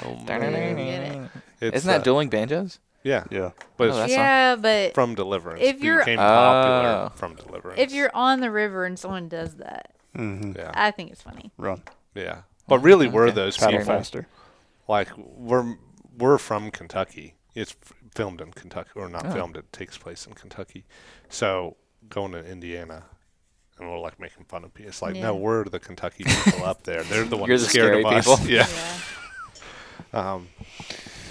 Oh, 0.05 0.15
man. 0.25 1.29
It's, 1.59 1.77
Isn't 1.77 1.87
that 1.89 2.01
uh, 2.01 2.03
dueling 2.03 2.29
banjos? 2.29 2.79
Yeah, 3.03 3.23
Yeah. 3.31 3.51
but 3.77 3.85
Oh, 3.85 3.87
it's 3.89 3.97
that's 3.97 4.11
Yeah, 4.11 4.55
but 4.55 4.93
from 4.93 5.15
Deliverance. 5.15 5.61
if 5.63 5.77
It 5.77 5.83
you're- 5.83 5.99
became 5.99 6.17
popular 6.17 6.89
Oh. 6.89 7.11
from 7.15 7.35
Deliverance. 7.35 7.79
if 7.79 7.91
you're 7.91 8.11
on 8.13 8.39
the 8.41 8.51
river 8.51 8.85
and 8.85 8.97
someone 8.97 9.27
does 9.27 9.55
that, 9.55 9.91
Mm-hmm. 10.15 10.53
yeah, 10.57 10.71
I 10.73 10.91
think 10.91 11.11
it's 11.11 11.21
funny. 11.21 11.51
Run. 11.57 11.81
yeah, 12.15 12.41
but 12.67 12.79
really, 12.79 13.07
we're 13.07 13.25
Okay. 13.27 13.35
those 13.35 13.57
Paddle 13.57 13.79
people. 13.79 13.85
faster. 13.93 14.27
Like 14.87 15.07
we're 15.17 15.77
we're 16.21 16.37
from 16.37 16.71
Kentucky. 16.71 17.35
It's 17.55 17.75
filmed 18.15 18.39
in 18.39 18.51
Kentucky, 18.51 18.91
or 18.95 19.09
not 19.09 19.25
Oh. 19.25 19.31
filmed. 19.33 19.57
It 19.57 19.73
takes 19.73 19.97
place 19.97 20.25
in 20.25 20.33
Kentucky. 20.33 20.85
So 21.27 21.75
going 22.07 22.31
to 22.31 22.45
Indiana, 22.45 23.03
and 23.77 23.89
we're 23.89 23.99
like 23.99 24.19
making 24.19 24.45
fun 24.45 24.63
of 24.63 24.73
people. 24.73 24.89
It's 24.89 25.01
like, 25.01 25.15
no, 25.15 25.35
we're 25.35 25.65
the 25.65 25.79
Kentucky 25.79 26.23
people 26.23 26.63
up 26.65 26.83
there. 26.83 27.03
They're 27.03 27.25
the 27.25 27.35
ones 27.41 27.49
You're 27.49 27.57
the 27.57 27.65
scared 27.65 28.01
scary 28.03 28.03
of 28.03 28.27
us. 28.27 28.39
people. 28.39 28.47
Yeah. 28.49 28.67
Yeah. 28.69 28.97
Um, 30.13 30.49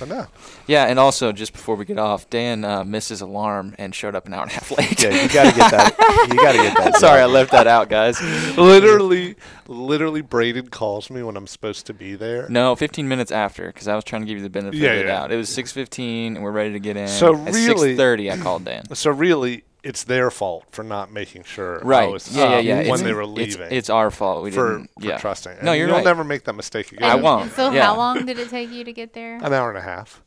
but 0.01 0.09
no, 0.09 0.27
Yeah, 0.67 0.87
and 0.87 0.99
also 0.99 1.31
just 1.31 1.53
before 1.53 1.77
we 1.77 1.85
get 1.85 1.99
off, 1.99 2.29
Dan 2.29 2.65
uh, 2.65 2.83
missed 2.83 3.11
his 3.11 3.21
alarm 3.21 3.77
and 3.79 3.95
showed 3.95 4.17
up 4.17 4.27
an 4.27 4.35
hour 4.35 4.43
and 4.43 4.51
a 4.51 4.55
half 4.55 4.71
late. 4.77 5.01
Yeah, 5.01 5.11
you 5.23 5.29
gotta 5.29 5.57
get 5.57 5.71
that. 5.71 6.27
You 6.29 6.35
gotta 6.37 6.59
get 6.59 6.77
that. 6.79 6.97
Sorry, 6.99 7.21
I 7.21 7.27
left 7.27 7.53
that 7.53 7.69
out, 7.69 7.89
guys. 7.89 8.21
literally, 8.59 9.37
literally, 9.69 10.23
Brayden 10.23 10.71
calls 10.71 11.11
me 11.11 11.23
when 11.23 11.37
I'm 11.37 11.47
supposed 11.47 11.87
to 11.87 11.95
be 11.95 12.15
there. 12.17 12.49
No, 12.49 12.75
15 12.75 13.07
minutes 13.07 13.31
after, 13.31 13.67
because 13.67 13.87
I 13.87 13.95
was 13.95 14.03
trying 14.05 14.23
to 14.23 14.27
give 14.27 14.39
you 14.39 14.43
the 14.43 14.51
benefit 14.51 14.79
Yeah, 14.81 14.91
of 14.91 14.97
the 14.97 15.03
yeah. 15.03 15.07
doubt. 15.21 15.33
It 15.33 15.37
was 15.37 15.49
6:15, 15.51 16.35
and 16.37 16.43
we're 16.43 16.51
ready 16.51 16.73
to 16.73 16.81
get 16.81 16.97
in. 16.97 17.07
So 17.09 17.35
At 17.35 17.55
really- 17.55 17.95
6:30, 17.97 18.33
I 18.33 18.37
called 18.39 18.65
Dan. 18.65 18.95
So 18.95 19.11
really, 19.11 19.65
it's 19.83 20.05
their 20.05 20.31
fault 20.31 20.65
for 20.73 20.83
not 20.83 21.11
making 21.13 21.45
sure. 21.45 21.81
Right. 21.81 22.11
was 22.11 22.35
Yeah, 22.35 22.55
yeah, 22.55 22.59
yeah. 22.61 22.75
When 22.77 22.85
It's- 22.87 23.03
they 23.03 23.13
were 23.15 23.27
leaving. 23.27 23.69
it's 23.73 23.89
our 23.91 24.11
fault. 24.11 24.43
We 24.43 24.51
for, 24.51 24.73
didn't. 24.79 24.91
for 25.01 25.07
yeah. 25.07 25.19
trusting. 25.19 25.57
No, 25.63 25.73
you're 25.73 25.87
You'll 25.87 25.97
right. 25.97 26.05
never 26.05 26.23
make 26.25 26.45
that 26.45 26.55
mistake 26.55 26.93
again. 26.93 27.11
I 27.11 27.15
won't. 27.15 27.53
So 27.53 27.71
Yeah. 27.71 27.87
how 27.87 27.97
long 27.97 28.27
did 28.27 28.39
it 28.39 28.51
take 28.51 28.71
you 28.71 28.85
to 28.85 28.93
get 28.93 29.13
there? 29.15 29.37
An 29.37 29.53
hour 29.53 29.69
and 29.71 29.79
a 29.79 29.83
half. 29.83 30.23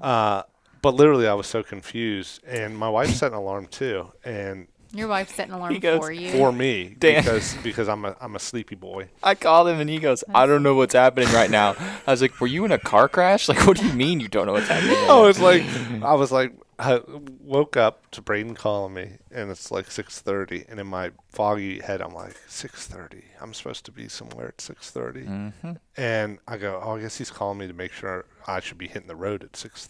Uh, 0.00 0.42
but 0.82 0.94
literally, 0.94 1.26
I 1.28 1.34
was 1.34 1.46
so 1.46 1.62
confused, 1.62 2.42
and 2.46 2.76
my 2.76 2.88
wife 2.88 3.10
set 3.10 3.32
an 3.32 3.38
alarm 3.38 3.66
too, 3.66 4.12
and 4.24 4.66
Your 4.92 5.08
wife 5.08 5.34
set 5.34 5.48
an 5.48 5.54
alarm 5.54 5.78
goes, 5.78 6.00
for 6.00 6.10
you. 6.10 6.30
for 6.32 6.50
me 6.52 6.94
Dan. 6.98 7.22
because 7.22 7.54
because 7.62 7.88
I'm 7.88 8.04
a 8.04 8.16
I'm 8.20 8.34
a 8.34 8.38
sleepy 8.38 8.74
boy. 8.76 9.08
I 9.22 9.34
called 9.34 9.68
him, 9.68 9.78
and 9.78 9.88
he 9.90 9.98
goes, 9.98 10.24
"I 10.34 10.46
don't 10.46 10.62
know 10.62 10.74
what's 10.74 10.94
happening 10.94 11.28
right 11.34 11.50
now." 11.50 11.74
I 12.06 12.10
was 12.10 12.22
like, 12.22 12.40
"Were 12.40 12.46
you 12.46 12.64
in 12.64 12.72
a 12.72 12.78
car 12.78 13.08
crash? 13.08 13.48
Like, 13.48 13.66
what 13.66 13.76
do 13.78 13.86
you 13.86 13.92
mean 13.92 14.20
you 14.20 14.28
don't 14.28 14.46
know 14.46 14.52
what's 14.54 14.68
happening?" 14.68 14.94
right 14.94 15.04
I 15.04 15.06
now?" 15.08 15.22
was 15.22 15.38
like, 15.38 15.62
I 16.02 16.14
was 16.14 16.32
like, 16.32 16.52
I 16.80 17.00
woke 17.44 17.76
up 17.76 18.10
to 18.12 18.22
Brayden 18.22 18.56
calling 18.56 18.94
me, 18.94 19.10
and 19.30 19.50
it's 19.50 19.70
like 19.70 19.90
six 19.90 20.20
thirty, 20.20 20.64
and 20.68 20.80
in 20.80 20.86
my 20.86 21.10
foggy 21.28 21.80
head, 21.80 22.00
I'm 22.00 22.14
like, 22.14 22.36
six 22.48 22.86
thirty. 22.86 23.24
I'm 23.40 23.52
supposed 23.52 23.84
to 23.84 23.92
be 23.92 24.08
somewhere 24.08 24.48
at 24.48 24.60
six 24.60 24.90
Mhm. 24.90 25.76
and 25.96 26.38
I 26.48 26.56
go, 26.56 26.80
oh, 26.82 26.96
I 26.96 27.00
guess 27.00 27.18
he's 27.18 27.30
calling 27.30 27.58
me 27.58 27.66
to 27.66 27.74
make 27.74 27.92
sure 27.92 28.24
I 28.46 28.60
should 28.60 28.78
be 28.78 28.88
hitting 28.88 29.08
the 29.08 29.16
road 29.16 29.44
at 29.44 29.56
six 29.56 29.86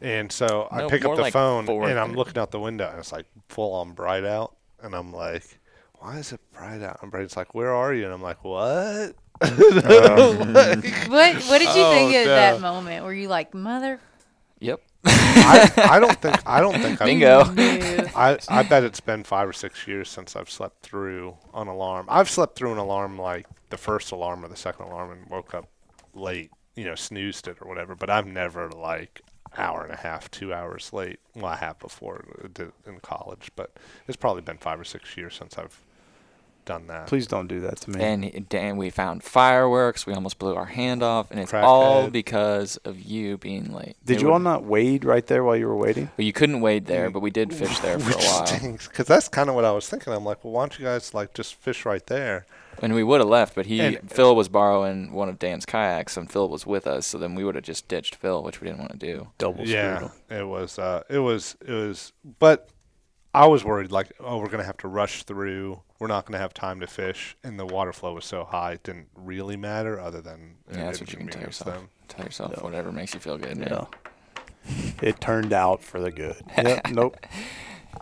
And 0.00 0.30
so 0.32 0.68
I 0.70 0.86
pick 0.86 1.04
up 1.04 1.16
the 1.16 1.22
like 1.22 1.32
phone, 1.32 1.68
and 1.68 1.98
I'm 1.98 2.14
looking 2.14 2.38
out 2.38 2.52
the 2.52 2.60
window, 2.60 2.88
and 2.88 2.98
it's 3.00 3.12
like 3.12 3.26
full 3.48 3.74
on 3.74 3.92
bright 3.92 4.24
out, 4.24 4.54
and 4.82 4.94
I'm 4.94 5.12
like, 5.12 5.58
why 5.98 6.18
is 6.18 6.32
it 6.32 6.40
bright 6.52 6.80
out? 6.80 7.02
And 7.02 7.10
Brayden's 7.12 7.36
like, 7.36 7.54
where 7.54 7.74
are 7.74 7.92
you? 7.92 8.04
And 8.04 8.12
I'm 8.14 8.22
like, 8.22 8.44
what? 8.44 9.16
What 9.40 11.34
What 11.34 11.58
did 11.58 11.74
you 11.74 11.82
Oh, 11.82 11.90
think 11.92 12.14
at 12.14 12.24
no. 12.26 12.34
that 12.34 12.60
moment? 12.60 13.04
Were 13.04 13.12
you 13.14 13.28
like, 13.28 13.52
mother? 13.52 14.00
Yep. 14.60 14.80
I, 15.36 15.72
I 15.76 16.00
don't 16.00 16.18
think 16.22 16.36
I 16.46 16.60
don't 16.60 16.80
think 16.80 17.00
I've 17.00 17.06
Bingo. 17.06 17.40
I, 18.14 18.38
I 18.48 18.62
bet 18.62 18.84
it's 18.84 19.00
been 19.00 19.24
five 19.24 19.48
or 19.48 19.52
six 19.52 19.86
years 19.86 20.08
since 20.08 20.36
I've 20.36 20.50
slept 20.50 20.82
through 20.82 21.36
an 21.54 21.68
alarm. 21.68 22.06
I've 22.08 22.30
slept 22.30 22.56
through 22.56 22.72
an 22.72 22.78
alarm 22.78 23.18
like 23.18 23.46
the 23.70 23.76
first 23.76 24.12
alarm 24.12 24.44
or 24.44 24.48
the 24.48 24.56
second 24.56 24.86
alarm 24.86 25.12
and 25.12 25.30
woke 25.30 25.54
up 25.54 25.68
late, 26.14 26.50
you 26.76 26.84
know, 26.84 26.94
snoozed 26.94 27.48
it 27.48 27.58
or 27.60 27.68
whatever. 27.68 27.94
But 27.94 28.10
I've 28.10 28.26
never 28.26 28.68
like 28.70 29.22
hour 29.56 29.82
and 29.82 29.92
a 29.92 29.96
half, 29.96 30.30
two 30.30 30.52
hours 30.52 30.92
late. 30.92 31.20
Well, 31.34 31.46
I 31.46 31.56
have 31.56 31.78
before 31.78 32.24
uh, 32.44 32.64
in 32.86 33.00
college, 33.00 33.50
but 33.56 33.76
it's 34.06 34.16
probably 34.16 34.42
been 34.42 34.58
five 34.58 34.78
or 34.80 34.84
six 34.84 35.16
years 35.16 35.34
since 35.34 35.58
I've 35.58 35.80
done 36.64 36.86
that. 36.88 37.06
Please 37.06 37.26
don't 37.26 37.46
do 37.46 37.60
that 37.60 37.76
to 37.82 37.90
me. 37.90 38.02
And 38.02 38.48
Dan, 38.48 38.76
we 38.76 38.90
found 38.90 39.22
fireworks. 39.22 40.06
We 40.06 40.14
almost 40.14 40.38
blew 40.38 40.54
our 40.54 40.66
hand 40.66 41.02
off, 41.02 41.30
and 41.30 41.40
it's 41.40 41.52
all 41.54 42.04
Crackhead. 42.08 42.12
because 42.12 42.76
of 42.78 43.00
you 43.00 43.38
being 43.38 43.72
late. 43.72 43.96
Did 44.04 44.18
It 44.18 44.22
you 44.22 44.32
all 44.32 44.38
not 44.38 44.64
wade 44.64 45.04
right 45.04 45.26
there 45.26 45.42
while 45.44 45.56
you 45.56 45.66
were 45.66 45.76
waiting? 45.76 46.10
Well, 46.16 46.24
you 46.26 46.32
couldn't 46.32 46.60
wade 46.60 46.86
there, 46.86 47.10
but 47.10 47.20
we 47.20 47.30
did 47.30 47.52
fish 47.54 47.78
there 47.80 47.98
for 47.98 48.12
a 48.12 48.16
while, 48.22 48.46
stinks, 48.46 48.88
because 48.88 49.06
that's 49.06 49.28
kind 49.28 49.48
of 49.48 49.54
what 49.54 49.64
I 49.64 49.72
was 49.72 49.88
thinking. 49.88 50.12
I'm 50.12 50.24
like, 50.24 50.44
well, 50.44 50.52
why 50.52 50.62
don't 50.62 50.78
you 50.78 50.84
guys 50.84 51.14
like 51.14 51.34
just 51.34 51.54
fish 51.54 51.84
right 51.84 52.06
there? 52.06 52.46
and 52.82 52.94
we 52.94 53.02
would 53.04 53.20
have 53.20 53.28
left. 53.28 53.54
But 53.54 53.66
he, 53.66 53.78
And- 53.80 54.10
Phil, 54.10 54.34
was 54.34 54.48
borrowing 54.48 55.12
one 55.12 55.28
of 55.28 55.38
Dan's 55.38 55.66
kayaks, 55.66 56.16
and 56.16 56.30
Phil 56.30 56.48
was 56.48 56.64
with 56.66 56.86
us. 56.86 57.04
So 57.06 57.18
then 57.18 57.34
we 57.34 57.44
would 57.44 57.54
have 57.54 57.64
just 57.64 57.88
ditched 57.88 58.14
Phil, 58.14 58.42
which 58.42 58.60
we 58.62 58.68
didn't 58.68 58.78
want 58.80 58.92
to 58.92 58.96
do. 58.98 59.28
Double 59.36 59.66
yeah, 59.66 59.96
screwed 59.96 60.10
'em. 60.30 60.38
it 60.40 60.44
was. 60.48 60.78
Uh, 60.78 61.02
it 61.10 61.18
was. 61.18 61.56
It 61.66 61.72
was. 61.72 62.12
But 62.38 62.70
I 63.34 63.46
was 63.48 63.64
worried, 63.64 63.92
like, 63.92 64.12
oh, 64.18 64.38
we're 64.38 64.48
gonna 64.48 64.64
have 64.64 64.78
to 64.78 64.88
rush 64.88 65.24
through. 65.24 65.82
We're 66.00 66.06
not 66.08 66.24
gonna 66.24 66.38
have 66.38 66.54
time 66.54 66.80
to 66.80 66.86
fish, 66.86 67.36
and 67.44 67.58
the 67.60 67.66
water 67.66 67.92
flow 67.92 68.14
was 68.14 68.24
so 68.24 68.44
high, 68.44 68.72
it 68.72 68.82
didn't 68.82 69.08
really 69.14 69.56
matter. 69.58 70.00
Other 70.00 70.20
than 70.22 70.56
Yeah, 70.72 70.86
that's 70.86 70.98
what 71.00 71.12
you 71.12 71.18
can 71.18 71.28
tell 71.28 71.42
yourself. 71.42 71.74
them. 71.74 71.88
Tell 72.08 72.24
yourself 72.24 72.54
Yeah. 72.56 72.62
whatever 72.64 72.90
makes 72.90 73.12
you 73.14 73.20
feel 73.20 73.36
good. 73.36 73.56
man. 73.58 73.68
Yeah. 73.70 74.82
It 75.02 75.20
turned 75.20 75.52
out 75.52 75.82
for 75.82 76.00
the 76.00 76.10
good. 76.10 76.42
Yep, 76.56 76.88
nope. 76.90 77.16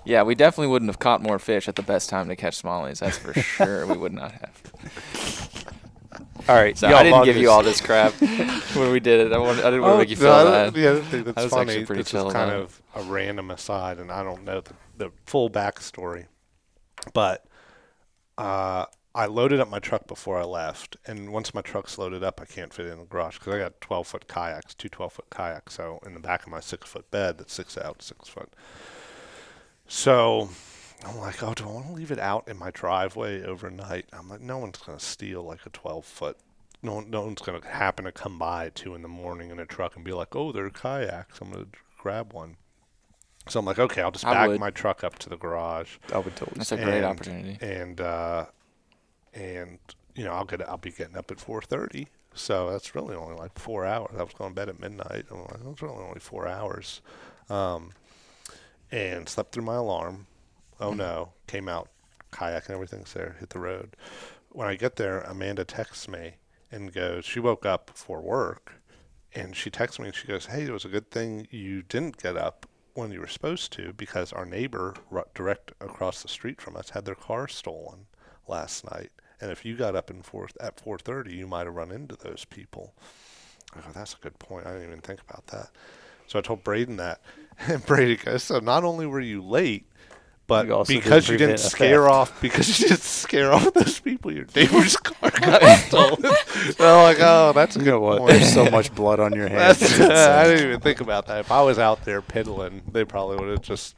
Yeah, 0.05 0.23
we 0.23 0.35
definitely 0.37 0.69
wouldn't 0.69 0.89
have 0.91 0.99
caught 1.01 1.23
more 1.23 1.39
fish 1.41 1.67
at 1.69 1.75
the 1.77 1.83
best 1.83 2.09
time 2.09 2.29
to 2.29 2.37
catch 2.37 2.63
smallies. 2.63 3.01
That's 3.01 3.19
for 3.19 3.35
sure. 3.41 3.85
We 3.87 3.97
would 3.97 4.13
not 4.13 4.31
have. 4.33 5.65
All 6.49 6.55
right. 6.55 6.79
So 6.79 6.87
I 6.89 7.03
didn't 7.03 7.25
give 7.25 7.37
you 7.37 7.51
all 7.51 7.63
this 7.65 7.81
crap 7.81 8.13
when 8.75 8.93
we 8.93 9.01
did 9.01 9.27
it. 9.27 9.33
I, 9.33 9.39
wanted, 9.39 9.65
I 9.65 9.71
didn't 9.71 9.83
want 9.83 9.93
to 9.93 9.95
oh, 9.97 9.99
make 9.99 10.11
you 10.11 10.17
feel 10.17 10.29
no, 10.31 10.45
bad. 10.45 10.75
don't- 10.75 10.83
yeah, 10.83 10.93
that's 10.93 11.11
That 11.25 11.37
was 11.37 11.47
funny. 11.53 11.71
actually 11.73 11.87
pretty 11.87 12.03
this 12.03 12.11
chill 12.13 12.29
is 12.29 12.33
kind 12.33 12.51
about 12.51 12.63
of 12.63 12.83
a 12.95 13.03
random 13.03 13.51
aside, 13.51 13.99
and 13.99 14.13
I 14.13 14.23
don't 14.23 14.45
know 14.45 14.61
the, 14.61 14.73
the 14.97 15.11
full 15.27 15.51
backstory, 15.51 16.27
but 17.13 17.45
uh, 18.39 18.87
I 19.15 19.27
loaded 19.27 19.59
up 19.59 19.69
my 19.69 19.81
truck 19.81 20.07
before 20.07 20.39
I 20.39 20.45
left, 20.45 20.97
and 21.05 21.33
once 21.33 21.53
my 21.53 21.61
truck's 21.61 21.99
loaded 21.99 22.23
up, 22.23 22.41
I 22.41 22.45
can't 22.45 22.73
fit 22.73 22.87
it 22.87 22.93
in 22.93 23.01
the 23.01 23.05
garage 23.05 23.39
because 23.39 23.55
I 23.55 23.59
got 23.59 23.81
12 23.81 24.07
foot 24.07 24.29
kayaks, 24.29 24.75
two 24.75 24.89
12 24.89 25.13
foot 25.13 25.31
kayaks. 25.31 25.75
So 25.75 25.99
in 26.07 26.15
the 26.15 26.21
back 26.21 26.45
of 26.45 26.53
my 26.53 26.61
six 26.61 26.89
foot 26.89 27.11
bed, 27.11 27.39
that's 27.39 27.53
six 27.53 27.77
out, 27.77 28.01
six 28.01 28.29
foot. 28.29 28.53
So 29.89 30.51
I'm 31.05 31.19
like, 31.19 31.43
oh, 31.43 31.53
do 31.53 31.65
I 31.65 31.73
want 31.73 31.87
to 31.89 31.93
leave 31.93 32.13
it 32.13 32.21
out 32.21 32.47
in 32.47 32.57
my 32.59 32.71
driveway 32.71 33.43
overnight? 33.43 34.07
I'm 34.13 34.29
like, 34.29 34.41
no 34.41 34.59
one's 34.59 34.79
gonna 34.79 35.01
steal 35.01 35.43
like 35.43 35.67
a 35.67 35.71
12 35.71 36.05
foot. 36.05 36.37
No, 36.81 36.95
one- 36.95 37.11
no 37.11 37.23
one's 37.23 37.43
gonna 37.43 37.67
happen 37.67 38.05
to 38.05 38.13
come 38.13 38.39
by 38.39 38.67
at 38.67 38.77
two 38.77 38.95
in 38.95 39.03
the 39.03 39.09
morning 39.09 39.51
in 39.51 39.59
a 39.59 39.67
truck 39.67 39.97
and 39.97 40.05
be 40.05 40.13
like, 40.13 40.37
oh, 40.37 40.53
they're 40.53 40.71
kayaks. 40.71 41.41
I'm 41.41 41.51
gonna 41.51 41.67
grab 41.99 42.33
one. 42.33 42.57
So 43.49 43.59
I'm 43.61 43.67
like, 43.67 43.79
okay, 43.79 44.03
I'll 44.03 44.11
just 44.11 44.27
I 44.27 44.35
back 44.35 44.49
would. 44.49 44.61
my 44.61 44.71
truck 44.71 45.03
up 45.05 45.19
to 45.21 45.29
the 45.29 45.37
garage 45.37 45.97
I 46.13 46.19
would 46.19 46.37
totally. 46.37 46.59
That's 46.59 46.73
a 46.73 46.77
great 46.77 46.97
and- 46.97 47.05
opportunity. 47.05 47.59
and 47.61 48.01
uh, 48.01 48.47
and 49.35 49.79
you 50.15 50.25
know 50.25 50.33
I'll 50.33 50.45
get 50.45 50.67
I'll 50.69 50.77
be 50.77 50.91
getting 50.91 51.17
up 51.17 51.31
at 51.31 51.41
four 51.41 51.63
thirty, 51.63 52.09
so 52.35 52.71
that's 52.71 52.95
really 52.95 53.15
only 53.17 53.37
like 53.37 53.59
four 53.59 53.85
hours. 53.87 54.15
I 54.19 54.23
was 54.23 54.35
going 54.35 54.51
to 54.51 54.55
bed 54.55 54.69
at 54.69 54.81
midnight. 54.81 55.27
I'm 55.31 55.41
like, 55.41 55.65
that's 55.65 55.83
really 55.83 55.97
only 56.03 56.21
four 56.21 56.47
hours, 56.49 57.01
um, 57.49 57.91
and 58.91 59.29
slept 59.29 59.53
through 59.53 59.65
my 59.65 59.77
alarm. 59.77 60.27
Oh 60.81 60.93
no! 60.93 61.33
Came 61.47 61.69
out, 61.69 61.89
kayak 62.33 62.67
and 62.67 62.75
everything's 62.75 63.13
there. 63.13 63.37
Hit 63.41 63.51
the 63.51 63.59
road. 63.61 63.97
When 64.51 64.67
I 64.69 64.75
get 64.77 64.97
there, 64.97 65.21
Amanda 65.21 65.65
texts 65.65 66.09
me 66.09 66.35
and 66.73 66.93
goes, 66.93 67.25
she 67.25 67.39
woke 67.41 67.65
up 67.67 67.91
for 67.95 68.21
work, 68.21 68.75
and 69.35 69.55
she 69.57 69.71
texts 69.71 69.99
me 69.99 70.07
and 70.07 70.15
she 70.15 70.27
goes, 70.27 70.47
"Hey, 70.47 70.65
it 70.65 70.71
was 70.73 70.85
a 70.85 70.89
good 70.89 71.11
thing 71.11 71.47
you 71.51 71.83
didn't 71.83 72.17
get 72.23 72.37
up 72.37 72.67
when 72.95 73.13
you 73.13 73.21
were 73.21 73.27
supposed 73.27 73.73
to 73.73 73.93
because 73.93 74.33
our 74.33 74.45
neighbor 74.45 74.95
direct 75.35 75.73
across 75.81 76.23
the 76.23 76.29
street 76.29 76.61
from 76.61 76.77
us 76.77 76.91
had 76.91 77.05
their 77.05 77.15
car 77.15 77.49
stolen 77.49 78.07
last 78.47 78.91
night, 78.91 79.11
and 79.41 79.51
if 79.51 79.65
you 79.65 79.77
got 79.77 79.95
up 79.95 80.11
in 80.11 80.23
four, 80.23 80.49
at 80.61 80.77
4:30, 80.77 81.33
you 81.33 81.47
might 81.47 81.67
have 81.67 81.75
run 81.75 81.91
into 81.91 82.17
those 82.17 82.45
people." 82.45 82.95
I 83.75 83.81
go, 83.81 83.93
"That's 83.93 84.15
a 84.15 84.19
good 84.19 84.39
point. 84.39 84.67
I 84.67 84.73
didn't 84.73 84.89
even 84.89 85.01
think 85.01 85.21
about 85.29 85.47
that." 85.49 85.71
So 86.27 86.39
I 86.39 86.43
told 86.43 86.65
Brayden 86.65 86.97
that, 86.97 87.21
and 87.59 87.85
Brayden 87.85 88.25
goes, 88.25 88.43
"So 88.43 88.59
not 88.59 88.85
only 88.85 89.07
were 89.07 89.21
you 89.21 89.43
late." 89.43 89.87
But 90.49 90.67
You 90.67 90.83
because 90.87 91.29
you 91.29 91.37
didn't 91.37 91.59
scare 91.59 92.05
theft. 92.05 92.13
off, 92.13 92.41
because 92.41 92.81
you 92.81 92.89
didn't 92.89 93.03
scare 93.03 93.53
off 93.53 93.73
those 93.75 94.01
people, 94.01 94.33
your 94.33 94.47
neighbor's 94.57 94.97
car 94.97 95.31
got 95.31 95.79
stolen. 95.81 96.23
They're 96.79 97.03
like, 97.03 97.19
oh, 97.21 97.53
that's 97.55 97.77
a 97.77 97.81
good 97.81 97.99
one. 98.01 98.25
There's 98.27 98.53
so 98.53 98.69
much 98.71 98.93
blood 98.95 99.21
on 99.21 99.35
your 99.35 99.49
hands. 99.51 99.83
I 100.01 100.45
didn't 100.45 100.67
even 100.67 100.81
think 100.81 101.01
about 101.03 101.27
that. 101.27 101.41
If 101.41 101.53
I 101.53 101.61
was 101.63 101.79
out 101.79 102.05
there 102.07 102.23
piddling, 102.23 102.81
they 102.91 103.05
probably 103.05 103.37
would 103.37 103.51
have 103.51 103.61
just 103.63 103.95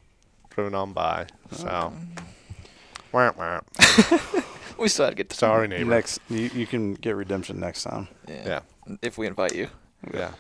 driven 0.51 0.75
on 0.75 0.93
by. 0.93 1.27
So, 1.53 1.93
Wah, 3.13 3.33
wah. 3.39 3.61
We 4.77 4.89
still 4.89 5.05
had 5.05 5.11
to 5.11 5.17
get 5.17 5.29
to 5.31 5.37
Sorry, 5.37 5.69
neighbor. 5.69 5.91
Next, 5.91 6.21
you, 6.31 6.51
you 6.55 6.67
can 6.67 6.95
get 6.95 7.15
redemption 7.15 7.61
next 7.61 7.83
time. 7.85 8.09
Yeah. 8.27 8.61
Yeah. 8.89 8.97
If 9.03 9.19
we 9.19 9.27
invite 9.27 9.55
you. 9.55 9.69
Yeah. 10.13 10.33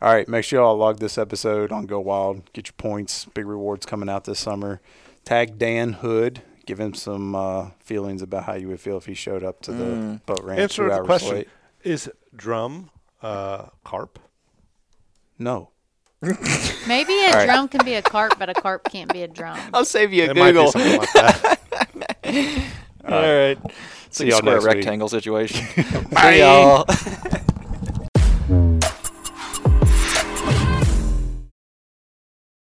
All 0.00 0.12
right, 0.12 0.28
make 0.28 0.44
sure 0.44 0.60
y'all 0.60 0.76
log 0.76 0.98
this 0.98 1.16
episode 1.16 1.72
on 1.72 1.86
GoWild. 1.86 2.42
Get 2.52 2.66
your 2.68 2.74
points. 2.76 3.24
Big 3.24 3.46
rewards 3.46 3.86
coming 3.86 4.08
out 4.10 4.24
this 4.24 4.38
summer. 4.38 4.80
Tag 5.24 5.58
Dan 5.58 5.94
Hood. 5.94 6.42
Give 6.66 6.78
him 6.78 6.94
some 6.94 7.34
uh, 7.34 7.70
feelings 7.80 8.22
about 8.22 8.44
how 8.44 8.54
you 8.54 8.68
would 8.68 8.80
feel 8.80 8.96
if 8.96 9.06
he 9.06 9.14
showed 9.14 9.42
up 9.42 9.60
to 9.62 9.72
the 9.72 9.84
Mm. 9.84 10.26
boat 10.26 10.42
ranch 10.44 10.60
Answer 10.60 10.88
two 10.88 10.94
the 10.94 11.02
question. 11.02 11.34
late. 11.34 11.48
Is 11.82 12.10
drum 12.36 12.90
uh, 13.20 13.66
carp? 13.84 14.18
No. 15.38 15.70
Maybe 16.22 17.12
a 17.12 17.26
All 17.26 17.32
right. 17.32 17.44
drum 17.46 17.66
can 17.68 17.84
be 17.84 17.94
a 17.94 18.02
carp, 18.02 18.38
but 18.38 18.48
a 18.48 18.54
carp 18.54 18.84
can't 18.92 19.12
be 19.12 19.22
a 19.22 19.28
drum. 19.28 19.58
I'll 19.74 19.84
save 19.84 20.12
you 20.12 20.22
a 20.24 20.26
It 20.30 20.36
might 20.36 20.52
be 20.52 20.58
Google. 20.58 20.70
something 20.72 20.98
like 20.98 21.12
that. 21.14 21.58
All 23.04 23.20
right. 23.20 23.58
See 24.10 24.24
See 24.24 24.28
y'all 24.28 24.38
square 24.38 24.54
next 24.56 24.66
week. 24.66 24.74
rectangle 24.76 25.08
situation. 25.08 25.66
Bye. 26.12 26.32
See 26.34 26.38
y'all. 26.38 26.84